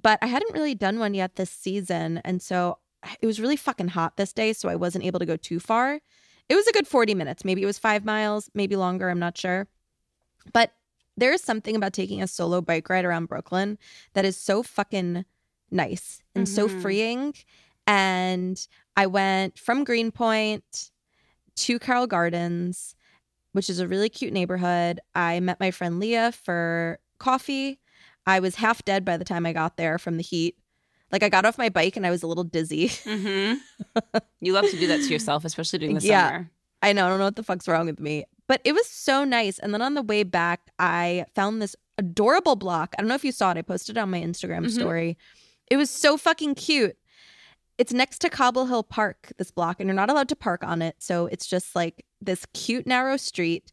But 0.00 0.18
I 0.22 0.26
hadn't 0.26 0.52
really 0.52 0.74
done 0.74 0.98
one 0.98 1.14
yet 1.14 1.36
this 1.36 1.50
season, 1.50 2.20
and 2.24 2.40
so 2.40 2.78
it 3.20 3.26
was 3.26 3.40
really 3.40 3.56
fucking 3.56 3.88
hot 3.88 4.16
this 4.16 4.32
day, 4.32 4.52
so 4.52 4.68
I 4.68 4.76
wasn't 4.76 5.04
able 5.04 5.18
to 5.18 5.26
go 5.26 5.36
too 5.36 5.60
far. 5.60 6.00
It 6.48 6.54
was 6.54 6.66
a 6.66 6.72
good 6.72 6.86
40 6.88 7.14
minutes. 7.14 7.44
Maybe 7.44 7.62
it 7.62 7.66
was 7.66 7.78
five 7.78 8.04
miles, 8.04 8.50
maybe 8.54 8.76
longer. 8.76 9.08
I'm 9.08 9.18
not 9.18 9.38
sure. 9.38 9.68
But 10.52 10.72
there 11.16 11.32
is 11.32 11.42
something 11.42 11.76
about 11.76 11.92
taking 11.92 12.22
a 12.22 12.26
solo 12.26 12.60
bike 12.60 12.88
ride 12.88 13.04
around 13.04 13.26
Brooklyn 13.26 13.78
that 14.14 14.24
is 14.24 14.36
so 14.36 14.62
fucking 14.62 15.24
nice 15.70 16.22
and 16.34 16.48
so 16.48 16.66
Mhm. 16.68 16.80
freeing. 16.80 17.34
And 17.86 18.66
I 18.96 19.06
went 19.06 19.58
from 19.58 19.84
Greenpoint 19.84 20.90
to 21.56 21.78
Carroll 21.78 22.06
Gardens, 22.06 22.94
which 23.52 23.68
is 23.68 23.80
a 23.80 23.88
really 23.88 24.08
cute 24.08 24.32
neighborhood. 24.32 25.00
I 25.14 25.40
met 25.40 25.60
my 25.60 25.70
friend 25.70 25.98
Leah 26.00 26.32
for 26.32 26.98
coffee. 27.18 27.80
I 28.26 28.40
was 28.40 28.56
half 28.56 28.84
dead 28.84 29.04
by 29.04 29.16
the 29.16 29.24
time 29.24 29.44
I 29.46 29.52
got 29.52 29.76
there 29.76 29.98
from 29.98 30.16
the 30.16 30.22
heat. 30.22 30.56
Like 31.12 31.22
I 31.22 31.28
got 31.28 31.44
off 31.44 31.58
my 31.58 31.68
bike 31.68 31.96
and 31.96 32.06
I 32.06 32.10
was 32.10 32.22
a 32.22 32.26
little 32.26 32.44
dizzy. 32.44 32.88
Mm-hmm. 32.88 33.58
you 34.40 34.52
love 34.52 34.68
to 34.70 34.78
do 34.78 34.86
that 34.88 34.98
to 34.98 35.08
yourself, 35.08 35.44
especially 35.44 35.78
during 35.80 35.96
the 35.96 36.02
Yeah. 36.06 36.28
summer. 36.28 36.50
I 36.82 36.92
know, 36.92 37.06
I 37.06 37.08
don't 37.10 37.18
know 37.18 37.24
what 37.26 37.36
the 37.36 37.42
fuck's 37.42 37.68
wrong 37.68 37.86
with 37.86 38.00
me. 38.00 38.24
But 38.46 38.60
it 38.64 38.72
was 38.72 38.86
so 38.86 39.24
nice. 39.24 39.58
And 39.58 39.72
then 39.74 39.82
on 39.82 39.94
the 39.94 40.02
way 40.02 40.22
back, 40.22 40.60
I 40.78 41.26
found 41.34 41.60
this 41.60 41.76
adorable 41.98 42.56
block. 42.56 42.94
I 42.98 43.02
don't 43.02 43.08
know 43.08 43.14
if 43.14 43.24
you 43.24 43.32
saw 43.32 43.50
it. 43.50 43.58
I 43.58 43.62
posted 43.62 43.96
it 43.96 44.00
on 44.00 44.10
my 44.10 44.20
Instagram 44.20 44.64
Mhm. 44.66 44.70
story. 44.72 45.18
It 45.70 45.76
was 45.76 45.90
so 45.90 46.16
fucking 46.16 46.54
cute. 46.56 46.96
It's 47.78 47.92
next 47.92 48.18
to 48.20 48.28
Cobble 48.30 48.66
Hill 48.66 48.82
Park, 48.82 49.32
this 49.38 49.50
block, 49.50 49.80
and 49.80 49.86
you're 49.88 49.94
not 49.94 50.10
allowed 50.10 50.28
to 50.30 50.36
park 50.36 50.62
on 50.64 50.82
it. 50.82 50.96
So 50.98 51.26
it's 51.26 51.46
just 51.46 51.74
like 51.76 52.04
this 52.20 52.44
cute, 52.52 52.86
narrow 52.86 53.16
street. 53.16 53.72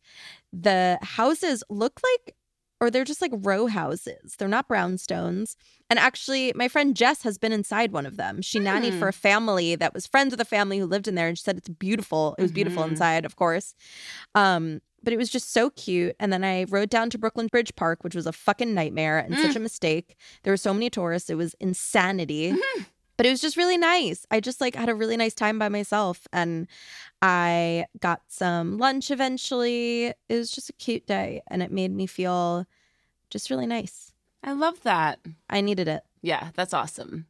The 0.53 0.97
houses 1.01 1.63
look 1.69 1.99
like, 2.03 2.35
or 2.80 2.91
they're 2.91 3.03
just 3.03 3.21
like 3.21 3.32
row 3.34 3.67
houses. 3.67 4.36
They're 4.38 4.47
not 4.47 4.67
brownstones. 4.69 5.55
And 5.89 5.97
actually, 5.97 6.51
my 6.55 6.67
friend 6.67 6.95
Jess 6.95 7.23
has 7.23 7.38
been 7.38 7.51
inside 7.51 7.91
one 7.91 8.05
of 8.05 8.17
them. 8.17 8.41
She 8.41 8.59
nannied 8.59 8.93
Hmm. 8.93 8.99
for 8.99 9.07
a 9.07 9.13
family 9.13 9.75
that 9.75 9.93
was 9.93 10.05
friends 10.05 10.32
with 10.32 10.41
a 10.41 10.45
family 10.45 10.78
who 10.80 10.86
lived 10.86 11.07
in 11.07 11.15
there, 11.15 11.28
and 11.28 11.38
she 11.38 11.43
said 11.43 11.57
it's 11.57 11.69
beautiful. 11.69 12.36
It 12.38 12.41
was 12.43 12.51
beautiful 12.51 12.84
Mhm. 12.84 12.89
inside, 12.89 13.25
of 13.25 13.36
course. 13.36 13.73
Um, 14.36 14.82
but 15.03 15.13
it 15.13 15.17
was 15.17 15.30
just 15.30 15.51
so 15.53 15.69
cute. 15.69 16.15
And 16.19 16.34
then 16.34 16.43
I 16.43 16.65
rode 16.65 16.89
down 16.89 17.09
to 17.11 17.17
Brooklyn 17.17 17.47
Bridge 17.47 17.75
Park, 17.75 18.03
which 18.03 18.15
was 18.15 18.28
a 18.28 18.32
fucking 18.34 18.73
nightmare 18.73 19.19
and 19.19 19.38
such 19.39 19.55
a 19.55 19.59
mistake. 19.59 20.15
There 20.43 20.51
were 20.53 20.57
so 20.57 20.73
many 20.73 20.89
tourists; 20.89 21.30
it 21.30 21.36
was 21.36 21.55
insanity. 21.59 22.53
But 23.18 23.26
it 23.26 23.32
was 23.32 23.41
just 23.41 23.57
really 23.57 23.78
nice. 23.78 24.26
I 24.30 24.39
just 24.39 24.61
like 24.61 24.76
had 24.76 24.89
a 24.89 24.95
really 24.95 25.18
nice 25.18 25.34
time 25.34 25.57
by 25.57 25.70
myself, 25.70 26.28
and 26.32 26.68
I 27.22 27.88
got 27.99 28.22
some 28.28 28.78
lunch 28.78 29.09
eventually. 29.09 30.05
It 30.05 30.15
was 30.30 30.51
just 30.51 30.70
a 30.70 30.74
cute 30.74 31.07
day, 31.07 31.41
and 31.47 31.63
it 31.63 31.72
made 31.72 31.91
me 31.91 32.05
feel 32.05 32.65
just 33.30 33.49
really 33.49 33.65
nice. 33.65 34.13
I 34.43 34.53
love 34.53 34.82
that. 34.84 35.20
I 35.49 35.61
needed 35.61 35.88
it. 35.88 36.03
Yeah, 36.22 36.51
that's 36.55 36.74
awesome. 36.74 37.26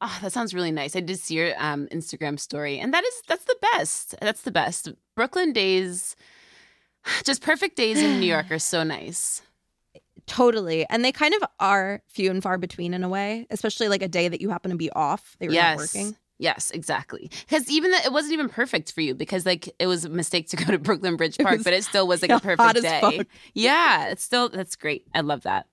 Oh, 0.00 0.18
that 0.20 0.32
sounds 0.32 0.52
really 0.52 0.72
nice. 0.72 0.96
I 0.96 1.00
did 1.00 1.18
see 1.18 1.34
your 1.34 1.54
um, 1.58 1.86
Instagram 1.92 2.38
story, 2.38 2.78
and 2.78 2.92
that 2.92 3.04
is 3.04 3.22
that's 3.26 3.44
the 3.44 3.56
best. 3.72 4.14
That's 4.20 4.42
the 4.42 4.50
best. 4.50 4.90
Brooklyn 5.14 5.52
days, 5.52 6.16
just 7.24 7.40
perfect 7.42 7.76
days 7.76 8.02
in 8.02 8.20
New 8.20 8.26
York 8.26 8.46
are 8.50 8.58
so 8.58 8.82
nice. 8.82 9.42
Totally. 10.26 10.86
And 10.88 11.04
they 11.04 11.12
kind 11.12 11.34
of 11.34 11.42
are 11.58 12.02
few 12.08 12.30
and 12.30 12.42
far 12.42 12.58
between 12.58 12.94
in 12.94 13.02
a 13.02 13.08
way, 13.08 13.46
especially 13.50 13.88
like 13.88 14.02
a 14.02 14.08
day 14.08 14.28
that 14.28 14.40
you 14.40 14.50
happen 14.50 14.70
to 14.70 14.76
be 14.76 14.90
off. 14.92 15.36
They 15.38 15.48
were 15.48 15.54
yes, 15.54 15.76
not 15.76 15.82
working. 15.82 16.16
yes, 16.38 16.70
exactly. 16.70 17.30
Because 17.48 17.70
even 17.70 17.90
that, 17.90 18.06
it 18.06 18.12
wasn't 18.12 18.34
even 18.34 18.48
perfect 18.48 18.92
for 18.92 19.00
you 19.00 19.14
because 19.14 19.44
like 19.44 19.68
it 19.78 19.86
was 19.86 20.04
a 20.04 20.08
mistake 20.08 20.48
to 20.50 20.56
go 20.56 20.64
to 20.64 20.78
Brooklyn 20.80 21.16
Bridge 21.16 21.38
Park, 21.38 21.58
was 21.58 21.64
but 21.64 21.72
it 21.72 21.84
still 21.84 22.06
was 22.06 22.22
like 22.22 22.30
a 22.30 22.34
hot 22.56 22.74
perfect 22.74 22.82
day. 22.82 23.24
Yeah, 23.54 24.08
it's 24.08 24.22
still 24.22 24.48
that's 24.48 24.76
great. 24.76 25.06
I 25.14 25.20
love 25.20 25.42
that. 25.42 25.66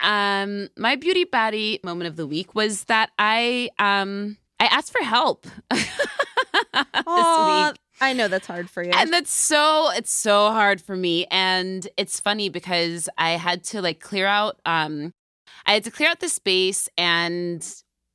Um, 0.00 0.68
my 0.76 0.94
beauty 0.94 1.24
baddie 1.24 1.82
moment 1.82 2.08
of 2.08 2.16
the 2.16 2.26
week 2.26 2.54
was 2.54 2.84
that 2.84 3.10
I 3.18 3.70
um 3.78 4.36
I 4.60 4.66
asked 4.66 4.92
for 4.92 5.04
help 5.04 5.46
this 5.70 5.86
week. 7.02 7.76
I 8.00 8.12
know 8.12 8.28
that's 8.28 8.46
hard 8.46 8.70
for 8.70 8.82
you. 8.82 8.90
And 8.94 9.12
that's 9.12 9.32
so 9.32 9.90
it's 9.90 10.12
so 10.12 10.50
hard 10.50 10.80
for 10.80 10.96
me. 10.96 11.26
And 11.30 11.86
it's 11.96 12.20
funny 12.20 12.48
because 12.48 13.08
I 13.18 13.30
had 13.32 13.64
to 13.64 13.82
like 13.82 14.00
clear 14.00 14.26
out 14.26 14.60
um 14.64 15.12
I 15.66 15.72
had 15.74 15.84
to 15.84 15.90
clear 15.90 16.08
out 16.08 16.20
the 16.20 16.28
space 16.28 16.88
and 16.96 17.66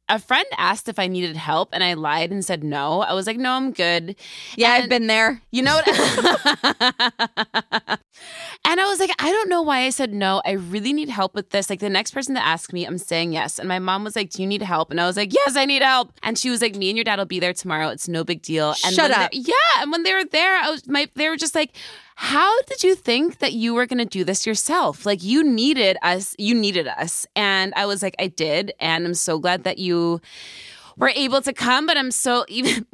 a 0.10 0.20
friend 0.20 0.46
asked 0.58 0.90
if 0.90 1.00
I 1.00 1.08
needed 1.08 1.38
help 1.38 1.70
and 1.72 1.84
I 1.84 1.94
lied 1.94 2.32
and 2.32 2.44
said 2.44 2.64
no. 2.64 3.02
I 3.02 3.14
was 3.14 3.26
like, 3.26 3.38
no, 3.38 3.52
I'm 3.52 3.72
good. 3.72 4.16
yeah, 4.56 4.72
I've 4.72 4.90
been 4.90 5.08
there. 5.08 5.42
You 5.52 5.64
know 5.64 5.76
what? 5.76 5.88
and 8.66 8.80
I 8.80 8.86
was 8.90 9.00
like, 9.00 9.12
I 9.20 9.32
don't 9.32 9.50
know 9.50 9.62
why 9.62 9.84
I 9.84 9.90
said 9.90 10.14
no. 10.14 10.42
I 10.46 10.52
really 10.52 10.94
need 10.94 11.10
help 11.10 11.34
with 11.34 11.50
this. 11.52 11.70
Like 11.70 11.80
the 11.80 11.90
next 11.90 12.12
person 12.12 12.36
to 12.36 12.46
ask 12.46 12.74
me, 12.74 12.86
I'm 12.86 12.98
saying 12.98 13.34
yes. 13.34 13.60
And 13.60 13.68
my 13.68 13.80
mom 13.80 14.04
was 14.04 14.16
like, 14.16 14.32
Do 14.32 14.42
you 14.42 14.48
need 14.48 14.62
help? 14.62 14.92
And 14.92 15.00
I 15.00 15.08
was 15.08 15.18
like, 15.18 15.34
Yes, 15.34 15.56
I 15.56 15.66
need 15.66 15.82
help. 15.82 16.12
And 16.22 16.38
she 16.38 16.50
was 16.50 16.62
like, 16.62 16.76
Me 16.76 16.90
and 16.90 16.98
your 16.98 17.06
dad 17.06 17.20
will 17.20 17.26
be 17.26 17.40
there 17.40 17.54
tomorrow. 17.54 17.90
It's 17.90 18.08
no 18.08 18.24
big 18.24 18.42
deal. 18.42 18.70
And 18.86 18.96
Shut 18.96 19.12
up. 19.12 19.30
yeah. 19.34 19.54
And 19.80 19.92
when 19.92 20.04
they 20.04 20.14
were 20.14 20.26
there, 20.26 20.58
I 20.58 20.70
was 20.70 20.88
my 20.88 21.08
they 21.16 21.30
were 21.30 21.38
just 21.38 21.56
like, 21.56 21.76
how 22.16 22.62
did 22.64 22.84
you 22.84 22.96
think 22.96 23.40
that 23.40 23.54
you 23.54 23.74
were 23.74 23.86
going 23.86 24.00
to 24.00 24.06
do 24.06 24.24
this 24.24 24.46
yourself? 24.46 25.06
Like 25.06 25.24
you 25.24 25.44
needed 25.44 25.98
us, 26.02 26.36
you 26.38 26.54
needed 26.54 26.88
us. 26.88 27.26
And 27.36 27.74
I 27.76 27.86
was 27.86 28.04
like, 28.04 28.16
I 28.20 28.28
did. 28.28 28.74
And 28.80 29.06
I'm 29.06 29.14
so 29.14 29.40
glad 29.40 29.64
that 29.64 29.78
you 29.78 30.22
were 30.98 31.12
able 31.16 31.42
to 31.42 31.54
come, 31.54 31.86
but 31.86 31.98
I'm 31.98 32.12
so 32.12 32.46
even 32.50 32.86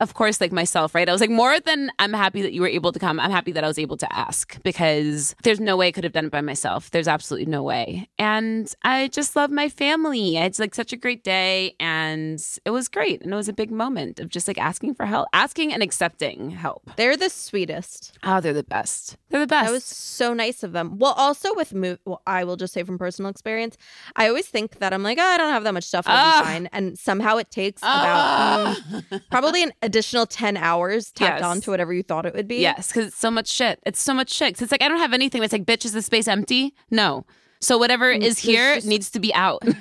of 0.00 0.14
course, 0.14 0.40
like 0.40 0.52
myself, 0.52 0.94
right? 0.94 1.08
I 1.08 1.12
was 1.12 1.20
like, 1.20 1.30
more 1.30 1.58
than 1.60 1.90
I'm 1.98 2.12
happy 2.12 2.42
that 2.42 2.52
you 2.52 2.60
were 2.60 2.68
able 2.68 2.92
to 2.92 2.98
come, 2.98 3.18
I'm 3.18 3.30
happy 3.30 3.52
that 3.52 3.64
I 3.64 3.66
was 3.66 3.78
able 3.78 3.96
to 3.98 4.12
ask 4.16 4.62
because 4.62 5.34
there's 5.42 5.60
no 5.60 5.76
way 5.76 5.88
I 5.88 5.92
could 5.92 6.04
have 6.04 6.12
done 6.12 6.26
it 6.26 6.30
by 6.32 6.40
myself. 6.42 6.90
There's 6.90 7.08
absolutely 7.08 7.50
no 7.50 7.62
way. 7.62 8.08
And 8.18 8.72
I 8.82 9.08
just 9.08 9.36
love 9.36 9.50
my 9.50 9.68
family. 9.68 10.36
It's 10.36 10.58
like 10.58 10.74
such 10.74 10.92
a 10.92 10.96
great 10.96 11.24
day 11.24 11.74
and 11.80 12.42
it 12.64 12.70
was 12.70 12.88
great. 12.88 13.22
And 13.22 13.32
it 13.32 13.36
was 13.36 13.48
a 13.48 13.52
big 13.54 13.70
moment 13.70 14.20
of 14.20 14.28
just 14.28 14.46
like 14.48 14.58
asking 14.58 14.94
for 14.94 15.06
help, 15.06 15.28
asking 15.32 15.72
and 15.72 15.82
accepting 15.82 16.50
help. 16.50 16.82
They're 16.96 17.16
the 17.16 17.30
sweetest. 17.30 18.18
Oh, 18.22 18.40
they're 18.40 18.52
the 18.52 18.62
best. 18.64 19.16
They're 19.30 19.40
the 19.40 19.46
best. 19.46 19.66
That 19.68 19.72
was 19.72 19.84
so 19.84 20.34
nice 20.34 20.62
of 20.62 20.72
them. 20.72 20.98
Well, 20.98 21.12
also 21.16 21.54
with 21.54 21.72
move, 21.72 21.98
well, 22.04 22.22
I 22.26 22.44
will 22.44 22.56
just 22.56 22.74
say 22.74 22.82
from 22.82 22.98
personal 22.98 23.30
experience, 23.30 23.76
I 24.14 24.28
always 24.28 24.46
think 24.46 24.78
that 24.80 24.92
I'm 24.92 25.02
like, 25.02 25.18
oh, 25.18 25.22
I 25.24 25.38
don't 25.38 25.52
have 25.52 25.64
that 25.64 25.72
much 25.74 25.84
stuff. 25.84 26.04
I'll 26.06 26.16
Ah. 26.16 26.40
be 26.40 26.44
fine. 26.46 26.68
And 26.72 26.98
somehow 26.98 27.36
it 27.38 27.50
takes 27.50 27.80
about 27.82 27.96
Ah. 28.04 28.76
mm, 28.90 29.22
probably 29.30 29.62
an 29.62 29.72
additional 29.86 30.26
10 30.26 30.56
hours 30.58 31.10
tacked 31.12 31.40
Yes. 31.40 31.44
on 31.48 31.60
to 31.62 31.70
whatever 31.70 31.94
you 31.94 32.02
thought 32.02 32.26
it 32.26 32.34
would 32.34 32.46
be. 32.48 32.56
Yes, 32.56 32.88
because 32.88 33.06
it's 33.06 33.16
so 33.16 33.30
much 33.30 33.48
shit. 33.48 33.80
It's 33.86 34.00
so 34.02 34.12
much 34.12 34.30
shit. 34.32 34.60
it's 34.60 34.70
like 34.72 34.82
I 34.82 34.88
don't 34.88 34.98
have 34.98 35.14
anything. 35.14 35.42
It's 35.42 35.52
like, 35.52 35.64
bitch, 35.64 35.84
is 35.86 35.92
the 35.92 36.02
space 36.02 36.28
empty? 36.28 36.74
No. 36.90 37.24
So 37.60 37.78
whatever 37.78 38.10
is 38.10 38.38
here 38.38 38.74
just- 38.74 38.86
needs 38.86 39.10
to 39.12 39.20
be 39.20 39.32
out. 39.32 39.62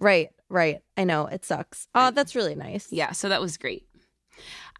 Right, 0.00 0.30
right. 0.48 0.80
I 0.96 1.04
know 1.04 1.26
it 1.26 1.44
sucks. 1.44 1.86
Oh, 1.94 2.10
that's 2.10 2.34
really 2.34 2.56
nice. 2.56 2.88
yeah, 2.90 3.12
so 3.12 3.28
that 3.28 3.40
was 3.40 3.56
great. 3.56 3.86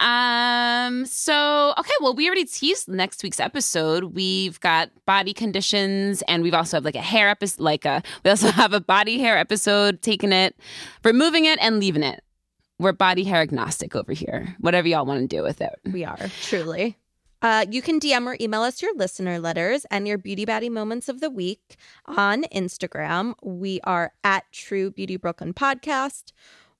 Um, 0.00 1.06
so 1.06 1.74
okay, 1.78 1.92
well, 2.00 2.12
we 2.14 2.26
already 2.26 2.44
teased 2.44 2.88
next 2.88 3.22
week's 3.22 3.38
episode. 3.38 4.02
We've 4.16 4.58
got 4.58 4.90
body 5.06 5.32
conditions, 5.32 6.22
and 6.26 6.42
we've 6.42 6.54
also 6.54 6.78
have 6.78 6.84
like 6.84 6.96
a 6.96 7.00
hair 7.00 7.28
episode, 7.28 7.62
like 7.62 7.84
a 7.84 8.02
we 8.24 8.30
also 8.30 8.50
have 8.62 8.72
a 8.72 8.80
body 8.80 9.20
hair 9.20 9.38
episode, 9.38 10.02
taking 10.02 10.32
it, 10.32 10.56
removing 11.04 11.44
it, 11.44 11.60
and 11.62 11.78
leaving 11.78 12.02
it. 12.02 12.24
We're 12.82 12.92
body 12.92 13.22
hair 13.22 13.40
agnostic 13.40 13.94
over 13.94 14.12
here. 14.12 14.56
Whatever 14.58 14.88
y'all 14.88 15.06
want 15.06 15.20
to 15.20 15.28
do 15.28 15.44
with 15.44 15.60
it. 15.60 15.78
We 15.84 16.04
are, 16.04 16.18
truly. 16.42 16.98
Uh, 17.40 17.64
you 17.70 17.80
can 17.80 18.00
DM 18.00 18.26
or 18.26 18.36
email 18.40 18.62
us 18.62 18.82
your 18.82 18.92
listener 18.96 19.38
letters 19.38 19.84
and 19.90 20.08
your 20.08 20.18
beauty 20.18 20.44
baddie 20.44 20.70
moments 20.70 21.08
of 21.08 21.20
the 21.20 21.30
week 21.30 21.76
on 22.06 22.42
Instagram. 22.54 23.34
We 23.40 23.80
are 23.84 24.14
at 24.24 24.50
True 24.50 24.90
Beauty 24.90 25.16
Brooklyn 25.16 25.54
Podcast. 25.54 26.32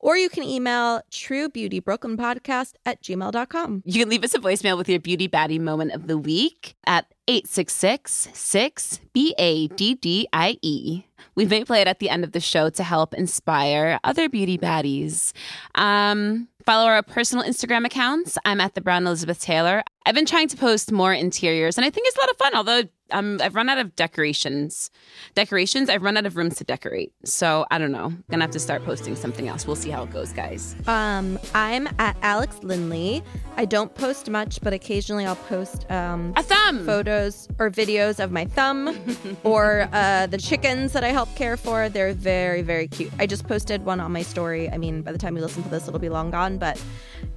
Or 0.02 0.16
you 0.16 0.28
can 0.28 0.42
email 0.42 1.00
truebeautybrooklynpodcast 1.12 2.74
at 2.84 3.02
gmail.com. 3.02 3.82
You 3.86 4.00
can 4.00 4.08
leave 4.10 4.24
us 4.24 4.34
a 4.34 4.38
voicemail 4.40 4.76
with 4.76 4.88
your 4.88 4.98
beauty 4.98 5.28
baddie 5.28 5.60
moment 5.60 5.92
of 5.92 6.08
the 6.08 6.18
week 6.18 6.74
at 6.84 7.06
866 7.28 8.28
6 8.32 9.00
B 9.12 9.34
A 9.38 9.68
D 9.68 9.94
D 9.94 10.26
I 10.32 10.58
E. 10.60 11.04
We 11.36 11.46
may 11.46 11.64
play 11.64 11.80
it 11.80 11.86
at 11.86 12.00
the 12.00 12.10
end 12.10 12.24
of 12.24 12.32
the 12.32 12.40
show 12.40 12.68
to 12.70 12.82
help 12.82 13.14
inspire 13.14 14.00
other 14.02 14.28
beauty 14.28 14.58
baddies. 14.58 15.32
Um, 15.76 16.48
follow 16.66 16.86
our 16.86 17.02
personal 17.02 17.44
Instagram 17.44 17.86
accounts. 17.86 18.36
I'm 18.44 18.60
at 18.60 18.74
the 18.74 18.80
Brown 18.80 19.06
Elizabeth 19.06 19.40
Taylor. 19.40 19.84
I've 20.04 20.16
been 20.16 20.26
trying 20.26 20.48
to 20.48 20.56
post 20.56 20.90
more 20.90 21.12
interiors, 21.12 21.78
and 21.78 21.84
I 21.84 21.90
think 21.90 22.08
it's 22.08 22.16
a 22.16 22.20
lot 22.20 22.30
of 22.30 22.36
fun. 22.38 22.54
Although 22.56 22.82
um, 23.12 23.38
I've 23.42 23.54
run 23.54 23.68
out 23.68 23.78
of 23.78 23.94
decorations, 23.96 24.90
decorations. 25.34 25.88
I've 25.88 26.02
run 26.02 26.16
out 26.16 26.26
of 26.26 26.36
rooms 26.36 26.56
to 26.56 26.64
decorate. 26.64 27.12
So 27.24 27.66
I 27.70 27.78
don't 27.78 27.92
know. 27.92 28.12
Gonna 28.30 28.42
have 28.44 28.50
to 28.52 28.58
start 28.58 28.84
posting 28.84 29.16
something 29.16 29.48
else. 29.48 29.66
We'll 29.66 29.76
see 29.76 29.90
how 29.90 30.02
it 30.04 30.10
goes, 30.10 30.32
guys. 30.32 30.74
Um, 30.86 31.38
I'm 31.54 31.88
at 31.98 32.16
Alex 32.22 32.58
Lindley. 32.62 33.22
I 33.56 33.64
don't 33.64 33.94
post 33.94 34.28
much, 34.30 34.60
but 34.62 34.72
occasionally 34.72 35.26
I'll 35.26 35.36
post 35.36 35.90
um, 35.90 36.32
A 36.36 36.42
thumb. 36.42 36.84
photos 36.86 37.48
or 37.58 37.70
videos 37.70 38.22
of 38.22 38.32
my 38.32 38.44
thumb 38.46 38.98
or 39.44 39.88
uh, 39.92 40.26
the 40.26 40.38
chickens 40.38 40.92
that 40.92 41.04
I 41.04 41.08
help 41.08 41.34
care 41.36 41.56
for. 41.56 41.88
They're 41.88 42.12
very, 42.14 42.62
very 42.62 42.88
cute. 42.88 43.12
I 43.18 43.26
just 43.26 43.46
posted 43.46 43.84
one 43.84 44.00
on 44.00 44.12
my 44.12 44.22
story. 44.22 44.70
I 44.70 44.78
mean, 44.78 45.02
by 45.02 45.12
the 45.12 45.18
time 45.18 45.36
you 45.36 45.42
listen 45.42 45.62
to 45.62 45.68
this, 45.68 45.86
it'll 45.88 46.00
be 46.00 46.08
long 46.08 46.30
gone, 46.30 46.58
but 46.58 46.82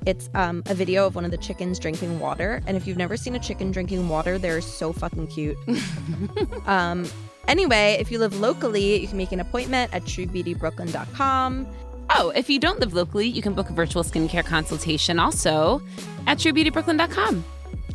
it's 0.06 0.30
um, 0.36 0.64
a 0.68 0.76
video 0.76 1.06
of 1.08 1.16
one 1.16 1.26
of 1.26 1.32
the 1.32 1.38
chickens 1.38 1.80
drinking 1.80 2.20
water. 2.20 2.62
And 2.68 2.78
if 2.78 2.86
you've 2.88 2.98
never 2.98 3.18
seen 3.18 3.36
a 3.36 3.40
chicken 3.40 3.72
drinking 3.72 4.08
water, 4.08 4.38
they're 4.38 4.62
so 4.62 4.94
fucking 4.94 5.28
cute. 5.28 5.58
um, 6.66 7.06
anyway, 7.48 7.98
if 8.00 8.12
you 8.12 8.20
live 8.20 8.40
locally, 8.40 9.00
you 9.02 9.08
can 9.08 9.18
make 9.18 9.32
an 9.32 9.40
appointment 9.40 9.94
at 9.94 10.04
truebeautybrooklyn.com. 10.04 11.68
Oh, 12.12 12.30
if 12.36 12.50
you 12.50 12.60
don't 12.60 12.80
live 12.80 12.94
locally, 12.94 13.28
you 13.28 13.42
can 13.42 13.54
book 13.54 13.70
a 13.70 13.74
virtual 13.74 14.04
skincare 14.04 14.46
consultation 14.46 15.20
also 15.20 15.82
at 16.28 16.38
truebeautybrooklyn.com. 16.38 17.44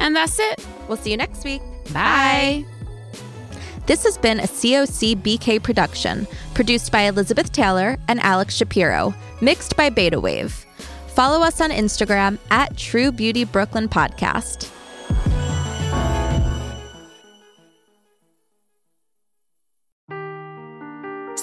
And 0.01 0.17
that's 0.17 0.39
it. 0.39 0.67
We'll 0.89 0.97
see 0.97 1.11
you 1.11 1.17
next 1.17 1.45
week. 1.45 1.63
Bye. 1.93 2.65
This 3.87 4.05
has 4.05 4.19
been 4.19 4.41
a 4.41 4.45
COC 4.45 5.17
BK 5.17 5.63
production, 5.63 6.27
produced 6.55 6.93
by 6.93 7.03
Elizabeth 7.03 7.51
Taylor 7.53 7.99
and 8.09 8.21
Alex 8.21 8.55
Shapiro, 8.55 9.15
mixed 9.41 9.77
by 9.77 9.91
Beta 9.91 10.21
Wave. 10.21 10.65
Follow 11.09 11.45
us 11.45 11.61
on 11.61 11.71
Instagram 11.71 12.39
at 12.51 12.77
True 12.77 13.11
Beauty 13.11 13.45
Brooklyn 13.45 13.89
Podcast. 13.89 14.71